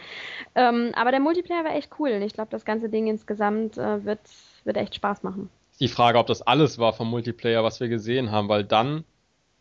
Ähm, 0.54 0.92
aber 0.94 1.10
der 1.10 1.20
Multiplayer 1.20 1.64
war 1.64 1.74
echt 1.74 1.90
cool. 1.98 2.10
Ich 2.24 2.34
glaube, 2.34 2.50
das 2.50 2.64
ganze 2.64 2.88
Ding 2.88 3.06
insgesamt 3.06 3.78
äh, 3.78 4.04
wird, 4.04 4.20
wird 4.64 4.76
echt 4.76 4.94
Spaß 4.94 5.22
machen. 5.22 5.48
Die 5.80 5.88
Frage, 5.88 6.18
ob 6.18 6.26
das 6.26 6.42
alles 6.42 6.78
war 6.78 6.92
vom 6.92 7.10
Multiplayer, 7.10 7.64
was 7.64 7.80
wir 7.80 7.88
gesehen 7.88 8.30
haben, 8.30 8.48
weil 8.48 8.64
dann 8.64 9.04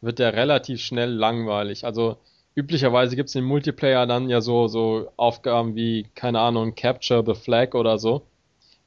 wird 0.02 0.20
der 0.20 0.34
relativ 0.34 0.82
schnell 0.82 1.12
langweilig. 1.12 1.86
Also 1.86 2.18
üblicherweise 2.56 3.16
gibt 3.16 3.30
es 3.30 3.36
im 3.36 3.46
Multiplayer 3.46 4.06
dann 4.06 4.30
ja 4.30 4.42
so, 4.42 4.68
so 4.68 5.10
Aufgaben 5.18 5.76
wie, 5.76 6.08
keine 6.16 6.40
Ahnung, 6.40 6.76
Capture 6.76 7.24
the 7.26 7.40
Flag 7.40 7.74
oder 7.74 7.98
so. 7.98 8.24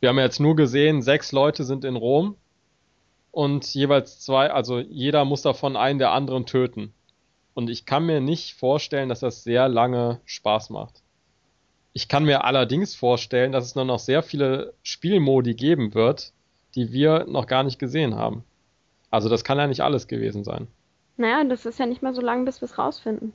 Wir 0.01 0.11
haben 0.11 0.19
jetzt 0.19 0.41
nur 0.41 0.55
gesehen, 0.55 1.03
sechs 1.03 1.33
Leute 1.33 1.65
sind 1.65 1.85
in 1.85 1.97
Rom 1.97 2.37
und 3.31 3.73
jeweils 3.75 4.21
zwei, 4.21 4.51
also 4.51 4.79
jeder 4.79 5.25
muss 5.25 5.43
davon 5.43 5.77
einen 5.77 5.99
der 5.99 6.13
anderen 6.13 6.47
töten. 6.47 6.93
Und 7.55 7.71
ich 7.71 7.87
kann 7.87 8.05
mir 8.05 8.21
nicht 8.21 8.55
vorstellen, 8.55 9.09
dass 9.09 9.21
das 9.21 9.45
sehr 9.45 9.69
lange 9.69 10.21
Spaß 10.25 10.71
macht. 10.71 11.03
Ich 11.93 12.09
kann 12.09 12.25
mir 12.25 12.45
allerdings 12.45 12.95
vorstellen, 12.95 13.53
dass 13.53 13.65
es 13.65 13.77
nur 13.77 13.85
noch 13.85 14.01
sehr 14.01 14.23
viele 14.23 14.75
Spielmodi 14.83 15.55
geben 15.55 15.95
wird, 15.95 16.33
die 16.75 16.93
wir 16.93 17.25
noch 17.29 17.47
gar 17.47 17.63
nicht 17.63 17.79
gesehen 17.79 18.17
haben. 18.17 18.45
Also 19.11 19.29
das 19.29 19.45
kann 19.45 19.59
ja 19.59 19.69
nicht 19.69 19.83
alles 19.83 20.09
gewesen 20.09 20.43
sein. 20.43 20.67
Naja, 21.17 21.45
das 21.45 21.65
ist 21.67 21.79
ja 21.79 21.87
nicht 21.87 22.03
mehr 22.03 22.13
so 22.13 22.21
lang, 22.21 22.45
bis 22.45 22.61
wir 22.61 22.67
es 22.67 22.79
rausfinden. 22.79 23.33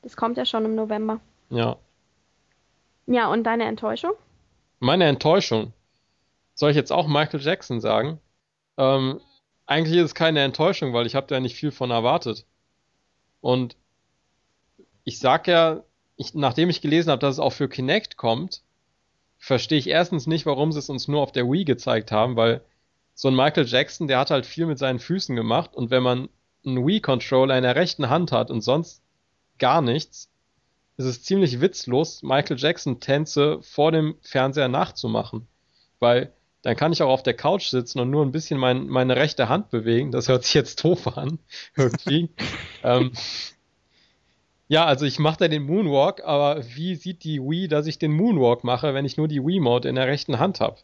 Das 0.00 0.16
kommt 0.16 0.38
ja 0.38 0.46
schon 0.46 0.64
im 0.64 0.74
November. 0.74 1.20
Ja. 1.50 1.76
Ja, 3.06 3.30
und 3.30 3.44
deine 3.44 3.64
Enttäuschung? 3.64 4.12
Meine 4.78 5.04
Enttäuschung. 5.04 5.74
Soll 6.54 6.70
ich 6.70 6.76
jetzt 6.76 6.92
auch 6.92 7.06
Michael 7.06 7.40
Jackson 7.40 7.80
sagen? 7.80 8.18
Ähm, 8.78 9.20
eigentlich 9.66 9.98
ist 9.98 10.04
es 10.06 10.14
keine 10.14 10.42
Enttäuschung, 10.42 10.94
weil 10.94 11.06
ich 11.06 11.14
habe 11.14 11.26
da 11.26 11.38
nicht 11.38 11.54
viel 11.54 11.70
von 11.70 11.90
erwartet. 11.90 12.46
Und 13.40 13.76
ich 15.04 15.18
sag 15.18 15.46
ja, 15.48 15.82
ich, 16.16 16.34
nachdem 16.34 16.70
ich 16.70 16.80
gelesen 16.80 17.10
habe, 17.10 17.20
dass 17.20 17.36
es 17.36 17.40
auch 17.40 17.52
für 17.52 17.68
Kinect 17.68 18.16
kommt, 18.16 18.62
verstehe 19.38 19.78
ich 19.78 19.88
erstens 19.88 20.26
nicht, 20.26 20.46
warum 20.46 20.72
sie 20.72 20.78
es 20.78 20.90
uns 20.90 21.08
nur 21.08 21.22
auf 21.22 21.32
der 21.32 21.50
Wii 21.50 21.64
gezeigt 21.64 22.12
haben, 22.12 22.36
weil 22.36 22.62
so 23.14 23.28
ein 23.28 23.36
Michael 23.36 23.66
Jackson, 23.66 24.06
der 24.06 24.18
hat 24.18 24.30
halt 24.30 24.46
viel 24.46 24.66
mit 24.66 24.78
seinen 24.78 24.98
Füßen 24.98 25.34
gemacht 25.34 25.74
und 25.74 25.90
wenn 25.90 26.02
man 26.02 26.28
einen 26.64 26.86
Wii-Controller 26.86 27.56
in 27.56 27.62
der 27.62 27.76
rechten 27.76 28.10
Hand 28.10 28.32
hat 28.32 28.50
und 28.50 28.60
sonst 28.60 29.02
gar 29.58 29.80
nichts, 29.80 30.30
ist 30.98 31.06
es 31.06 31.22
ziemlich 31.22 31.60
witzlos, 31.60 32.22
Michael 32.22 32.58
Jackson-Tänze 32.58 33.62
vor 33.62 33.92
dem 33.92 34.16
Fernseher 34.20 34.68
nachzumachen. 34.68 35.46
Weil 35.98 36.32
dann 36.62 36.76
kann 36.76 36.92
ich 36.92 37.02
auch 37.02 37.08
auf 37.10 37.22
der 37.22 37.34
Couch 37.34 37.68
sitzen 37.68 38.00
und 38.00 38.10
nur 38.10 38.24
ein 38.24 38.32
bisschen 38.32 38.58
mein, 38.58 38.86
meine 38.88 39.16
rechte 39.16 39.48
Hand 39.48 39.70
bewegen. 39.70 40.10
Das 40.12 40.28
hört 40.28 40.44
sich 40.44 40.54
jetzt 40.54 40.84
doof 40.84 41.16
an, 41.16 41.38
irgendwie. 41.76 42.30
ähm, 42.82 43.12
ja, 44.68 44.84
also 44.84 45.04
ich 45.04 45.18
mache 45.18 45.38
da 45.38 45.48
den 45.48 45.64
Moonwalk, 45.64 46.22
aber 46.24 46.62
wie 46.76 46.94
sieht 46.94 47.24
die 47.24 47.40
Wii, 47.40 47.66
dass 47.66 47.86
ich 47.86 47.98
den 47.98 48.12
Moonwalk 48.12 48.62
mache, 48.62 48.94
wenn 48.94 49.04
ich 49.04 49.16
nur 49.16 49.26
die 49.26 49.44
Wii-Mode 49.44 49.88
in 49.88 49.96
der 49.96 50.06
rechten 50.06 50.38
Hand 50.38 50.60
habe? 50.60 50.76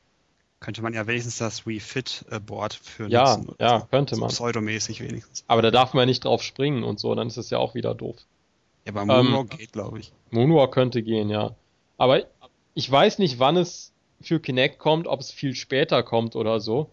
Könnte 0.58 0.82
man 0.82 0.94
ja 0.94 1.06
wenigstens 1.06 1.38
das 1.38 1.66
Wii 1.66 1.78
Fit 1.80 2.24
äh, 2.30 2.40
Board 2.40 2.74
für 2.74 3.06
Ja, 3.08 3.36
nutzen. 3.36 3.54
ja, 3.60 3.80
so. 3.80 3.86
könnte 3.86 4.14
So 4.16 4.22
man. 4.22 4.30
Pseudomäßig 4.30 5.00
wenigstens. 5.02 5.44
Aber 5.46 5.62
da 5.62 5.70
darf 5.70 5.92
man 5.94 6.02
ja 6.02 6.06
nicht 6.06 6.24
drauf 6.24 6.42
springen 6.42 6.82
und 6.82 6.98
so, 6.98 7.14
dann 7.14 7.28
ist 7.28 7.36
es 7.36 7.50
ja 7.50 7.58
auch 7.58 7.74
wieder 7.74 7.94
doof. 7.94 8.16
Ja, 8.86 8.92
aber 8.94 9.02
Ähm, 9.02 9.26
Moonwalk 9.30 9.50
geht, 9.58 9.72
glaube 9.72 10.00
ich. 10.00 10.12
Moonwalk 10.30 10.72
könnte 10.72 11.02
gehen, 11.02 11.28
ja. 11.28 11.54
Aber 11.98 12.22
ich 12.74 12.90
weiß 12.90 13.18
nicht, 13.18 13.38
wann 13.38 13.56
es 13.56 13.92
für 14.20 14.40
Kinect 14.40 14.78
kommt, 14.78 15.06
ob 15.06 15.20
es 15.20 15.30
viel 15.30 15.54
später 15.54 16.02
kommt 16.02 16.36
oder 16.36 16.60
so. 16.60 16.90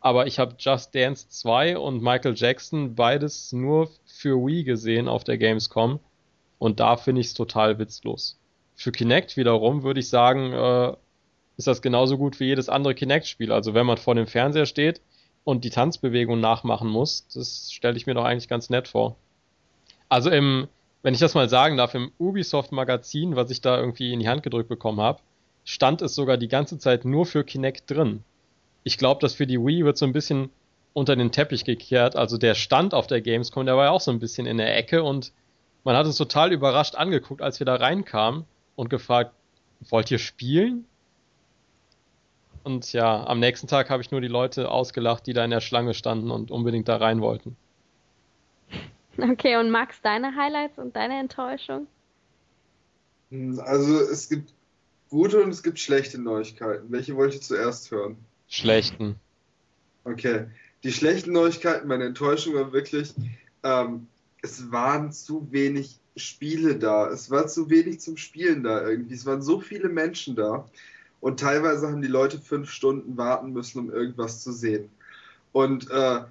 Aber 0.00 0.26
ich 0.26 0.38
habe 0.38 0.56
Just 0.58 0.94
Dance 0.94 1.28
2 1.28 1.78
und 1.78 2.02
Michael 2.02 2.34
Jackson 2.36 2.94
beides 2.94 3.52
nur 3.52 3.90
für 4.04 4.36
Wii 4.36 4.64
gesehen 4.64 5.08
auf 5.08 5.24
der 5.24 5.38
Gamescom. 5.38 5.98
Und 6.58 6.80
da 6.80 6.96
finde 6.96 7.22
ich 7.22 7.28
es 7.28 7.34
total 7.34 7.78
witzlos. 7.78 8.38
Für 8.74 8.92
Kinect 8.92 9.36
wiederum 9.36 9.82
würde 9.82 10.00
ich 10.00 10.08
sagen, 10.08 10.52
äh, 10.52 10.94
ist 11.56 11.66
das 11.66 11.82
genauso 11.82 12.18
gut 12.18 12.40
wie 12.40 12.46
jedes 12.46 12.68
andere 12.68 12.94
Kinect-Spiel. 12.94 13.52
Also 13.52 13.74
wenn 13.74 13.86
man 13.86 13.96
vor 13.96 14.14
dem 14.14 14.26
Fernseher 14.26 14.66
steht 14.66 15.00
und 15.44 15.64
die 15.64 15.70
Tanzbewegung 15.70 16.40
nachmachen 16.40 16.88
muss, 16.88 17.26
das 17.28 17.72
stelle 17.72 17.96
ich 17.96 18.06
mir 18.06 18.14
doch 18.14 18.24
eigentlich 18.24 18.48
ganz 18.48 18.70
nett 18.70 18.88
vor. 18.88 19.16
Also 20.08 20.30
im, 20.30 20.68
wenn 21.02 21.14
ich 21.14 21.20
das 21.20 21.34
mal 21.34 21.48
sagen 21.48 21.76
darf, 21.76 21.94
im 21.94 22.12
Ubisoft-Magazin, 22.18 23.36
was 23.36 23.50
ich 23.50 23.60
da 23.60 23.78
irgendwie 23.78 24.12
in 24.12 24.20
die 24.20 24.28
Hand 24.28 24.42
gedrückt 24.42 24.68
bekommen 24.68 25.00
habe, 25.00 25.20
stand 25.64 26.02
es 26.02 26.14
sogar 26.14 26.36
die 26.36 26.48
ganze 26.48 26.78
Zeit 26.78 27.04
nur 27.04 27.26
für 27.26 27.44
Kinect 27.44 27.90
drin. 27.90 28.22
Ich 28.82 28.98
glaube, 28.98 29.20
dass 29.20 29.34
für 29.34 29.46
die 29.46 29.58
Wii 29.58 29.84
wird 29.84 29.96
so 29.96 30.04
ein 30.04 30.12
bisschen 30.12 30.50
unter 30.92 31.16
den 31.16 31.32
Teppich 31.32 31.64
gekehrt. 31.64 32.16
Also 32.16 32.38
der 32.38 32.54
Stand 32.54 32.94
auf 32.94 33.06
der 33.06 33.20
Gamescom, 33.20 33.66
der 33.66 33.76
war 33.76 33.86
ja 33.86 33.90
auch 33.90 34.00
so 34.00 34.10
ein 34.10 34.20
bisschen 34.20 34.46
in 34.46 34.58
der 34.58 34.76
Ecke 34.76 35.02
und 35.02 35.32
man 35.82 35.96
hat 35.96 36.06
es 36.06 36.16
total 36.16 36.52
überrascht 36.52 36.94
angeguckt, 36.94 37.42
als 37.42 37.58
wir 37.58 37.66
da 37.66 37.74
reinkamen 37.74 38.44
und 38.76 38.90
gefragt, 38.90 39.32
wollt 39.90 40.10
ihr 40.10 40.18
spielen? 40.18 40.86
Und 42.62 42.92
ja, 42.94 43.26
am 43.26 43.40
nächsten 43.40 43.66
Tag 43.66 43.90
habe 43.90 44.02
ich 44.02 44.10
nur 44.10 44.22
die 44.22 44.28
Leute 44.28 44.70
ausgelacht, 44.70 45.26
die 45.26 45.34
da 45.34 45.44
in 45.44 45.50
der 45.50 45.60
Schlange 45.60 45.92
standen 45.92 46.30
und 46.30 46.50
unbedingt 46.50 46.88
da 46.88 46.96
rein 46.96 47.20
wollten. 47.20 47.56
Okay, 49.18 49.56
und 49.56 49.70
Max, 49.70 50.00
deine 50.00 50.34
Highlights 50.34 50.78
und 50.78 50.96
deine 50.96 51.20
Enttäuschung? 51.20 51.86
Also 53.58 54.00
es 54.00 54.28
gibt 54.28 54.53
gute 55.14 55.40
und 55.40 55.50
es 55.50 55.62
gibt 55.62 55.78
schlechte 55.78 56.20
Neuigkeiten. 56.20 56.90
Welche 56.90 57.14
wollt 57.14 57.34
ihr 57.34 57.40
zuerst 57.40 57.92
hören? 57.92 58.16
Schlechten. 58.48 59.14
Okay. 60.02 60.46
Die 60.82 60.92
schlechten 60.92 61.32
Neuigkeiten, 61.32 61.86
meine 61.86 62.04
Enttäuschung 62.04 62.54
war 62.54 62.72
wirklich, 62.72 63.14
ähm, 63.62 64.08
es 64.42 64.72
waren 64.72 65.12
zu 65.12 65.46
wenig 65.52 66.00
Spiele 66.16 66.76
da. 66.76 67.08
Es 67.08 67.30
war 67.30 67.46
zu 67.46 67.70
wenig 67.70 68.00
zum 68.00 68.16
Spielen 68.16 68.64
da 68.64 68.86
irgendwie. 68.86 69.14
Es 69.14 69.24
waren 69.24 69.40
so 69.40 69.60
viele 69.60 69.88
Menschen 69.88 70.34
da. 70.34 70.68
Und 71.20 71.38
teilweise 71.38 71.86
haben 71.86 72.02
die 72.02 72.08
Leute 72.08 72.40
fünf 72.40 72.70
Stunden 72.70 73.16
warten 73.16 73.52
müssen, 73.52 73.78
um 73.78 73.92
irgendwas 73.92 74.42
zu 74.42 74.52
sehen. 74.52 74.90
Und 75.52 75.88
äh, 75.92 76.22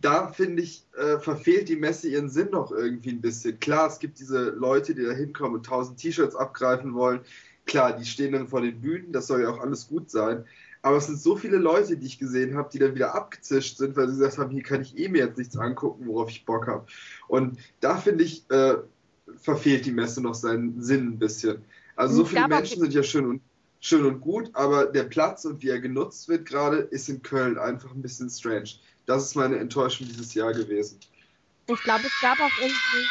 da 0.00 0.28
finde 0.28 0.62
ich, 0.62 0.84
äh, 0.96 1.18
verfehlt 1.18 1.68
die 1.68 1.76
Messe 1.76 2.08
ihren 2.08 2.30
Sinn 2.30 2.50
noch 2.52 2.70
irgendwie 2.70 3.10
ein 3.10 3.20
bisschen. 3.20 3.58
Klar, 3.58 3.88
es 3.88 3.98
gibt 3.98 4.20
diese 4.20 4.50
Leute, 4.50 4.94
die 4.94 5.04
da 5.04 5.12
hinkommen 5.12 5.56
und 5.56 5.66
tausend 5.66 5.98
T-Shirts 5.98 6.36
abgreifen 6.36 6.94
wollen. 6.94 7.20
Klar, 7.66 7.96
die 7.96 8.04
stehen 8.04 8.32
dann 8.32 8.48
vor 8.48 8.60
den 8.60 8.80
Bühnen, 8.80 9.12
das 9.12 9.26
soll 9.26 9.42
ja 9.42 9.50
auch 9.50 9.60
alles 9.60 9.88
gut 9.88 10.10
sein. 10.10 10.44
Aber 10.82 10.96
es 10.96 11.06
sind 11.06 11.20
so 11.20 11.36
viele 11.36 11.58
Leute, 11.58 11.96
die 11.96 12.06
ich 12.06 12.18
gesehen 12.18 12.56
habe, 12.56 12.68
die 12.72 12.80
dann 12.80 12.94
wieder 12.94 13.14
abgezischt 13.14 13.78
sind, 13.78 13.96
weil 13.96 14.08
sie 14.08 14.18
gesagt 14.18 14.38
haben, 14.38 14.50
hier 14.50 14.64
kann 14.64 14.82
ich 14.82 14.98
eh 14.98 15.08
mir 15.08 15.26
jetzt 15.26 15.38
nichts 15.38 15.56
angucken, 15.56 16.06
worauf 16.06 16.28
ich 16.28 16.44
Bock 16.44 16.66
habe. 16.66 16.86
Und 17.28 17.58
da 17.80 17.96
finde 17.96 18.24
ich, 18.24 18.44
äh, 18.50 18.74
verfehlt 19.40 19.86
die 19.86 19.92
Messe 19.92 20.20
noch 20.20 20.34
seinen 20.34 20.82
Sinn 20.82 21.06
ein 21.06 21.18
bisschen. 21.18 21.64
Also 21.94 22.16
so 22.16 22.24
viele 22.24 22.48
Menschen 22.48 22.80
sind 22.80 22.92
ja 22.92 23.02
schön 23.04 23.26
und 23.26 23.40
schön 23.80 24.04
und 24.06 24.20
gut, 24.20 24.50
aber 24.54 24.86
der 24.86 25.04
Platz 25.04 25.44
und 25.44 25.62
wie 25.62 25.68
er 25.68 25.80
genutzt 25.80 26.28
wird 26.28 26.46
gerade, 26.46 26.78
ist 26.78 27.08
in 27.08 27.22
Köln 27.22 27.58
einfach 27.58 27.92
ein 27.92 28.02
bisschen 28.02 28.28
strange. 28.28 28.70
Das 29.06 29.24
ist 29.24 29.34
meine 29.36 29.58
Enttäuschung 29.58 30.06
dieses 30.08 30.34
Jahr 30.34 30.52
gewesen. 30.52 30.98
Ich 31.66 31.82
glaube, 31.82 32.06
es 32.06 32.20
gab 32.20 32.40
auch 32.40 32.50
irgendwie 32.60 33.06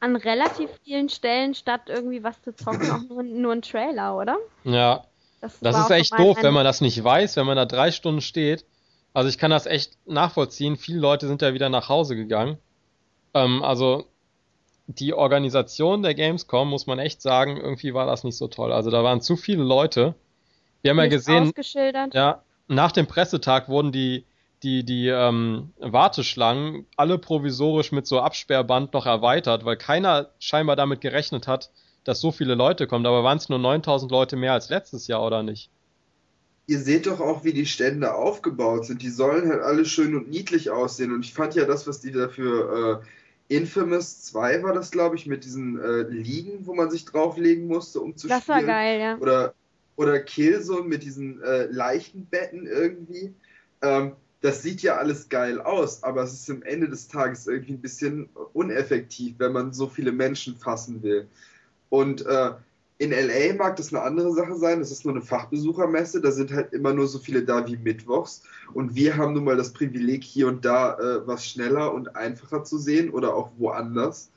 an 0.00 0.16
relativ 0.16 0.70
vielen 0.84 1.08
Stellen 1.08 1.54
statt 1.54 1.82
irgendwie 1.88 2.22
was 2.22 2.40
zu 2.42 2.54
zocken 2.54 2.90
auch 2.90 3.02
nur, 3.08 3.22
nur 3.22 3.52
ein 3.52 3.62
Trailer, 3.62 4.16
oder? 4.16 4.36
Ja. 4.64 5.04
Das, 5.40 5.60
das 5.60 5.78
ist 5.78 5.90
echt 5.90 6.18
doof, 6.18 6.38
wenn 6.40 6.54
man 6.54 6.64
das 6.64 6.80
nicht 6.80 7.02
weiß, 7.02 7.36
wenn 7.36 7.46
man 7.46 7.56
da 7.56 7.66
drei 7.66 7.90
Stunden 7.90 8.20
steht. 8.20 8.64
Also 9.12 9.28
ich 9.28 9.38
kann 9.38 9.50
das 9.50 9.66
echt 9.66 9.96
nachvollziehen. 10.06 10.76
Viele 10.76 10.98
Leute 10.98 11.26
sind 11.26 11.42
ja 11.42 11.54
wieder 11.54 11.68
nach 11.68 11.88
Hause 11.88 12.16
gegangen. 12.16 12.58
Ähm, 13.34 13.62
also 13.62 14.06
die 14.86 15.14
Organisation 15.14 16.02
der 16.02 16.14
Gamescom, 16.14 16.68
muss 16.68 16.86
man 16.86 16.98
echt 16.98 17.20
sagen, 17.20 17.56
irgendwie 17.56 17.94
war 17.94 18.06
das 18.06 18.24
nicht 18.24 18.36
so 18.36 18.48
toll. 18.48 18.72
Also 18.72 18.90
da 18.90 19.02
waren 19.02 19.20
zu 19.20 19.36
viele 19.36 19.62
Leute. 19.62 20.14
Wir 20.82 20.90
haben 20.90 20.98
nicht 20.98 21.12
ja 21.12 21.16
gesehen, 21.16 21.52
ja, 22.12 22.42
nach 22.68 22.92
dem 22.92 23.06
Pressetag 23.06 23.68
wurden 23.68 23.92
die, 23.92 24.24
die, 24.62 24.84
die 24.84 25.08
ähm, 25.08 25.72
Warteschlangen 25.78 26.86
alle 26.96 27.18
provisorisch 27.18 27.92
mit 27.92 28.06
so 28.06 28.20
Absperrband 28.20 28.94
noch 28.94 29.06
erweitert, 29.06 29.64
weil 29.64 29.76
keiner 29.76 30.30
scheinbar 30.38 30.76
damit 30.76 31.00
gerechnet 31.00 31.46
hat, 31.46 31.70
dass 32.04 32.20
so 32.20 32.32
viele 32.32 32.54
Leute 32.54 32.86
kommen. 32.86 33.06
Aber 33.06 33.22
waren 33.22 33.38
es 33.38 33.48
nur 33.48 33.58
9000 33.58 34.10
Leute 34.10 34.36
mehr 34.36 34.52
als 34.52 34.70
letztes 34.70 35.06
Jahr, 35.06 35.24
oder 35.24 35.42
nicht? 35.42 35.70
Ihr 36.68 36.80
seht 36.80 37.06
doch 37.06 37.20
auch, 37.20 37.44
wie 37.44 37.52
die 37.52 37.66
Stände 37.66 38.14
aufgebaut 38.14 38.86
sind. 38.86 39.02
Die 39.02 39.10
sollen 39.10 39.48
halt 39.48 39.62
alle 39.62 39.84
schön 39.84 40.16
und 40.16 40.28
niedlich 40.28 40.70
aussehen. 40.70 41.12
Und 41.12 41.24
ich 41.24 41.32
fand 41.32 41.54
ja 41.54 41.64
das, 41.64 41.86
was 41.86 42.00
die 42.00 42.10
dafür 42.10 43.02
äh, 43.48 43.54
Infamous 43.54 44.22
2 44.22 44.62
war 44.62 44.72
das, 44.72 44.90
glaube 44.90 45.14
ich, 45.16 45.26
mit 45.26 45.44
diesen 45.44 45.78
äh, 45.80 46.02
Liegen, 46.02 46.66
wo 46.66 46.74
man 46.74 46.90
sich 46.90 47.04
drauflegen 47.04 47.68
musste, 47.68 48.00
um 48.00 48.16
zu 48.16 48.26
das 48.26 48.42
spielen. 48.42 48.58
Das 48.58 48.66
war 48.66 48.74
geil, 48.74 49.00
ja. 49.00 49.16
Oder, 49.18 49.54
oder 49.94 50.18
Killzone 50.18 50.88
mit 50.88 51.04
diesen 51.04 51.40
äh, 51.42 51.66
Leichenbetten 51.66 52.66
irgendwie. 52.66 53.32
Ähm, 53.82 54.12
das 54.46 54.62
sieht 54.62 54.80
ja 54.82 54.96
alles 54.96 55.28
geil 55.28 55.60
aus, 55.60 56.04
aber 56.04 56.22
es 56.22 56.32
ist 56.32 56.48
am 56.50 56.62
Ende 56.62 56.88
des 56.88 57.08
Tages 57.08 57.48
irgendwie 57.48 57.72
ein 57.72 57.80
bisschen 57.80 58.28
uneffektiv, 58.52 59.34
wenn 59.38 59.52
man 59.52 59.72
so 59.72 59.88
viele 59.88 60.12
Menschen 60.12 60.56
fassen 60.56 61.02
will. 61.02 61.26
Und 61.88 62.24
äh, 62.24 62.52
in 62.98 63.10
LA 63.10 63.54
mag 63.54 63.74
das 63.74 63.92
eine 63.92 64.02
andere 64.02 64.32
Sache 64.32 64.54
sein, 64.54 64.78
das 64.78 64.92
ist 64.92 65.04
nur 65.04 65.14
eine 65.14 65.24
Fachbesuchermesse, 65.24 66.20
da 66.20 66.30
sind 66.30 66.52
halt 66.52 66.72
immer 66.72 66.92
nur 66.92 67.08
so 67.08 67.18
viele 67.18 67.42
da 67.42 67.66
wie 67.66 67.76
mittwochs 67.76 68.42
und 68.72 68.94
wir 68.94 69.16
haben 69.16 69.34
nun 69.34 69.44
mal 69.44 69.56
das 69.56 69.72
Privileg, 69.72 70.22
hier 70.22 70.46
und 70.46 70.64
da 70.64 70.96
äh, 70.96 71.26
was 71.26 71.44
schneller 71.44 71.92
und 71.92 72.14
einfacher 72.14 72.62
zu 72.62 72.78
sehen 72.78 73.10
oder 73.10 73.34
auch 73.34 73.50
woanders. 73.58 74.30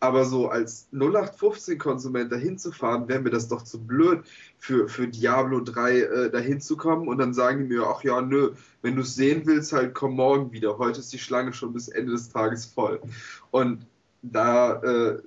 Aber 0.00 0.24
so 0.24 0.48
als 0.48 0.88
0815-Konsument 0.92 2.30
dahin 2.30 2.56
zu 2.56 2.70
fahren, 2.70 3.08
wäre 3.08 3.20
mir 3.20 3.30
das 3.30 3.48
doch 3.48 3.62
zu 3.62 3.80
blöd, 3.80 4.22
für, 4.58 4.88
für 4.88 5.08
Diablo 5.08 5.60
3 5.60 6.00
äh, 6.00 6.30
dahin 6.30 6.60
zu 6.60 6.76
kommen 6.76 7.08
und 7.08 7.18
dann 7.18 7.34
sagen 7.34 7.58
die 7.58 7.74
mir, 7.74 7.86
ach 7.86 8.04
ja, 8.04 8.20
nö, 8.20 8.52
wenn 8.82 8.94
du 8.94 9.02
es 9.02 9.16
sehen 9.16 9.42
willst, 9.44 9.72
halt 9.72 9.94
komm 9.94 10.14
morgen 10.14 10.52
wieder. 10.52 10.78
Heute 10.78 11.00
ist 11.00 11.12
die 11.12 11.18
Schlange 11.18 11.52
schon 11.52 11.72
bis 11.72 11.88
Ende 11.88 12.12
des 12.12 12.28
Tages 12.28 12.66
voll. 12.66 13.00
Und 13.50 13.86
da, 14.22 14.80
äh, 14.82 15.18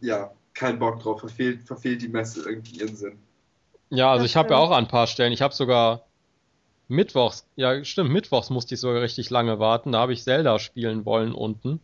ja, 0.00 0.30
keinen 0.54 0.78
Bock 0.78 1.00
drauf, 1.00 1.20
verfehlt, 1.20 1.62
verfehlt 1.66 2.02
die 2.02 2.08
Messe 2.08 2.42
irgendwie 2.48 2.80
ihren 2.80 2.96
Sinn. 2.96 3.18
Ja, 3.90 4.12
also 4.12 4.24
ich 4.24 4.36
habe 4.36 4.50
ja 4.50 4.56
auch 4.56 4.70
an 4.70 4.84
ein 4.84 4.88
paar 4.88 5.06
Stellen, 5.06 5.32
ich 5.32 5.40
habe 5.40 5.54
sogar 5.54 6.04
Mittwochs, 6.88 7.46
ja 7.56 7.84
stimmt, 7.84 8.10
Mittwochs 8.10 8.50
musste 8.50 8.74
ich 8.74 8.80
sogar 8.80 9.00
richtig 9.00 9.30
lange 9.30 9.58
warten, 9.58 9.92
da 9.92 10.00
habe 10.00 10.12
ich 10.12 10.24
Zelda 10.24 10.58
spielen 10.58 11.06
wollen 11.06 11.32
unten. 11.32 11.80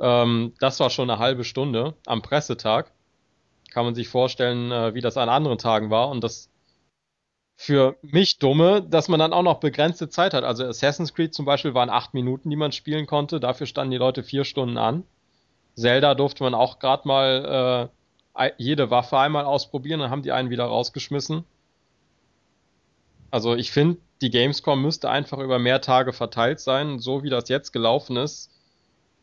Ähm, 0.00 0.54
das 0.58 0.80
war 0.80 0.90
schon 0.90 1.10
eine 1.10 1.18
halbe 1.18 1.44
Stunde 1.44 1.94
am 2.06 2.22
Pressetag. 2.22 2.90
Kann 3.70 3.84
man 3.84 3.94
sich 3.94 4.08
vorstellen, 4.08 4.72
äh, 4.72 4.94
wie 4.94 5.00
das 5.00 5.16
an 5.16 5.28
anderen 5.28 5.58
Tagen 5.58 5.90
war 5.90 6.08
und 6.08 6.24
das 6.24 6.50
für 7.56 7.96
mich 8.02 8.38
dumme, 8.38 8.82
dass 8.82 9.08
man 9.08 9.20
dann 9.20 9.34
auch 9.34 9.42
noch 9.42 9.60
begrenzte 9.60 10.08
Zeit 10.08 10.32
hat. 10.32 10.44
Also 10.44 10.64
Assassin's 10.64 11.12
Creed 11.12 11.34
zum 11.34 11.44
Beispiel 11.44 11.74
waren 11.74 11.90
acht 11.90 12.14
Minuten, 12.14 12.48
die 12.48 12.56
man 12.56 12.72
spielen 12.72 13.06
konnte, 13.06 13.38
dafür 13.38 13.66
standen 13.66 13.90
die 13.90 13.98
Leute 13.98 14.22
vier 14.22 14.44
Stunden 14.44 14.78
an. 14.78 15.04
Zelda 15.74 16.14
durfte 16.14 16.42
man 16.42 16.54
auch 16.54 16.78
gerade 16.78 17.06
mal 17.06 17.90
äh, 18.34 18.50
jede 18.56 18.90
Waffe 18.90 19.18
einmal 19.18 19.44
ausprobieren, 19.44 20.00
dann 20.00 20.10
haben 20.10 20.22
die 20.22 20.32
einen 20.32 20.48
wieder 20.48 20.64
rausgeschmissen. 20.64 21.44
Also 23.30 23.54
ich 23.54 23.70
finde, 23.70 23.98
die 24.22 24.30
Gamescom 24.30 24.80
müsste 24.80 25.10
einfach 25.10 25.38
über 25.38 25.58
mehr 25.58 25.80
Tage 25.80 26.12
verteilt 26.12 26.60
sein. 26.60 26.98
So 26.98 27.22
wie 27.22 27.30
das 27.30 27.48
jetzt 27.48 27.72
gelaufen 27.72 28.16
ist, 28.16 28.50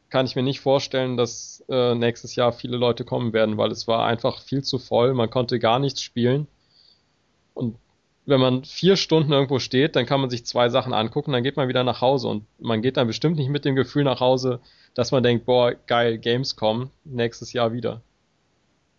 kann 0.09 0.25
ich 0.25 0.35
mir 0.35 0.43
nicht 0.43 0.61
vorstellen, 0.61 1.17
dass 1.17 1.63
äh, 1.69 1.95
nächstes 1.95 2.35
Jahr 2.35 2.53
viele 2.53 2.77
Leute 2.77 3.03
kommen 3.03 3.33
werden, 3.33 3.57
weil 3.57 3.71
es 3.71 3.87
war 3.87 4.05
einfach 4.05 4.41
viel 4.41 4.63
zu 4.63 4.79
voll. 4.79 5.13
Man 5.13 5.29
konnte 5.29 5.59
gar 5.59 5.79
nichts 5.79 6.01
spielen. 6.01 6.47
Und 7.53 7.75
wenn 8.25 8.39
man 8.39 8.63
vier 8.63 8.97
Stunden 8.97 9.31
irgendwo 9.31 9.59
steht, 9.59 9.95
dann 9.95 10.05
kann 10.05 10.21
man 10.21 10.29
sich 10.29 10.45
zwei 10.45 10.69
Sachen 10.69 10.93
angucken, 10.93 11.31
dann 11.31 11.43
geht 11.43 11.57
man 11.57 11.69
wieder 11.69 11.83
nach 11.83 12.01
Hause. 12.01 12.27
Und 12.27 12.45
man 12.59 12.81
geht 12.81 12.97
dann 12.97 13.07
bestimmt 13.07 13.37
nicht 13.37 13.49
mit 13.49 13.65
dem 13.65 13.75
Gefühl 13.75 14.03
nach 14.03 14.19
Hause, 14.19 14.59
dass 14.93 15.11
man 15.11 15.23
denkt, 15.23 15.45
boah, 15.45 15.73
geil, 15.87 16.17
Gamescom, 16.17 16.89
nächstes 17.05 17.53
Jahr 17.53 17.73
wieder. 17.73 18.01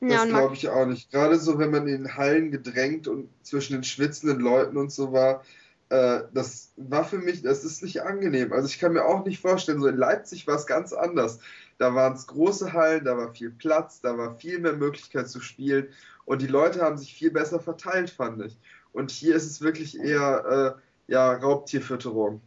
Das 0.01 0.29
glaube 0.29 0.55
ich 0.55 0.69
auch 0.69 0.87
nicht. 0.87 1.11
Gerade 1.11 1.39
so, 1.39 1.59
wenn 1.59 1.71
man 1.71 1.89
in 1.89 2.05
den 2.05 2.17
Hallen 2.17 2.51
gedrängt 2.51 3.09
und 3.09 3.29
zwischen 3.43 3.73
den 3.75 3.85
schwitzenden 3.85 4.41
Leuten 4.41 4.77
und 4.77 4.93
so 4.93 5.13
war, 5.13 5.43
äh, 5.91 6.21
das 6.33 6.73
war 6.77 7.05
für 7.05 7.19
mich, 7.19 7.43
das 7.43 7.65
ist 7.65 7.83
nicht 7.83 8.03
angenehm. 8.03 8.53
Also 8.53 8.69
ich 8.69 8.79
kann 8.79 8.93
mir 8.93 9.05
auch 9.05 9.25
nicht 9.25 9.41
vorstellen, 9.41 9.81
so 9.81 9.87
in 9.87 9.97
Leipzig 9.97 10.47
war 10.47 10.57
es 10.57 10.67
ganz 10.67 10.93
anders. 10.93 11.41
Da 11.79 11.95
waren 11.95 12.15
es 12.15 12.27
große 12.27 12.73
Hallen, 12.73 13.05
da 13.05 13.17
war 13.17 13.33
viel 13.35 13.51
Platz, 13.51 14.01
da 14.01 14.17
war 14.19 14.37
viel 14.37 14.59
mehr 14.59 14.75
Möglichkeit 14.75 15.29
zu 15.29 15.41
spielen 15.41 15.89
und 16.25 16.43
die 16.43 16.47
Leute 16.47 16.83
haben 16.83 16.99
sich 16.99 17.15
viel 17.15 17.31
besser 17.31 17.61
verteilt, 17.61 18.11
fand 18.11 18.45
ich. 18.45 18.57
Und 18.93 19.11
hier 19.11 19.35
ist 19.35 19.47
es 19.47 19.61
wirklich 19.61 19.99
eher 19.99 20.77
äh, 21.09 21.13
ja, 21.13 21.33
Raubtierfütterung 21.33 22.41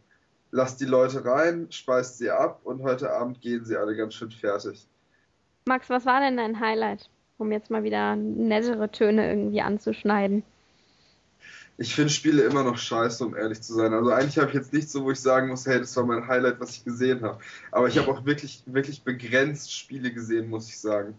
lasst 0.54 0.82
die 0.82 0.84
Leute 0.84 1.24
rein, 1.24 1.66
speist 1.70 2.18
sie 2.18 2.30
ab 2.30 2.60
und 2.64 2.82
heute 2.82 3.10
Abend 3.10 3.40
gehen 3.40 3.64
sie 3.64 3.74
alle 3.74 3.96
ganz 3.96 4.12
schön 4.14 4.30
fertig. 4.30 4.86
Max, 5.64 5.88
was 5.88 6.04
war 6.04 6.20
denn 6.20 6.36
dein 6.36 6.60
Highlight? 6.60 7.08
um 7.42 7.52
jetzt 7.52 7.70
mal 7.70 7.82
wieder 7.82 8.16
nettere 8.16 8.90
Töne 8.90 9.28
irgendwie 9.28 9.60
anzuschneiden. 9.60 10.44
Ich 11.82 11.96
finde 11.96 12.12
Spiele 12.12 12.42
immer 12.44 12.62
noch 12.62 12.78
scheiße, 12.78 13.26
um 13.26 13.34
ehrlich 13.34 13.60
zu 13.60 13.74
sein. 13.74 13.92
Also 13.92 14.12
eigentlich 14.12 14.38
habe 14.38 14.46
ich 14.46 14.54
jetzt 14.54 14.72
nichts 14.72 14.92
so, 14.92 15.02
wo 15.02 15.10
ich 15.10 15.18
sagen 15.18 15.48
muss, 15.48 15.66
hey, 15.66 15.80
das 15.80 15.96
war 15.96 16.06
mein 16.06 16.28
Highlight, 16.28 16.60
was 16.60 16.76
ich 16.76 16.84
gesehen 16.84 17.22
habe. 17.22 17.40
Aber 17.72 17.88
ich 17.88 17.98
habe 17.98 18.08
auch 18.08 18.24
wirklich, 18.24 18.62
wirklich 18.66 19.02
begrenzt 19.02 19.74
Spiele 19.74 20.12
gesehen, 20.12 20.48
muss 20.48 20.68
ich 20.68 20.78
sagen. 20.78 21.18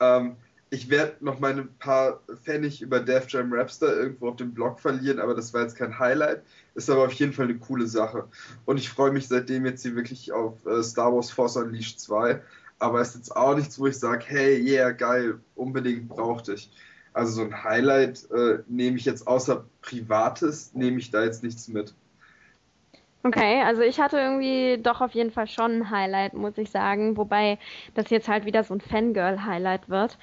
Ähm, 0.00 0.36
ich 0.70 0.88
werde 0.88 1.16
noch 1.20 1.40
meine 1.40 1.64
paar 1.64 2.22
Pfennig 2.42 2.80
über 2.80 3.00
Def 3.00 3.28
Jam 3.28 3.52
Rapster 3.52 3.94
irgendwo 3.94 4.30
auf 4.30 4.36
dem 4.36 4.54
Blog 4.54 4.80
verlieren, 4.80 5.20
aber 5.20 5.34
das 5.34 5.52
war 5.52 5.60
jetzt 5.60 5.76
kein 5.76 5.98
Highlight. 5.98 6.42
Ist 6.74 6.88
aber 6.88 7.04
auf 7.04 7.12
jeden 7.12 7.34
Fall 7.34 7.44
eine 7.44 7.58
coole 7.58 7.86
Sache. 7.86 8.26
Und 8.64 8.78
ich 8.78 8.88
freue 8.88 9.12
mich 9.12 9.28
seitdem 9.28 9.66
jetzt 9.66 9.82
hier 9.82 9.94
wirklich 9.94 10.32
auf 10.32 10.54
äh, 10.64 10.82
Star 10.82 11.14
Wars 11.14 11.30
Force 11.30 11.58
Unleashed 11.58 12.00
2. 12.00 12.40
Aber 12.78 13.02
es 13.02 13.08
ist 13.08 13.16
jetzt 13.16 13.36
auch 13.36 13.54
nichts, 13.54 13.78
wo 13.78 13.86
ich 13.88 13.98
sage, 13.98 14.24
hey, 14.26 14.58
yeah, 14.58 14.90
geil, 14.90 15.38
unbedingt 15.54 16.08
brauchte 16.08 16.54
ich. 16.54 16.70
Also 17.14 17.32
so 17.32 17.42
ein 17.42 17.64
Highlight 17.64 18.30
äh, 18.30 18.58
nehme 18.68 18.96
ich 18.96 19.04
jetzt 19.04 19.26
außer 19.26 19.64
Privates, 19.82 20.72
nehme 20.74 20.98
ich 20.98 21.10
da 21.10 21.22
jetzt 21.22 21.42
nichts 21.42 21.68
mit. 21.68 21.94
Okay, 23.24 23.62
also 23.62 23.82
ich 23.82 24.00
hatte 24.00 24.18
irgendwie 24.18 24.82
doch 24.82 25.00
auf 25.00 25.12
jeden 25.12 25.30
Fall 25.30 25.46
schon 25.46 25.78
ein 25.78 25.90
Highlight, 25.90 26.34
muss 26.34 26.58
ich 26.58 26.70
sagen, 26.70 27.16
wobei 27.16 27.58
das 27.94 28.10
jetzt 28.10 28.28
halt 28.28 28.46
wieder 28.46 28.64
so 28.64 28.74
ein 28.74 28.80
Fangirl-Highlight 28.80 29.88
wird. 29.88 30.18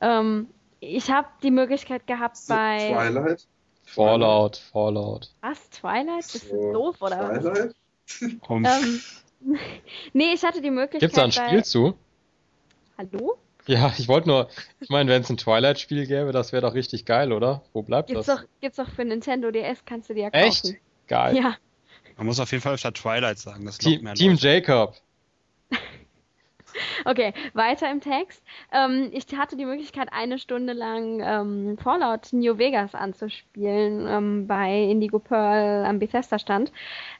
Ähm, 0.00 0.48
ich 0.80 1.10
habe 1.10 1.28
die 1.42 1.50
Möglichkeit 1.50 2.06
gehabt 2.06 2.36
So, 2.36 2.52
bei 2.54 2.90
Twilight? 2.92 3.46
Fallout, 3.84 4.56
Fallout. 4.72 5.30
was 5.40 5.70
Twilight? 5.70 6.30
Bist 6.32 6.50
du 6.50 6.56
So, 6.56 6.72
doof 6.72 6.96
oder 7.00 7.30
was? 7.30 7.42
Twilight? 7.42 7.74
Um, 8.48 8.64
Ähm, 8.64 9.00
nee, 10.12 10.32
ich 10.34 10.44
hatte 10.44 10.60
die 10.60 10.70
Möglichkeit 10.70 11.00
Gibt's 11.00 11.16
da 11.16 11.24
ein 11.24 11.30
bei 11.30 11.48
Spiel 11.48 11.64
zu? 11.64 11.94
Hallo? 12.98 13.38
Ja, 13.66 13.92
ich 13.96 14.08
wollte 14.08 14.28
nur, 14.28 14.48
ich 14.80 14.88
meine, 14.88 15.10
wenn 15.10 15.22
es 15.22 15.30
ein 15.30 15.36
Twilight-Spiel 15.36 16.06
gäbe, 16.06 16.32
das 16.32 16.52
wäre 16.52 16.62
doch 16.62 16.74
richtig 16.74 17.04
geil, 17.04 17.32
oder? 17.32 17.62
Wo 17.72 17.82
bleibt 17.82 18.08
Gibt's 18.08 18.26
das? 18.26 18.40
doch, 18.40 18.44
gibt's 18.60 18.76
doch 18.76 18.88
für 18.88 19.04
Nintendo 19.04 19.50
DS, 19.50 19.84
kannst 19.84 20.10
du 20.10 20.14
dir 20.14 20.24
ja 20.24 20.30
kaufen. 20.30 20.44
Echt? 20.46 20.74
Geil. 21.06 21.36
Ja. 21.36 21.56
man 22.16 22.26
muss 22.26 22.40
auf 22.40 22.50
jeden 22.50 22.62
Fall 22.62 22.76
statt 22.78 22.94
Twilight 22.94 23.38
sagen. 23.38 23.64
Das 23.64 23.78
Team, 23.78 24.02
mehr 24.02 24.14
Team 24.14 24.32
Leute. 24.32 24.48
Jacob. 24.48 24.96
Okay, 27.04 27.32
weiter 27.54 27.90
im 27.90 28.00
Text. 28.00 28.42
Ähm, 28.72 29.10
ich 29.12 29.26
hatte 29.36 29.56
die 29.56 29.64
Möglichkeit, 29.64 30.08
eine 30.12 30.38
Stunde 30.38 30.72
lang 30.72 31.20
ähm, 31.20 31.78
Fallout 31.78 32.32
New 32.32 32.58
Vegas 32.58 32.94
anzuspielen 32.94 34.06
ähm, 34.08 34.46
bei 34.46 34.82
Indigo 34.84 35.18
Pearl 35.18 35.84
am 35.84 35.98
Bethesda-Stand. 35.98 36.72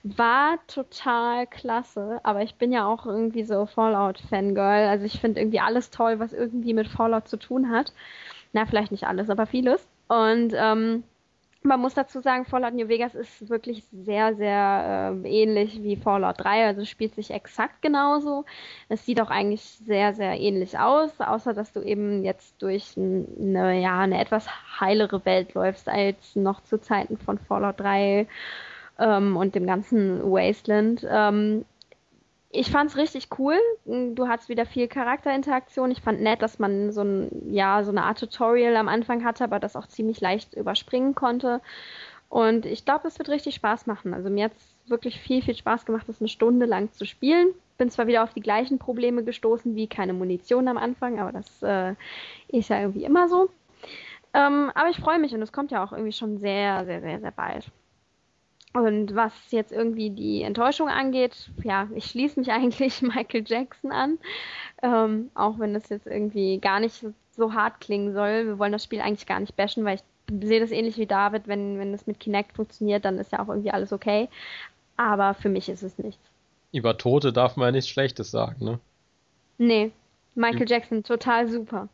War 0.02 0.58
total 0.66 1.46
klasse, 1.46 2.20
aber 2.22 2.42
ich 2.42 2.54
bin 2.56 2.72
ja 2.72 2.86
auch 2.86 3.06
irgendwie 3.06 3.44
so 3.44 3.66
Fallout-Fangirl. 3.66 4.88
Also 4.88 5.04
ich 5.04 5.20
finde 5.20 5.40
irgendwie 5.40 5.60
alles 5.60 5.90
toll, 5.90 6.18
was 6.18 6.32
irgendwie 6.32 6.74
mit 6.74 6.88
Fallout 6.88 7.28
zu 7.28 7.36
tun 7.36 7.70
hat. 7.70 7.92
Na, 8.52 8.66
vielleicht 8.66 8.92
nicht 8.92 9.06
alles, 9.06 9.30
aber 9.30 9.46
vieles. 9.46 9.88
Und 10.08 10.52
ähm, 10.54 11.04
man 11.64 11.80
muss 11.80 11.94
dazu 11.94 12.20
sagen, 12.20 12.44
Fallout 12.44 12.74
New 12.74 12.88
Vegas 12.88 13.14
ist 13.14 13.48
wirklich 13.48 13.84
sehr, 13.92 14.34
sehr 14.34 15.12
äh, 15.24 15.42
ähnlich 15.42 15.82
wie 15.82 15.96
Fallout 15.96 16.36
3, 16.38 16.66
also 16.66 16.84
spielt 16.84 17.14
sich 17.14 17.30
exakt 17.30 17.82
genauso. 17.82 18.44
Es 18.88 19.06
sieht 19.06 19.20
auch 19.20 19.30
eigentlich 19.30 19.62
sehr, 19.62 20.14
sehr 20.14 20.38
ähnlich 20.38 20.78
aus, 20.78 21.20
außer 21.20 21.54
dass 21.54 21.72
du 21.72 21.80
eben 21.82 22.24
jetzt 22.24 22.60
durch 22.62 22.94
eine, 22.96 23.80
ja, 23.80 24.00
eine 24.00 24.20
etwas 24.20 24.48
heilere 24.80 25.24
Welt 25.24 25.54
läufst 25.54 25.88
als 25.88 26.36
noch 26.36 26.62
zu 26.62 26.80
Zeiten 26.80 27.16
von 27.16 27.38
Fallout 27.38 27.80
3 27.80 28.26
ähm, 28.98 29.36
und 29.36 29.54
dem 29.54 29.66
ganzen 29.66 30.22
Wasteland. 30.22 31.06
Ähm, 31.08 31.64
ich 32.54 32.70
fand's 32.70 32.96
richtig 32.98 33.28
cool. 33.38 33.58
Du 33.86 34.28
hattest 34.28 34.50
wieder 34.50 34.66
viel 34.66 34.86
Charakterinteraktion. 34.86 35.90
Ich 35.90 36.02
fand 36.02 36.20
nett, 36.20 36.42
dass 36.42 36.58
man 36.58 36.92
so 36.92 37.00
ein, 37.00 37.50
ja, 37.50 37.82
so 37.82 37.90
eine 37.90 38.04
Art 38.04 38.20
Tutorial 38.20 38.76
am 38.76 38.88
Anfang 38.88 39.24
hatte, 39.24 39.42
aber 39.42 39.58
das 39.58 39.74
auch 39.74 39.88
ziemlich 39.88 40.20
leicht 40.20 40.52
überspringen 40.52 41.14
konnte. 41.14 41.62
Und 42.28 42.66
ich 42.66 42.84
glaube, 42.84 43.08
es 43.08 43.18
wird 43.18 43.30
richtig 43.30 43.54
Spaß 43.54 43.86
machen. 43.86 44.12
Also 44.12 44.28
mir 44.28 44.44
hat's 44.44 44.74
wirklich 44.86 45.18
viel, 45.18 45.42
viel 45.42 45.56
Spaß 45.56 45.86
gemacht, 45.86 46.08
das 46.08 46.20
eine 46.20 46.28
Stunde 46.28 46.66
lang 46.66 46.92
zu 46.92 47.06
spielen. 47.06 47.54
Bin 47.78 47.90
zwar 47.90 48.06
wieder 48.06 48.22
auf 48.22 48.34
die 48.34 48.40
gleichen 48.40 48.78
Probleme 48.78 49.24
gestoßen 49.24 49.74
wie 49.74 49.86
keine 49.86 50.12
Munition 50.12 50.68
am 50.68 50.76
Anfang, 50.76 51.20
aber 51.20 51.32
das 51.32 51.62
äh, 51.62 51.94
ist 52.48 52.68
ja 52.68 52.80
irgendwie 52.80 53.04
immer 53.04 53.28
so. 53.28 53.48
Ähm, 54.34 54.70
aber 54.74 54.90
ich 54.90 54.98
freue 54.98 55.18
mich 55.18 55.34
und 55.34 55.42
es 55.42 55.52
kommt 55.52 55.70
ja 55.70 55.82
auch 55.82 55.92
irgendwie 55.92 56.12
schon 56.12 56.38
sehr, 56.38 56.84
sehr, 56.84 57.00
sehr, 57.00 57.20
sehr 57.20 57.32
bald. 57.32 57.70
Und 58.72 59.14
was 59.14 59.32
jetzt 59.50 59.70
irgendwie 59.70 60.10
die 60.10 60.42
Enttäuschung 60.42 60.88
angeht, 60.88 61.50
ja, 61.62 61.88
ich 61.94 62.06
schließe 62.06 62.40
mich 62.40 62.50
eigentlich 62.52 63.02
Michael 63.02 63.44
Jackson 63.46 63.92
an, 63.92 64.18
ähm, 64.82 65.30
auch 65.34 65.58
wenn 65.58 65.74
das 65.74 65.88
jetzt 65.88 66.06
irgendwie 66.06 66.58
gar 66.58 66.80
nicht 66.80 67.04
so 67.36 67.52
hart 67.54 67.80
klingen 67.80 68.12
soll. 68.12 68.46
Wir 68.46 68.58
wollen 68.58 68.72
das 68.72 68.84
Spiel 68.84 69.00
eigentlich 69.00 69.26
gar 69.26 69.40
nicht 69.40 69.56
bashen, 69.56 69.84
weil 69.84 69.96
ich 69.96 70.02
sehe 70.46 70.60
das 70.60 70.70
ähnlich 70.70 70.96
wie 70.96 71.06
David, 71.06 71.48
wenn, 71.48 71.78
wenn 71.78 71.92
das 71.92 72.06
mit 72.06 72.20
Kinect 72.20 72.54
funktioniert, 72.56 73.04
dann 73.04 73.18
ist 73.18 73.32
ja 73.32 73.40
auch 73.40 73.48
irgendwie 73.48 73.70
alles 73.70 73.92
okay. 73.92 74.28
Aber 74.96 75.34
für 75.34 75.48
mich 75.48 75.68
ist 75.68 75.82
es 75.82 75.98
nichts. 75.98 76.22
Über 76.72 76.96
Tote 76.96 77.32
darf 77.32 77.56
man 77.56 77.66
ja 77.66 77.72
nichts 77.72 77.90
Schlechtes 77.90 78.30
sagen, 78.30 78.64
ne? 78.64 78.78
Nee, 79.58 79.92
Michael 80.34 80.68
Jackson, 80.68 81.02
total 81.02 81.48
super. 81.48 81.88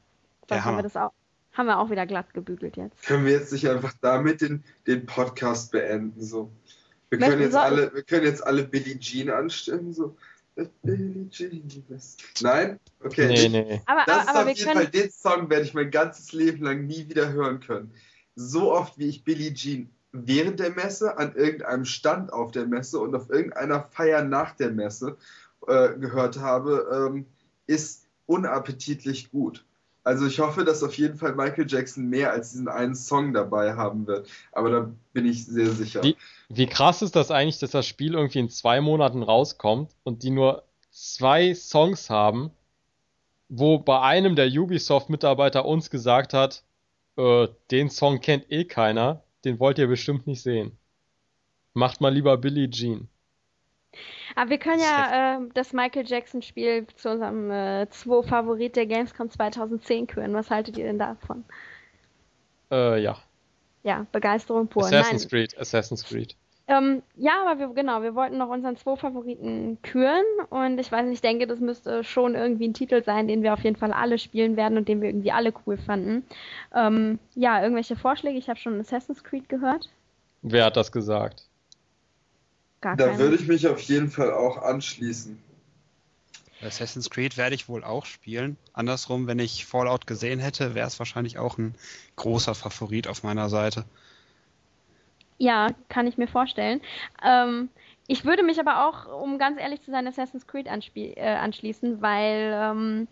Das 0.47 0.65
haben 0.65 0.77
wir 0.77 0.83
das 0.83 0.97
auch, 0.97 1.13
haben 1.53 1.67
wir 1.67 1.79
auch 1.79 1.91
wieder 1.91 2.07
glatt 2.07 2.33
gebügelt 2.33 2.77
jetzt. 2.77 3.03
Können 3.03 3.25
wir 3.27 3.33
jetzt 3.33 3.53
nicht 3.53 3.69
einfach 3.69 3.93
damit 4.01 4.41
den, 4.41 4.63
den 4.87 5.05
Podcast 5.07 5.73
beenden? 5.73 6.21
So. 6.23 6.51
Wir 7.11 7.19
können 7.19 7.43
jetzt 7.43 7.57
alle, 7.57 7.95
wir 7.95 8.03
können 8.03 8.25
jetzt 8.25 8.47
alle 8.47 8.65
Billie 8.65 8.99
Jean 8.99 9.31
anstimmen. 9.31 9.93
So. 9.93 10.17
Billie 10.83 11.29
Jean. 11.31 11.63
Nein? 12.41 12.81
Okay. 13.03 13.29
Nee, 13.29 13.49
nee. 13.49 13.81
Aber, 13.87 14.05
Das 14.07 14.17
aber, 14.17 14.23
ist 14.23 14.29
aber 14.29 14.41
auf 14.41 14.49
jeden 14.49 14.65
können. 14.65 14.81
Fall, 14.81 14.87
den 14.89 15.11
Song 15.11 15.51
werde 15.51 15.65
ich 15.65 15.75
mein 15.75 15.91
ganzes 15.91 16.33
Leben 16.33 16.65
lang 16.65 16.87
nie 16.87 17.09
wieder 17.09 17.33
hören 17.33 17.61
können. 17.61 17.93
So 18.35 18.73
oft 18.73 18.99
wie 18.99 19.09
ich 19.09 19.25
Billie 19.25 19.55
Jean 19.55 19.91
während 20.13 20.61
der 20.61 20.71
Messe, 20.71 21.19
an 21.19 21.35
irgendeinem 21.35 21.85
Stand 21.85 22.33
auf 22.33 22.51
der 22.51 22.67
Messe 22.67 22.99
und 22.99 23.15
auf 23.15 23.31
irgendeiner 23.31 23.83
Feier 23.91 24.23
nach 24.25 24.55
der 24.55 24.71
Messe 24.71 25.17
äh, 25.67 25.91
gehört 25.99 26.39
habe, 26.39 27.11
ähm, 27.11 27.27
ist 27.67 28.07
unappetitlich 28.27 29.31
gut. 29.31 29.65
Also 30.05 30.27
ich 30.27 30.41
hoffe, 30.41 30.65
dass 30.65 30.83
auf 30.83 30.95
jeden 30.95 31.19
Fall 31.19 31.35
Michael 31.35 31.67
Jackson 31.69 32.09
mehr 32.09 32.33
als 32.33 32.53
diesen 32.53 32.69
einen 32.69 32.95
Song 32.95 33.35
dabei 33.35 33.75
haben 33.75 34.07
wird. 34.07 34.29
Aber 34.53 34.71
da 34.71 34.91
bin 35.13 35.27
ich 35.27 35.45
sehr 35.45 35.71
sicher. 35.71 36.03
Wie, 36.03 36.17
wie 36.49 36.67
krass 36.67 37.03
ist 37.03 37.15
das 37.15 37.31
eigentlich, 37.31 37.59
dass 37.59 37.71
das 37.71 37.87
Spiel 37.87 38.15
irgendwie 38.15 38.39
in 38.39 38.49
zwei 38.49 38.81
Monaten 38.81 39.23
rauskommt 39.23 39.93
und 40.03 40.23
die 40.23 40.31
nur 40.31 40.65
zwei 40.91 41.55
Songs 41.55 42.09
haben, 42.09 42.51
wo 43.49 43.79
bei 43.79 44.01
einem 44.01 44.35
der 44.35 44.49
Ubisoft-Mitarbeiter 44.49 45.65
uns 45.65 45.91
gesagt 45.91 46.33
hat, 46.33 46.63
äh, 47.17 47.49
den 47.71 47.91
Song 47.91 48.21
kennt 48.21 48.51
eh 48.51 48.65
keiner, 48.65 49.23
den 49.45 49.61
wollt 49.61 49.79
ihr 49.79 49.89
bestimmt 49.89 50.27
nicht 50.27 50.43
sehen. 50.43 50.77
Macht 51.75 52.01
mal 52.01 52.13
lieber 52.13 52.37
Billie 52.39 52.71
Jean. 52.71 53.09
Aber 54.37 54.51
wir 54.51 54.59
können 54.59 54.81
ja 54.81 55.39
äh, 55.39 55.49
das 55.55 55.73
Michael 55.73 56.07
Jackson 56.07 56.43
Spiel 56.43 56.87
zu 56.95 57.11
unserem 57.11 57.51
äh, 57.51 57.89
2 57.91 58.23
Favorit 58.23 58.77
der 58.77 58.87
Gamescom 58.87 59.31
2010 59.31 60.07
küren. 60.07 60.35
Was 60.35 60.51
haltet 60.51 60.77
ihr 60.79 60.85
denn 60.85 60.99
davon? 60.99 61.45
Äh, 62.71 63.03
ja. 63.03 63.19
Ja, 63.83 64.07
Begeisterung 64.13 64.69
pur. 64.69 64.85
Assassin's 64.85 65.23
Nein. 65.25 65.31
Creed, 65.31 65.59
Assassin's 65.59 66.05
Creed. 66.05 66.35
Ähm, 66.69 67.03
ja, 67.17 67.33
aber 67.47 67.59
wir, 67.59 67.69
genau, 67.69 68.03
wir 68.03 68.15
wollten 68.15 68.37
noch 68.37 68.51
unseren 68.51 68.77
2 68.77 68.97
Favoriten 68.97 69.79
küren 69.83 70.25
und 70.51 70.79
ich 70.79 70.93
weiß 70.93 71.07
nicht, 71.07 71.15
ich 71.15 71.21
denke, 71.23 71.47
das 71.47 71.61
müsste 71.61 72.05
schon 72.05 72.35
irgendwie 72.35 72.69
ein 72.69 72.75
Titel 72.75 73.03
sein, 73.03 73.27
den 73.27 73.43
wir 73.43 73.55
auf 73.55 73.65
jeden 73.65 73.77
Fall 73.77 73.91
alle 73.91 74.19
spielen 74.19 74.57
werden 74.57 74.77
und 74.77 74.87
den 74.87 75.01
wir 75.01 75.09
irgendwie 75.09 75.33
alle 75.33 75.55
cool 75.67 75.79
fanden. 75.79 76.25
Ähm, 76.75 77.19
ja, 77.35 77.63
irgendwelche 77.63 77.97
Vorschläge? 77.97 78.39
Ich 78.39 78.51
habe 78.51 78.59
schon 78.59 78.79
Assassin's 78.79 79.25
Creed 79.25 79.49
gehört. 79.49 79.89
Wer 80.43 80.67
hat 80.67 80.77
das 80.77 80.93
gesagt? 80.93 81.45
Gar 82.83 82.97
Da 82.97 83.19
würde 83.19 83.37
ich 83.37 83.49
mich 83.49 83.67
auf 83.67 83.81
jeden 83.81 84.11
Fall 84.11 84.31
auch 84.33 84.59
anschließen. 84.59 85.43
Assassin's 86.63 87.11
Creed 87.11 87.37
werde 87.37 87.55
ich 87.55 87.69
wohl 87.69 87.85
auch 87.85 88.05
spielen. 88.05 88.57
Andersrum, 88.73 89.27
wenn 89.27 89.39
ich 89.39 89.67
Fallout 89.67 90.07
gesehen 90.07 90.41
hätte, 90.41 90.75
wäre 90.75 90.87
es 90.87 90.99
wahrscheinlich 90.99 91.39
auch 91.39 91.59
ein 91.59 91.75
großer 92.17 92.55
Favorit 92.55 93.07
auf 93.07 93.23
meiner 93.23 93.49
Seite. 93.49 93.85
Ja, 95.39 95.69
kann 95.89 96.09
ich 96.09 96.19
mir 96.19 96.27
vorstellen. 96.27 96.81
Ähm, 97.25 97.69
ich 98.09 98.25
würde 98.25 98.43
mich 98.43 98.59
aber 98.59 98.89
auch, 98.89 99.23
um 99.23 99.39
ganz 99.39 99.61
ehrlich 99.61 99.83
zu 99.83 99.93
sein, 99.93 100.07
Assassin's 100.07 100.47
Creed 100.47 100.67
äh, 100.67 101.37
anschließen, 101.37 102.03
weil 102.03 102.53
ähm, 102.55 103.09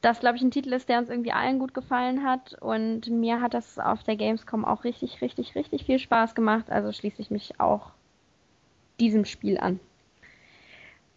das, 0.00 0.20
glaube 0.20 0.36
ich, 0.36 0.42
ein 0.42 0.50
Titel 0.50 0.72
ist, 0.72 0.88
der 0.88 0.98
uns 0.98 1.10
irgendwie 1.10 1.32
allen 1.32 1.58
gut 1.58 1.74
gefallen 1.74 2.24
hat. 2.24 2.54
Und 2.60 3.08
mir 3.08 3.42
hat 3.42 3.54
das 3.54 3.78
auf 3.78 4.04
der 4.04 4.16
Gamescom 4.16 4.64
auch 4.64 4.84
richtig, 4.84 5.20
richtig, 5.20 5.54
richtig 5.54 5.84
viel 5.84 5.98
Spaß 5.98 6.34
gemacht. 6.34 6.70
Also 6.70 6.92
schließe 6.92 7.20
ich 7.20 7.30
mich 7.30 7.60
auch 7.60 7.90
diesem 9.00 9.26
Spiel 9.26 9.58
an. 9.58 9.80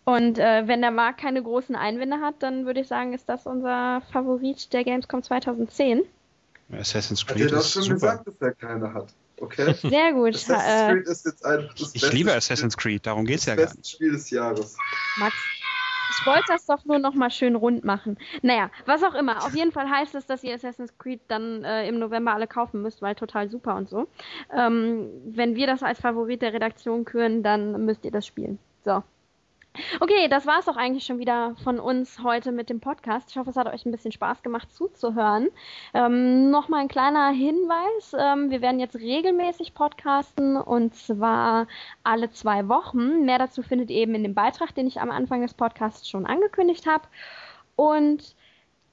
Und 0.10 0.40
äh, 0.40 0.68
wenn 0.68 0.82
der 0.82 0.92
Markt 0.92 1.20
keine 1.22 1.44
großen 1.44 1.76
Einwände 1.76 2.20
hat, 2.20 2.36
dann 2.40 2.66
würde 2.66 2.80
ich 2.82 2.88
sagen, 2.88 3.14
ist 3.14 3.28
das 3.30 3.46
unser 3.46 4.02
Favorit 4.12 4.72
der 4.74 4.84
Gamescom 4.84 5.22
2010. 5.22 6.02
Assassin's 6.72 7.22
Hat 7.24 7.30
er 7.32 7.36
Creed 7.36 7.52
doch 7.52 7.58
ist 7.60 7.74
schon 7.74 7.84
super. 7.84 7.94
gesagt, 7.96 8.28
dass 8.28 8.36
er 8.42 8.52
keine 8.54 8.94
hat. 8.94 9.14
Okay? 9.40 9.74
Sehr 9.82 10.14
gut. 10.14 10.36
Assassin's 10.36 10.64
äh, 10.68 10.94
Creed 10.94 11.08
ist 11.08 11.26
jetzt 11.26 11.46
einfach 11.46 11.74
das 11.76 11.96
Ich 11.96 12.02
beste 12.02 12.16
liebe 12.16 12.30
Spiel- 12.30 12.38
Assassin's 12.38 12.78
Creed, 12.78 13.06
darum 13.06 13.26
geht's 13.26 13.46
ja 13.46 13.56
das 13.56 13.58
gar 13.58 13.66
beste 13.68 13.80
nicht. 13.80 13.90
Spiel 13.92 14.12
des 14.12 14.30
Jahres. 14.30 14.78
Max, 15.18 15.36
Ich 16.20 16.26
wollte 16.26 16.44
das 16.48 16.66
doch 16.66 16.86
nur 16.86 17.00
noch 17.00 17.14
mal 17.14 17.30
schön 17.32 17.56
rund 17.56 17.84
machen. 17.84 18.18
Naja, 18.42 18.70
was 18.86 19.04
auch 19.04 19.14
immer. 19.16 19.44
Auf 19.46 19.56
jeden 19.56 19.72
Fall 19.72 19.90
heißt 19.90 20.16
es, 20.16 20.26
dass 20.26 20.44
ihr 20.44 20.54
Assassin's 20.56 20.98
Creed 20.98 21.22
dann 21.28 21.64
äh, 21.64 21.88
im 21.88 21.98
November 22.00 22.34
alle 22.34 22.48
kaufen 22.48 22.82
müsst, 22.82 23.02
weil 23.02 23.16
total 23.16 23.50
super 23.50 23.76
und 23.76 23.90
so. 23.90 24.08
Ähm, 24.56 25.10
wenn 25.26 25.56
wir 25.56 25.68
das 25.68 25.82
als 25.84 26.00
Favorit 26.02 26.42
der 26.42 26.54
Redaktion 26.54 27.06
küren, 27.06 27.42
dann 27.44 27.86
müsst 27.86 28.06
ihr 28.06 28.12
das 28.12 28.26
spielen. 28.28 28.60
So. 28.86 29.04
Okay, 30.00 30.28
das 30.28 30.46
war 30.46 30.60
es 30.60 30.68
auch 30.68 30.78
eigentlich 30.78 31.06
schon 31.06 31.20
wieder 31.20 31.56
von 31.64 31.80
uns 31.80 32.22
heute 32.24 32.52
mit 32.52 32.70
dem 32.70 32.80
Podcast. 32.80 33.30
Ich 33.30 33.38
hoffe, 33.38 33.52
es 33.52 33.56
hat 33.56 33.68
euch 33.68 33.86
ein 33.86 33.92
bisschen 33.92 34.12
Spaß 34.12 34.42
gemacht 34.42 34.74
zuzuhören. 34.74 35.50
Ähm, 35.94 36.50
Nochmal 36.50 36.82
ein 36.82 36.88
kleiner 36.88 37.30
Hinweis. 37.30 38.16
Ähm, 38.18 38.50
wir 38.50 38.62
werden 38.62 38.80
jetzt 38.80 38.96
regelmäßig 38.96 39.74
podcasten 39.74 40.58
und 40.58 40.96
zwar 40.96 41.68
alle 42.04 42.32
zwei 42.32 42.68
Wochen. 42.68 43.26
Mehr 43.26 43.38
dazu 43.38 43.62
findet 43.62 43.90
ihr 43.90 43.98
eben 43.98 44.16
in 44.16 44.24
dem 44.24 44.34
Beitrag, 44.34 44.74
den 44.76 44.88
ich 44.88 45.00
am 45.00 45.12
Anfang 45.12 45.42
des 45.42 45.54
Podcasts 45.54 46.10
schon 46.10 46.26
angekündigt 46.26 46.86
habe. 46.86 47.08
Und 47.76 48.36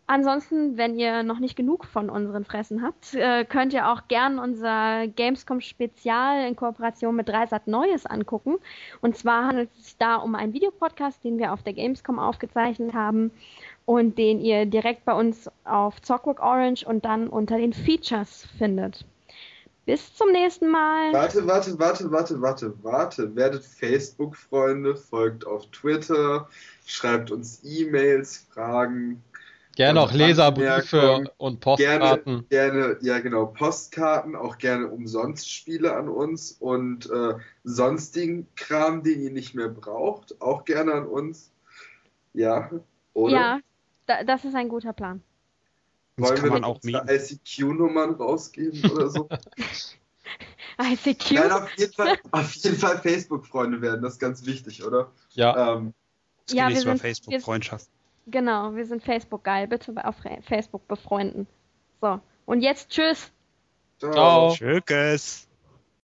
Ansonsten, 0.09 0.77
wenn 0.77 0.97
ihr 0.97 1.25
noch 1.25 1.41
nicht 1.41 1.57
genug 1.57 1.85
von 1.85 2.11
unseren 2.11 2.45
Fressen 2.45 2.83
habt, 2.83 3.15
äh, 3.15 3.45
könnt 3.45 3.73
ihr 3.73 3.91
auch 3.91 4.07
gern 4.07 4.39
unser 4.39 5.09
Gamescom 5.09 5.61
Spezial 5.61 6.47
in 6.47 6.55
Kooperation 6.55 7.17
mit 7.17 7.29
Dreisat 7.29 7.67
Neues 7.67 8.07
angucken. 8.07 8.59
Und 9.01 9.17
zwar 9.17 9.47
handelt 9.47 9.71
es 9.77 9.85
sich 9.85 9.97
da 9.97 10.17
um 10.17 10.37
einen 10.37 10.53
Videopodcast, 10.53 11.25
den 11.25 11.39
wir 11.39 11.53
auf 11.53 11.65
der 11.65 11.73
Gamescom 11.73 12.21
aufgezeichnet 12.21 12.95
haben 12.95 13.33
und 13.85 14.17
den 14.17 14.41
ihr 14.41 14.67
direkt 14.67 15.05
bei 15.05 15.13
uns 15.13 15.51
auf 15.65 16.01
Zockwork 16.01 16.41
Orange 16.41 16.87
und 16.87 17.05
dann 17.05 17.27
unter 17.27 17.57
den 17.57 17.73
Features 17.73 18.47
findet. 18.59 19.05
Bis 19.87 20.13
zum 20.15 20.33
nächsten 20.33 20.69
Mal. 20.69 21.13
Warte, 21.13 21.47
warte, 21.47 21.79
warte, 21.79 22.11
warte, 22.11 22.41
warte, 22.41 22.75
warte. 22.83 23.37
Werdet 23.37 23.65
Facebook-Freunde, 23.65 24.97
folgt 24.97 25.47
auf 25.47 25.67
Twitter, 25.71 26.49
schreibt 26.85 27.31
uns 27.31 27.61
E-Mails, 27.63 28.49
Fragen, 28.53 29.23
Gerne 29.77 30.01
auch 30.01 30.13
Leserbriefe 30.13 31.31
und 31.37 31.61
Postkarten. 31.61 32.47
Gerne, 32.49 32.95
gerne, 32.95 32.99
ja 33.03 33.19
genau, 33.19 33.45
Postkarten, 33.45 34.35
auch 34.35 34.57
gerne 34.57 34.89
umsonst 34.89 35.53
Spiele 35.53 35.95
an 35.95 36.09
uns 36.09 36.53
und 36.53 37.11
äh, 37.11 37.35
sonstigen 37.63 38.49
Kram, 38.57 39.03
den 39.03 39.21
ihr 39.21 39.31
nicht 39.31 39.55
mehr 39.55 39.69
braucht, 39.69 40.41
auch 40.41 40.65
gerne 40.65 40.95
an 40.95 41.07
uns. 41.07 41.53
Ja, 42.33 42.71
oder? 43.13 43.33
Ja, 43.33 43.61
da, 44.07 44.25
das 44.25 44.47
ist 44.47 44.55
ein 44.55 44.71
guter 44.71 44.95
Plan. 44.95 45.23
Wollen 46.17 46.43
wir 46.43 46.67
auch 46.67 46.81
ICQ-Nummern 46.83 48.15
rausgeben 48.15 48.91
oder 48.91 49.11
so? 49.11 49.29
ICQ? 50.81 51.33
Nein, 51.33 51.53
auf 51.53 51.71
jeden 51.77 51.93
Fall, 51.93 52.17
auf 52.31 52.55
jeden 52.55 52.77
Fall 52.77 52.99
Facebook-Freunde 52.99 53.83
werden, 53.83 54.01
das 54.01 54.15
ist 54.15 54.21
ganz 54.21 54.47
wichtig, 54.47 54.85
oder? 54.85 55.13
Ja. 55.35 55.75
Ähm, 55.75 55.93
ja, 56.49 56.71
wir 56.71 56.81
sind, 56.81 56.99
Facebook-Freundschaft. 56.99 57.91
Genau, 58.27 58.75
wir 58.75 58.85
sind 58.87 59.03
Facebook 59.05 59.45
geil. 59.45 59.69
Bitte 59.69 59.95
auf 60.05 60.17
Facebook 60.43 60.89
befreunden. 60.89 61.47
So. 62.01 62.21
Und 62.45 62.61
jetzt 62.61 62.91
tschüss. 62.91 63.33
Ciao. 63.99 64.53
Tschüss. 64.53 65.46